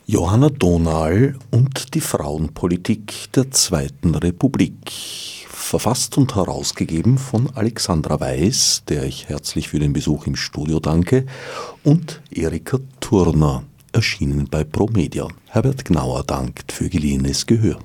Johanna 0.07 0.49
Donal 0.49 1.37
und 1.53 1.95
die 1.95 2.01
Frauenpolitik 2.01 3.33
der 3.33 3.51
Zweiten 3.53 4.17
Republik 4.17 4.91
verfasst 5.71 6.19
und 6.19 6.35
herausgegeben 6.35 7.17
von 7.17 7.49
Alexandra 7.55 8.19
Weiß, 8.19 8.83
der 8.89 9.05
ich 9.05 9.29
herzlich 9.29 9.69
für 9.69 9.79
den 9.79 9.93
Besuch 9.93 10.27
im 10.27 10.35
Studio 10.35 10.81
danke, 10.81 11.27
und 11.85 12.21
Erika 12.33 12.79
Turner, 12.99 13.63
erschienen 13.93 14.49
bei 14.51 14.65
Promedia. 14.65 15.29
Herbert 15.47 15.85
Gnauer 15.85 16.25
dankt 16.25 16.73
für 16.73 16.89
geliehenes 16.89 17.47
Gehör. 17.47 17.79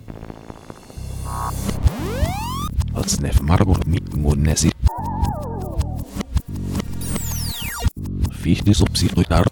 Fichte 8.32 8.74
subsidiar 8.74 9.46